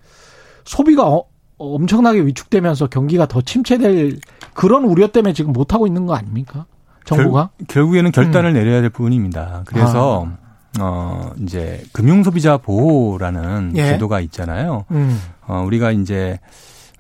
소비가 0.64 1.08
어, 1.08 1.28
엄청나게 1.58 2.26
위축되면서 2.26 2.88
경기가 2.88 3.28
더 3.28 3.42
침체될 3.42 4.20
그런 4.56 4.86
우려 4.86 5.08
때문에 5.08 5.34
지금 5.34 5.54
못 5.54 5.74
하고 5.74 5.86
있는 5.86 6.08
거 6.08 6.16
아닙니까? 6.16 6.66
정부가 7.04 7.52
결, 7.68 7.86
국에는 7.86 8.12
결단을 8.12 8.52
음. 8.52 8.54
내려야 8.54 8.82
될 8.82 8.90
부분입니다. 8.90 9.64
그래서 9.66 10.28
아. 10.28 10.82
어, 10.82 11.32
이제 11.42 11.84
금융소비자 11.92 12.58
보호라는 12.58 13.74
예. 13.76 13.86
제도가 13.92 14.22
있잖아요. 14.22 14.86
음. 14.92 15.22
어, 15.46 15.62
우리가 15.66 15.92
이제 15.92 16.40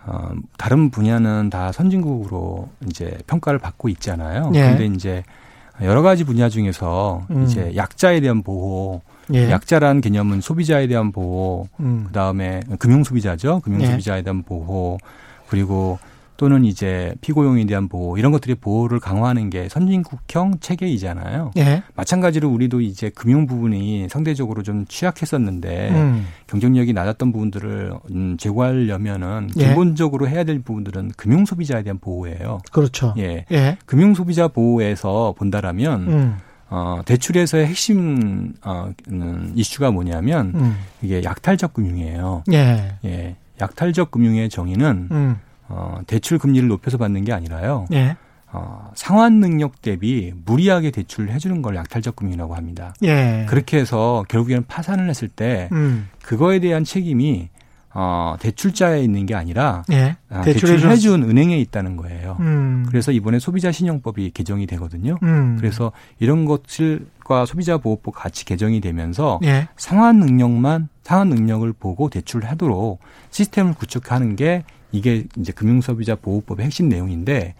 어, 0.05 0.29
다른 0.57 0.91
분야는 0.91 1.49
다 1.49 1.71
선진국으로 1.71 2.69
이제 2.87 3.17
평가를 3.25 3.57
받고 3.57 3.89
있잖아요. 3.89 4.51
예. 4.53 4.61
근데 4.61 4.85
이제 4.85 5.23
여러 5.81 6.01
가지 6.01 6.23
분야 6.23 6.47
중에서 6.49 7.23
음. 7.31 7.43
이제 7.43 7.73
약자에 7.75 8.19
대한 8.19 8.43
보호, 8.43 9.01
예. 9.33 9.49
약자라는 9.49 10.01
개념은 10.01 10.41
소비자에 10.41 10.87
대한 10.87 11.11
보호, 11.11 11.67
음. 11.79 12.03
그다음에 12.07 12.61
금융 12.79 13.03
소비자죠. 13.03 13.61
금융 13.61 13.81
예. 13.81 13.87
소비자에 13.87 14.21
대한 14.21 14.43
보호, 14.43 14.97
그리고 15.47 15.97
또는 16.37 16.65
이제 16.65 17.15
피고용에 17.21 17.65
대한 17.65 17.87
보호 17.87 18.17
이런 18.17 18.31
것들이 18.31 18.55
보호를 18.55 18.99
강화하는 18.99 19.49
게 19.49 19.69
선진국형 19.69 20.59
체계이잖아요. 20.59 21.51
예. 21.57 21.83
마찬가지로 21.95 22.49
우리도 22.49 22.81
이제 22.81 23.09
금융 23.09 23.45
부분이 23.45 24.07
상대적으로 24.09 24.63
좀 24.63 24.85
취약했었는데 24.85 25.91
음. 25.91 26.27
경쟁력이 26.47 26.93
낮았던 26.93 27.31
부분들을 27.31 27.93
음, 28.11 28.37
제고하려면은 28.37 29.49
예. 29.57 29.69
기본적으로 29.69 30.27
해야 30.27 30.43
될 30.43 30.59
부분들은 30.59 31.11
금융 31.15 31.45
소비자에 31.45 31.83
대한 31.83 31.99
보호예요. 31.99 32.59
그렇죠. 32.71 33.13
예. 33.17 33.45
예. 33.51 33.77
금융 33.85 34.13
소비자 34.13 34.47
보호에서 34.47 35.35
본다라면 35.37 36.07
음. 36.07 36.37
어, 36.69 37.01
대출에서의 37.05 37.67
핵심 37.67 38.53
어, 38.63 38.91
음, 39.09 39.53
이슈가 39.55 39.91
뭐냐면 39.91 40.51
음. 40.55 40.77
이게 41.01 41.23
약탈적 41.23 41.73
금융이에요. 41.73 42.43
예. 42.51 42.97
예. 43.05 43.35
약탈적 43.61 44.11
금융의 44.11 44.49
정의는 44.49 45.07
음. 45.11 45.37
어, 45.67 45.99
대출 46.07 46.37
금리를 46.37 46.67
높여서 46.67 46.97
받는 46.97 47.23
게 47.23 47.33
아니라요. 47.33 47.87
예. 47.93 48.15
어, 48.51 48.91
상환 48.95 49.39
능력 49.39 49.81
대비 49.81 50.33
무리하게 50.45 50.91
대출을 50.91 51.29
해주는 51.31 51.61
걸 51.61 51.75
약탈적 51.75 52.15
금융이라고 52.15 52.55
합니다. 52.55 52.93
예. 53.03 53.45
그렇게 53.49 53.77
해서 53.77 54.23
결국에는 54.29 54.65
파산을 54.67 55.09
했을 55.09 55.27
때 55.27 55.67
음. 55.73 56.07
그거에 56.21 56.59
대한 56.59 56.83
책임이 56.83 57.49
어, 57.97 58.35
대출자에 58.39 59.01
있는 59.01 59.25
게 59.25 59.35
아니라 59.35 59.83
예. 59.91 60.17
아, 60.29 60.41
대출을 60.41 60.89
해준 60.89 61.23
은행에 61.23 61.57
있다는 61.59 61.95
거예요. 61.95 62.35
음. 62.41 62.85
그래서 62.89 63.13
이번에 63.13 63.39
소비자 63.39 63.71
신용법이 63.71 64.31
개정이 64.31 64.67
되거든요. 64.67 65.17
음. 65.23 65.55
그래서 65.57 65.93
이런 66.19 66.43
것들과 66.43 67.45
소비자 67.45 67.77
보호법 67.77 68.13
같이 68.13 68.43
개정이 68.43 68.81
되면서 68.81 69.39
예. 69.45 69.69
상환 69.77 70.19
능력만 70.19 70.89
상환 71.03 71.29
능력을 71.29 71.71
보고 71.73 72.09
대출을 72.09 72.49
하도록 72.51 72.99
시스템을 73.31 73.75
구축하는 73.75 74.35
게 74.35 74.63
이게 74.95 75.25
이제 75.37 75.51
금융소비자 75.51 76.15
보호법의 76.15 76.65
핵심 76.65 76.89
내용인데 76.89 77.55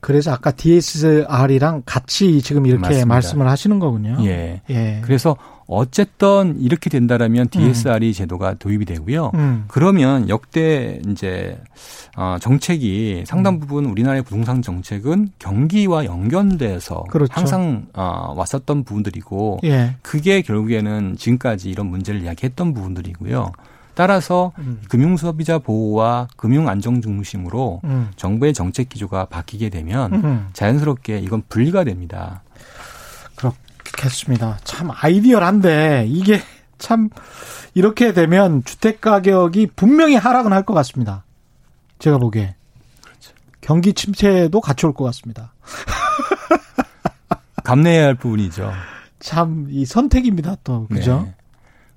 그래서 0.00 0.32
아까 0.32 0.52
DSR이랑 0.52 1.82
같이 1.84 2.40
지금 2.40 2.66
이렇게 2.66 2.80
맞습니다. 2.80 3.06
말씀을 3.06 3.48
하시는 3.48 3.78
거군요. 3.78 4.16
예. 4.20 4.62
예. 4.70 5.00
그래서 5.04 5.36
어쨌든 5.66 6.58
이렇게 6.60 6.88
된다라면 6.88 7.48
DSR이 7.50 8.08
음. 8.08 8.12
제도가 8.12 8.54
도입이 8.54 8.84
되고요. 8.86 9.32
음. 9.34 9.64
그러면 9.68 10.28
역대 10.28 11.00
이제 11.08 11.60
어 12.16 12.36
정책이 12.40 13.24
상당 13.26 13.54
음. 13.54 13.60
부분 13.60 13.84
우리나라의 13.84 14.22
부동산 14.22 14.62
정책은 14.62 15.30
경기와 15.38 16.04
연결돼서 16.04 17.04
그렇죠. 17.10 17.32
항상 17.34 17.86
어 17.92 18.32
왔었던 18.36 18.84
부분들이고 18.84 19.58
예. 19.64 19.96
그게 20.00 20.42
결국에는 20.42 21.16
지금까지 21.18 21.68
이런 21.68 21.86
문제를 21.88 22.22
이야기했던 22.22 22.72
부분들이고요. 22.72 23.52
따라서 23.98 24.52
음. 24.58 24.80
금융소비자 24.88 25.58
보호와 25.58 26.28
금융 26.36 26.68
안정 26.68 27.00
중심으로 27.02 27.80
음. 27.82 28.12
정부의 28.14 28.54
정책 28.54 28.88
기조가 28.90 29.24
바뀌게 29.24 29.70
되면 29.70 30.12
음. 30.14 30.48
자연스럽게 30.52 31.18
이건 31.18 31.42
분리가 31.48 31.82
됩니다. 31.82 32.44
그렇겠습니다. 33.34 34.58
참 34.62 34.90
아이디어란데 34.92 36.04
이게 36.06 36.40
참 36.78 37.08
이렇게 37.74 38.12
되면 38.12 38.62
주택 38.64 39.00
가격이 39.00 39.70
분명히 39.74 40.14
하락은 40.14 40.52
할 40.52 40.62
것 40.62 40.74
같습니다. 40.74 41.24
제가 41.98 42.18
보기에. 42.18 42.54
그렇죠. 43.02 43.32
경기 43.60 43.94
침체도 43.94 44.60
같이 44.60 44.86
올 44.86 44.92
것 44.94 45.02
같습니다. 45.06 45.54
감내해야 47.64 48.04
할 48.04 48.14
부분이죠. 48.14 48.70
참 49.18 49.66
이 49.70 49.84
선택입니다 49.84 50.56
또 50.62 50.86
그죠? 50.86 51.22
네. 51.24 51.34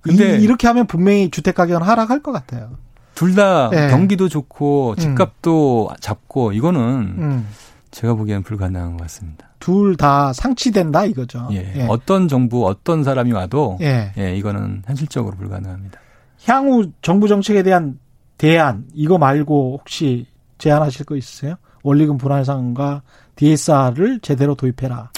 근데 0.01 0.37
이, 0.37 0.47
렇게 0.47 0.67
하면 0.67 0.87
분명히 0.87 1.29
주택 1.29 1.55
가격은 1.55 1.81
하락할 1.85 2.21
것 2.21 2.31
같아요. 2.31 2.71
둘다 3.15 3.69
네. 3.69 3.89
경기도 3.89 4.27
좋고 4.29 4.95
집값도 4.95 5.89
음. 5.91 5.95
잡고 5.99 6.53
이거는 6.53 6.81
음. 7.17 7.47
제가 7.91 8.13
보기에는 8.15 8.43
불가능한 8.43 8.97
것 8.97 9.03
같습니다. 9.03 9.47
둘 9.59 9.95
다 9.95 10.33
상치된다 10.33 11.05
이거죠. 11.05 11.47
예. 11.51 11.71
예. 11.75 11.85
어떤 11.87 12.27
정부 12.27 12.65
어떤 12.67 13.03
사람이 13.03 13.31
와도 13.31 13.77
예. 13.81 14.11
예. 14.17 14.35
이거는 14.35 14.81
현실적으로 14.85 15.35
불가능합니다. 15.37 15.99
향후 16.45 16.91
정부 17.03 17.27
정책에 17.27 17.61
대한 17.61 17.99
대안 18.39 18.85
이거 18.93 19.19
말고 19.19 19.77
혹시 19.79 20.25
제안하실 20.57 21.05
거 21.05 21.15
있으세요? 21.15 21.55
원리금 21.83 22.17
분할상과 22.17 23.03
DSR을 23.35 24.19
제대로 24.21 24.55
도입해라. 24.55 25.11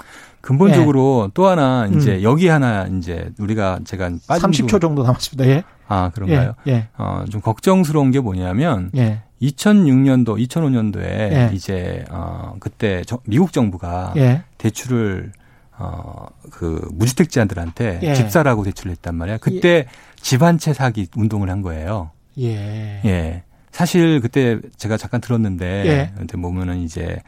근본적으로 0.44 1.26
예. 1.28 1.32
또 1.34 1.48
하나 1.48 1.88
이제 1.88 2.18
음. 2.18 2.24
여기 2.24 2.48
하나 2.50 2.86
이제 2.88 3.32
우리가 3.40 3.80
제가 3.86 4.12
빠진 4.28 4.50
30초 4.68 4.82
정도 4.82 5.02
남았습니다. 5.04 5.50
예. 5.50 5.64
아 5.88 6.12
그런가요? 6.14 6.54
예. 6.68 6.72
예. 6.74 6.88
어좀 6.98 7.40
걱정스러운 7.42 8.12
게 8.12 8.20
뭐냐면 8.20 8.92
예. 8.98 9.22
2006년도, 9.42 10.38
2005년도에 10.48 11.02
예. 11.06 11.50
이제 11.54 12.04
어 12.10 12.56
그때 12.60 13.04
저, 13.08 13.20
미국 13.26 13.54
정부가 13.54 14.14
예. 14.18 14.44
대출을 14.58 15.32
어 15.80 16.28
그 16.52 16.88
무주택자들한테 16.92 18.00
예. 18.04 18.14
집사라고 18.14 18.64
대출을 18.64 18.92
했단 18.92 19.16
말이야. 19.16 19.38
그때 19.38 19.88
집 20.22 20.42
한 20.44 20.58
채 20.60 20.74
사기 20.74 21.08
운동을 21.16 21.50
한 21.50 21.62
거예요. 21.62 22.12
예. 22.38 23.02
예. 23.06 23.44
사실 23.72 24.20
그때 24.20 24.60
제가 24.78 24.98
잠깐 24.98 25.20
들었는데 25.22 25.66
예. 25.88 26.12
근데 26.16 26.38
보면은 26.38 26.80
이제 26.82 27.22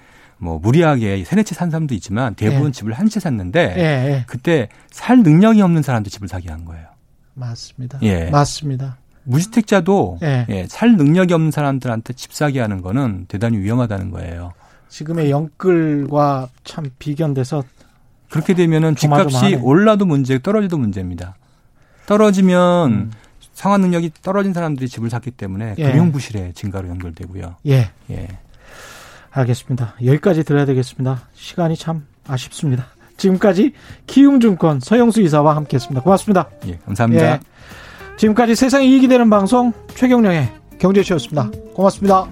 뭐 0.46 0.60
무리하게 0.60 1.24
세네 1.26 1.44
채 1.44 1.56
산 1.56 1.70
사람도 1.72 1.94
있지만 1.96 2.36
대부분 2.36 2.68
예. 2.68 2.72
집을 2.72 2.94
한 2.94 3.10
채 3.10 3.20
샀는데 3.20 3.76
예, 3.78 3.82
예. 3.82 4.24
그때 4.28 4.70
살 4.92 5.22
능력이 5.24 5.62
없는 5.62 5.82
사람도 5.82 6.10
집을 6.10 6.28
사게 6.28 6.50
한 6.52 6.64
거예요. 6.66 6.86
맞습니다. 7.34 8.00
예. 8.04 8.30
맞습니다. 8.30 8.98
무주택자도 9.24 10.20
예. 10.24 10.46
예. 10.50 10.66
살 10.70 10.96
능력이 10.96 11.34
없는 11.34 11.52
사람들한테 11.52 12.14
집 12.14 12.32
사게 12.34 12.60
하는 12.62 12.82
거는 12.82 13.26
대단히 13.28 13.58
위험하다는 13.58 14.12
거예요. 14.12 14.54
지금의 14.90 15.32
영끌과 15.32 16.48
참 16.64 16.90
비견돼서 17.00 17.64
그렇게 18.30 18.54
되면은 18.54 18.96
집값이 18.96 19.56
올라도 19.62 20.06
문제, 20.06 20.40
떨어져도 20.42 20.78
문제입니다. 20.78 21.36
떨어지면 22.06 22.92
음. 22.92 23.12
상환 23.54 23.82
능력이 23.82 24.12
떨어진 24.22 24.54
사람들이 24.54 24.88
집을 24.90 25.10
샀기 25.10 25.32
때문에 25.32 25.76
예. 25.78 25.92
금융 25.92 26.12
부실의 26.12 26.54
증가로 26.54 26.90
연결되고요. 26.90 27.56
예. 27.68 27.90
예. 28.12 28.28
알겠습니다. 29.36 29.96
여기까지 30.04 30.44
들어야 30.44 30.66
되겠습니다. 30.66 31.28
시간이 31.34 31.76
참 31.76 32.06
아쉽습니다. 32.28 32.86
지금까지 33.18 33.74
키움증권 34.08 34.80
서영수 34.80 35.22
이사와 35.22 35.56
함께했습니다. 35.58 36.02
고맙습니다. 36.02 36.50
예, 36.68 36.80
감사합니다. 36.86 37.34
예, 37.34 37.40
지금까지 38.18 38.56
세상에 38.56 38.86
이익이 38.86 39.08
되는 39.08 39.30
방송 39.30 39.74
최경령의 39.96 40.52
경제쇼였습니다. 40.80 41.50
고맙습니다. 41.74 42.28